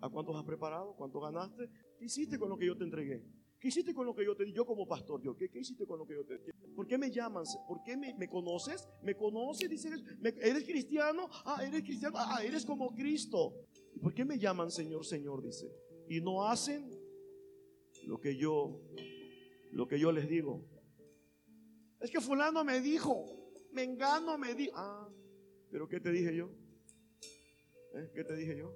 ¿A 0.00 0.08
cuántos 0.08 0.36
has 0.36 0.44
preparado? 0.44 0.94
¿Cuánto 0.94 1.20
ganaste? 1.20 1.70
¿Qué 1.98 2.04
hiciste 2.04 2.38
con 2.38 2.48
lo 2.48 2.56
que 2.56 2.66
yo 2.66 2.76
te 2.76 2.84
entregué? 2.84 3.24
¿Qué 3.58 3.68
hiciste 3.68 3.92
con 3.92 4.06
lo 4.06 4.14
que 4.14 4.24
yo 4.24 4.34
te 4.34 4.44
di? 4.44 4.52
Yo 4.52 4.64
como 4.64 4.86
pastor, 4.86 5.20
yo, 5.22 5.36
¿qué, 5.36 5.50
hiciste 5.54 5.86
con 5.86 5.98
lo 5.98 6.06
que 6.06 6.14
yo 6.14 6.24
te 6.24 6.38
di? 6.38 6.50
¿Por 6.74 6.86
qué 6.86 6.96
me 6.96 7.10
llaman? 7.10 7.44
¿Por 7.68 7.82
qué 7.82 7.96
me, 7.96 8.28
conoces? 8.28 8.88
¿Me 9.02 9.14
conoces? 9.14 9.68
Dice, 9.68 9.90
¿eres 10.22 10.64
cristiano? 10.64 11.28
Ah, 11.44 11.62
eres 11.62 11.82
cristiano. 11.82 12.16
Ah, 12.18 12.42
eres 12.42 12.64
como 12.64 12.94
Cristo. 12.94 13.54
¿Por 14.02 14.14
qué 14.14 14.24
me 14.24 14.38
llaman 14.38 14.70
Señor, 14.70 15.04
Señor? 15.04 15.42
Dice. 15.42 15.70
Y 16.08 16.20
no 16.20 16.46
hacen 16.46 16.90
lo 18.06 18.20
que 18.20 18.36
yo, 18.36 18.80
lo 19.72 19.86
que 19.86 19.98
yo 19.98 20.12
les 20.12 20.28
digo. 20.28 20.64
Es 22.00 22.10
que 22.10 22.20
fulano 22.20 22.64
me 22.64 22.80
dijo, 22.80 23.24
me 23.72 23.82
engano, 23.84 24.38
me 24.38 24.54
dijo. 24.54 24.72
Ah, 24.74 25.08
pero 25.70 25.88
¿qué 25.88 26.00
te 26.00 26.10
dije 26.10 26.34
yo? 26.34 26.50
¿Eh? 27.94 28.10
¿Qué 28.14 28.24
te 28.24 28.34
dije 28.36 28.56
yo? 28.56 28.74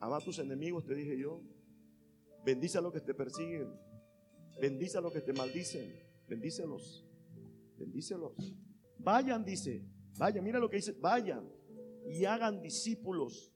Ama 0.00 0.16
a 0.16 0.20
tus 0.20 0.38
enemigos, 0.40 0.84
te 0.84 0.94
dije 0.94 1.16
yo. 1.16 1.40
Bendice 2.44 2.78
a 2.78 2.80
los 2.80 2.92
que 2.92 3.00
te 3.00 3.14
persiguen. 3.14 3.72
Bendice 4.60 4.98
a 4.98 5.00
los 5.00 5.12
que 5.12 5.20
te 5.20 5.32
maldicen. 5.32 5.92
Bendícelos. 6.28 7.06
Bendícelos. 7.78 8.56
Vayan, 8.98 9.44
dice. 9.44 9.84
Vayan, 10.18 10.42
mira 10.42 10.58
lo 10.58 10.68
que 10.68 10.76
dice. 10.76 10.92
Vayan 11.00 11.48
y 12.06 12.24
hagan 12.24 12.60
discípulos 12.60 13.52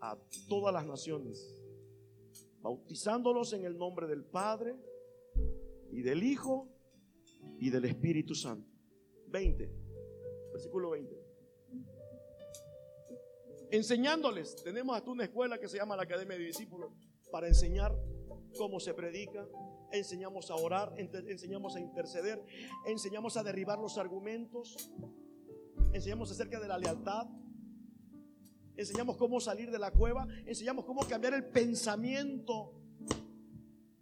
a 0.00 0.18
todas 0.48 0.72
las 0.72 0.86
naciones, 0.86 1.62
bautizándolos 2.60 3.52
en 3.52 3.64
el 3.64 3.76
nombre 3.76 4.06
del 4.06 4.24
Padre 4.24 4.76
y 5.90 6.02
del 6.02 6.22
Hijo 6.22 6.68
y 7.58 7.70
del 7.70 7.84
Espíritu 7.86 8.34
Santo. 8.34 8.70
20, 9.28 9.70
versículo 10.52 10.90
20. 10.90 11.26
Enseñándoles, 13.70 14.62
tenemos 14.62 14.96
hasta 14.96 15.10
una 15.10 15.24
escuela 15.24 15.58
que 15.58 15.68
se 15.68 15.76
llama 15.76 15.96
la 15.96 16.04
Academia 16.04 16.38
de 16.38 16.44
Discípulos 16.44 16.92
para 17.32 17.48
enseñar 17.48 17.96
cómo 18.56 18.78
se 18.78 18.94
predica, 18.94 19.46
enseñamos 19.92 20.50
a 20.50 20.54
orar, 20.54 20.94
enseñamos 20.96 21.76
a 21.76 21.80
interceder, 21.80 22.42
enseñamos 22.86 23.36
a 23.36 23.42
derribar 23.42 23.78
los 23.78 23.98
argumentos, 23.98 24.90
enseñamos 25.92 26.30
acerca 26.30 26.60
de 26.60 26.68
la 26.68 26.78
lealtad, 26.78 27.26
enseñamos 28.76 29.16
cómo 29.16 29.40
salir 29.40 29.70
de 29.70 29.78
la 29.78 29.90
cueva, 29.90 30.26
enseñamos 30.44 30.84
cómo 30.84 31.06
cambiar 31.06 31.34
el 31.34 31.44
pensamiento 31.46 32.74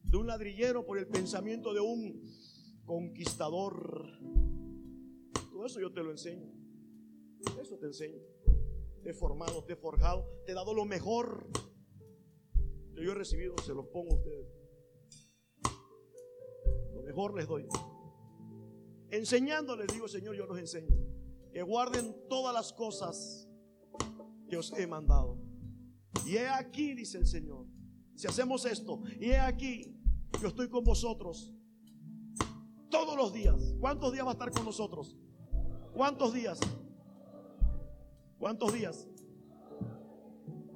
de 0.02 0.16
un 0.16 0.26
ladrillero 0.26 0.84
por 0.84 0.98
el 0.98 1.06
pensamiento 1.06 1.72
de 1.72 1.80
un 1.80 2.22
conquistador. 2.84 4.18
Todo 5.50 5.66
eso 5.66 5.80
yo 5.80 5.92
te 5.92 6.02
lo 6.02 6.10
enseño. 6.10 6.52
Eso 7.60 7.78
te 7.78 7.86
enseño. 7.86 8.20
Te 9.02 9.10
he 9.10 9.14
formado, 9.14 9.64
te 9.64 9.74
he 9.74 9.76
forjado, 9.76 10.26
te 10.46 10.52
he 10.52 10.54
dado 10.54 10.74
lo 10.74 10.84
mejor 10.84 11.48
que 12.94 13.04
yo 13.04 13.12
he 13.12 13.14
recibido, 13.14 13.54
se 13.58 13.74
los 13.74 13.86
pongo 13.88 14.12
a 14.12 14.16
ustedes. 14.16 14.46
Lo 16.94 17.02
mejor 17.02 17.36
les 17.36 17.46
doy. 17.46 17.66
Enseñándoles, 19.10 19.88
digo 19.92 20.08
Señor, 20.08 20.36
yo 20.36 20.46
los 20.46 20.58
enseño. 20.58 20.96
Que 21.52 21.62
guarden 21.62 22.16
todas 22.28 22.54
las 22.54 22.72
cosas 22.72 23.48
que 24.48 24.56
os 24.56 24.72
he 24.72 24.86
mandado. 24.86 25.38
Y 26.26 26.36
he 26.36 26.48
aquí, 26.48 26.94
dice 26.94 27.18
el 27.18 27.26
Señor, 27.26 27.66
si 28.14 28.26
hacemos 28.26 28.64
esto, 28.64 29.02
y 29.18 29.30
he 29.30 29.38
aquí, 29.38 30.00
yo 30.40 30.48
estoy 30.48 30.68
con 30.68 30.84
vosotros 30.84 31.52
todos 32.90 33.16
los 33.16 33.32
días. 33.32 33.74
¿Cuántos 33.80 34.12
días 34.12 34.24
va 34.24 34.30
a 34.30 34.34
estar 34.34 34.50
con 34.50 34.64
nosotros? 34.64 35.16
¿Cuántos 35.92 36.32
días? 36.32 36.60
¿Cuántos 38.38 38.72
días? 38.72 39.08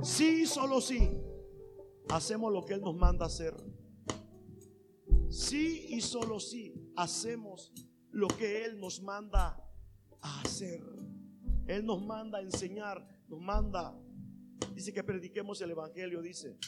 Sí, 0.03 0.47
solo 0.47 0.81
sí. 0.81 1.11
Hacemos 2.09 2.53
lo 2.53 2.65
que 2.65 2.75
Él 2.75 2.81
nos 2.81 2.97
manda 2.97 3.27
hacer. 3.27 3.55
Sí 5.29 5.87
y 5.91 6.01
solo 6.01 6.41
sí. 6.41 6.75
Hacemos 6.97 7.73
lo 8.11 8.29
que 8.29 8.65
Él 8.65 8.81
nos 8.81 9.03
manda 9.03 9.63
hacer. 10.21 10.83
Él 11.67 11.85
nos 11.85 12.05
manda 12.05 12.41
enseñar 12.41 13.07
nos 13.29 13.41
manda, 13.41 13.95
dice 14.75 14.93
que 14.93 15.05
prediquemos 15.05 15.61
el 15.61 15.71
Evangelio, 15.71 16.23
dice. 16.23 16.59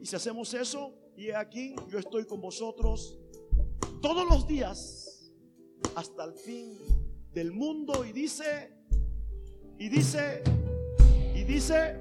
Y 0.00 0.06
si 0.06 0.16
hacemos 0.16 0.52
eso, 0.54 0.94
y 1.16 1.30
aquí 1.30 1.74
yo 1.88 1.98
estoy 1.98 2.26
con 2.26 2.40
vosotros 2.40 3.18
todos 4.02 4.28
los 4.28 4.46
días 4.46 5.32
hasta 5.94 6.24
el 6.24 6.34
fin 6.34 6.76
del 7.32 7.52
mundo. 7.52 8.04
Y 8.04 8.12
dice, 8.12 8.72
y 9.78 9.88
dice, 9.88 10.42
y 11.34 11.44
dice, 11.44 12.00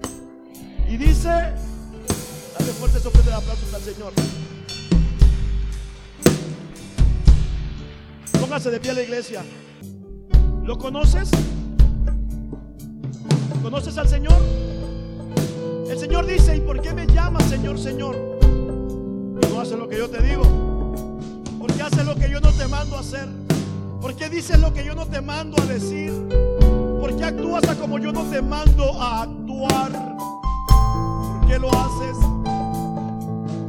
y 0.90 0.98
dice, 0.98 1.30
dale 1.30 2.72
fuerte 2.80 3.00
soplo 3.00 3.22
de 3.22 3.34
aplausos 3.34 3.74
al 3.74 3.82
Señor. 3.82 4.14
Póngase 8.40 8.72
de 8.72 8.80
pie 8.80 8.92
a 8.92 8.94
la 8.96 9.04
iglesia. 9.04 9.44
¿Lo 10.64 10.78
conoces? 10.78 11.30
¿Conoces 13.64 13.98
al 13.98 14.10
Señor? 14.10 14.36
El 15.90 15.98
Señor 15.98 16.26
dice, 16.26 16.58
¿y 16.58 16.60
por 16.60 16.82
qué 16.82 16.94
me 16.94 17.08
llamas 17.08 17.46
Señor, 17.46 17.80
Señor? 17.80 18.14
No 19.50 19.62
haces 19.62 19.78
lo 19.78 19.88
que 19.88 19.98
yo 19.98 20.10
te 20.10 20.22
digo. 20.22 20.44
¿Por 21.58 21.72
qué 21.72 21.82
haces 21.82 22.06
lo 22.06 22.14
que 22.14 22.30
yo 22.30 22.42
no 22.42 22.52
te 22.52 22.68
mando 22.68 22.98
a 22.98 23.00
hacer? 23.00 23.26
¿Por 24.02 24.16
qué 24.16 24.28
dices 24.30 24.60
lo 24.60 24.74
que 24.74 24.84
yo 24.84 24.94
no 24.94 25.06
te 25.06 25.22
mando 25.22 25.56
a 25.64 25.66
decir? 25.66 26.12
¿Por 27.00 27.16
qué 27.16 27.24
actúas 27.24 27.64
como 27.78 28.00
yo 28.00 28.12
no 28.12 28.24
te 28.24 28.42
mando 28.42 29.02
a 29.02 29.22
actuar? 29.22 29.92
¿Por 30.68 31.48
qué 31.48 31.58
lo 31.58 31.70
haces? 31.70 32.33